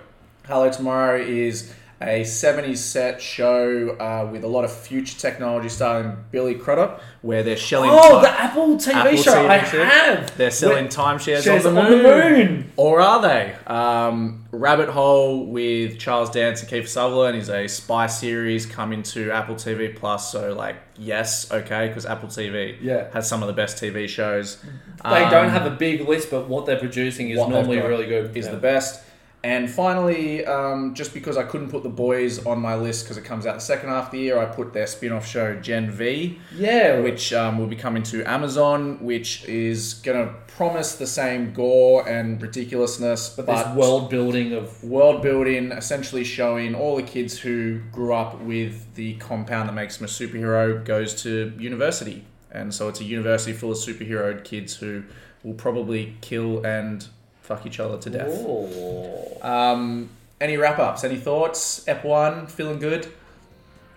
Hello 0.47 0.69
Tomorrow 0.71 1.21
is 1.21 1.73
a 2.01 2.21
70s 2.23 2.77
set 2.77 3.21
show 3.21 3.91
uh, 3.99 4.27
with 4.31 4.43
a 4.43 4.47
lot 4.47 4.63
of 4.65 4.71
future 4.75 5.15
technology 5.19 5.69
starring 5.69 6.17
Billy 6.31 6.55
Crudup, 6.55 6.99
where 7.21 7.43
they're 7.43 7.55
shelling. 7.55 7.91
Oh, 7.93 8.19
ti- 8.19 8.25
the 8.25 8.31
Apple 8.41 8.75
TV 8.77 8.93
Apple 8.95 9.17
show. 9.17 9.33
TV 9.33 9.49
I 9.49 9.57
have. 9.59 10.35
they're 10.35 10.49
selling 10.49 10.85
Where- 10.85 10.87
timeshares 10.87 11.43
Shares 11.43 11.63
on 11.67 11.75
the 11.75 11.83
moon. 11.83 11.91
the 12.03 12.09
moon. 12.09 12.71
Or 12.75 12.99
are 13.01 13.21
they? 13.21 13.55
Um, 13.67 14.45
Rabbit 14.51 14.89
Hole 14.89 15.45
with 15.45 15.99
Charles 15.99 16.31
Dance 16.31 16.61
and 16.63 16.71
Kiefer 16.71 16.87
Sutherland 16.87 17.37
is 17.37 17.49
a 17.51 17.67
spy 17.67 18.07
series 18.07 18.65
coming 18.65 19.03
to 19.03 19.29
Apple 19.29 19.53
TV 19.55 19.95
Plus. 19.95 20.31
So, 20.31 20.55
like, 20.55 20.77
yes, 20.97 21.51
okay, 21.51 21.87
because 21.89 22.07
Apple 22.07 22.29
TV 22.29 22.77
Yeah. 22.81 23.11
has 23.13 23.29
some 23.29 23.43
of 23.43 23.47
the 23.47 23.53
best 23.53 23.77
TV 23.77 24.09
shows. 24.09 24.57
They 25.03 25.23
Um, 25.23 25.29
don't 25.29 25.49
have 25.49 25.67
a 25.67 25.75
big 25.75 26.07
list, 26.09 26.31
but 26.31 26.49
what 26.49 26.65
they're 26.65 26.79
producing 26.79 27.29
is 27.29 27.37
normally 27.37 27.77
really 27.79 28.07
good. 28.07 28.35
Is 28.35 28.47
Yeah. 28.47 28.53
the 28.53 28.57
best. 28.57 29.03
And 29.43 29.69
finally, 29.69 30.45
um, 30.45 30.93
just 30.93 31.15
because 31.15 31.35
I 31.35 31.43
couldn't 31.43 31.69
put 31.69 31.81
the 31.81 31.89
boys 31.89 32.45
on 32.45 32.59
my 32.59 32.75
list 32.75 33.05
because 33.05 33.17
it 33.17 33.25
comes 33.25 33.47
out 33.47 33.55
the 33.55 33.61
second 33.61 33.89
half 33.89 34.05
of 34.05 34.11
the 34.11 34.19
year, 34.19 34.37
I 34.37 34.45
put 34.45 34.71
their 34.71 34.85
spin-off 34.85 35.25
show 35.25 35.55
Gen 35.55 35.89
V, 35.89 36.39
yeah, 36.55 36.99
which 36.99 37.33
um, 37.33 37.57
will 37.57 37.67
be 37.67 37.75
coming 37.75 38.03
to 38.03 38.23
Amazon, 38.29 39.03
which 39.03 39.43
is 39.45 39.95
going 39.95 40.27
to 40.27 40.33
promise 40.45 40.95
the 40.95 41.07
same 41.07 41.53
gore 41.53 42.07
and 42.07 42.39
ridiculousness, 42.39 43.29
but 43.29 43.47
but, 43.47 43.63
this 43.63 43.75
world 43.75 44.11
building 44.11 44.53
of 44.53 44.83
world 44.83 45.23
building, 45.23 45.71
essentially 45.71 46.23
showing 46.23 46.75
all 46.75 46.95
the 46.95 47.03
kids 47.03 47.39
who 47.39 47.79
grew 47.91 48.13
up 48.13 48.39
with 48.41 48.93
the 48.93 49.15
compound 49.15 49.69
that 49.69 49.73
makes 49.73 49.97
them 49.97 50.05
a 50.05 50.07
superhero 50.07 50.85
goes 50.85 51.19
to 51.23 51.51
university. 51.57 52.25
And 52.51 52.73
so 52.73 52.89
it's 52.89 52.99
a 52.99 53.05
university 53.05 53.53
full 53.53 53.71
of 53.71 53.77
superhero 53.77 54.43
kids 54.43 54.75
who 54.75 55.03
will 55.43 55.53
probably 55.53 56.17
kill 56.21 56.63
and 56.65 57.07
fuck 57.55 57.65
each 57.65 57.79
other 57.79 57.97
to 57.97 58.09
death. 58.09 59.43
Um, 59.43 60.09
any 60.39 60.57
wrap 60.57 60.79
ups? 60.79 61.03
Any 61.03 61.17
thoughts? 61.17 61.87
Ep 61.87 62.03
one, 62.05 62.47
feeling 62.47 62.79
good? 62.79 63.11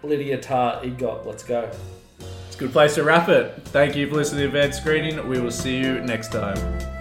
Lydia 0.02 0.38
Tar, 0.38 0.82
EGOT, 0.82 1.24
let's 1.24 1.44
go. 1.44 1.70
It's 2.46 2.56
a 2.56 2.58
good 2.58 2.72
place 2.72 2.94
to 2.96 3.04
wrap 3.04 3.28
it. 3.28 3.54
Thank 3.66 3.96
you 3.96 4.08
for 4.08 4.16
listening 4.16 4.40
to 4.40 4.46
Advanced 4.46 4.80
Screening. 4.80 5.26
We 5.28 5.40
will 5.40 5.50
see 5.50 5.76
you 5.76 6.00
next 6.00 6.32
time. 6.32 6.93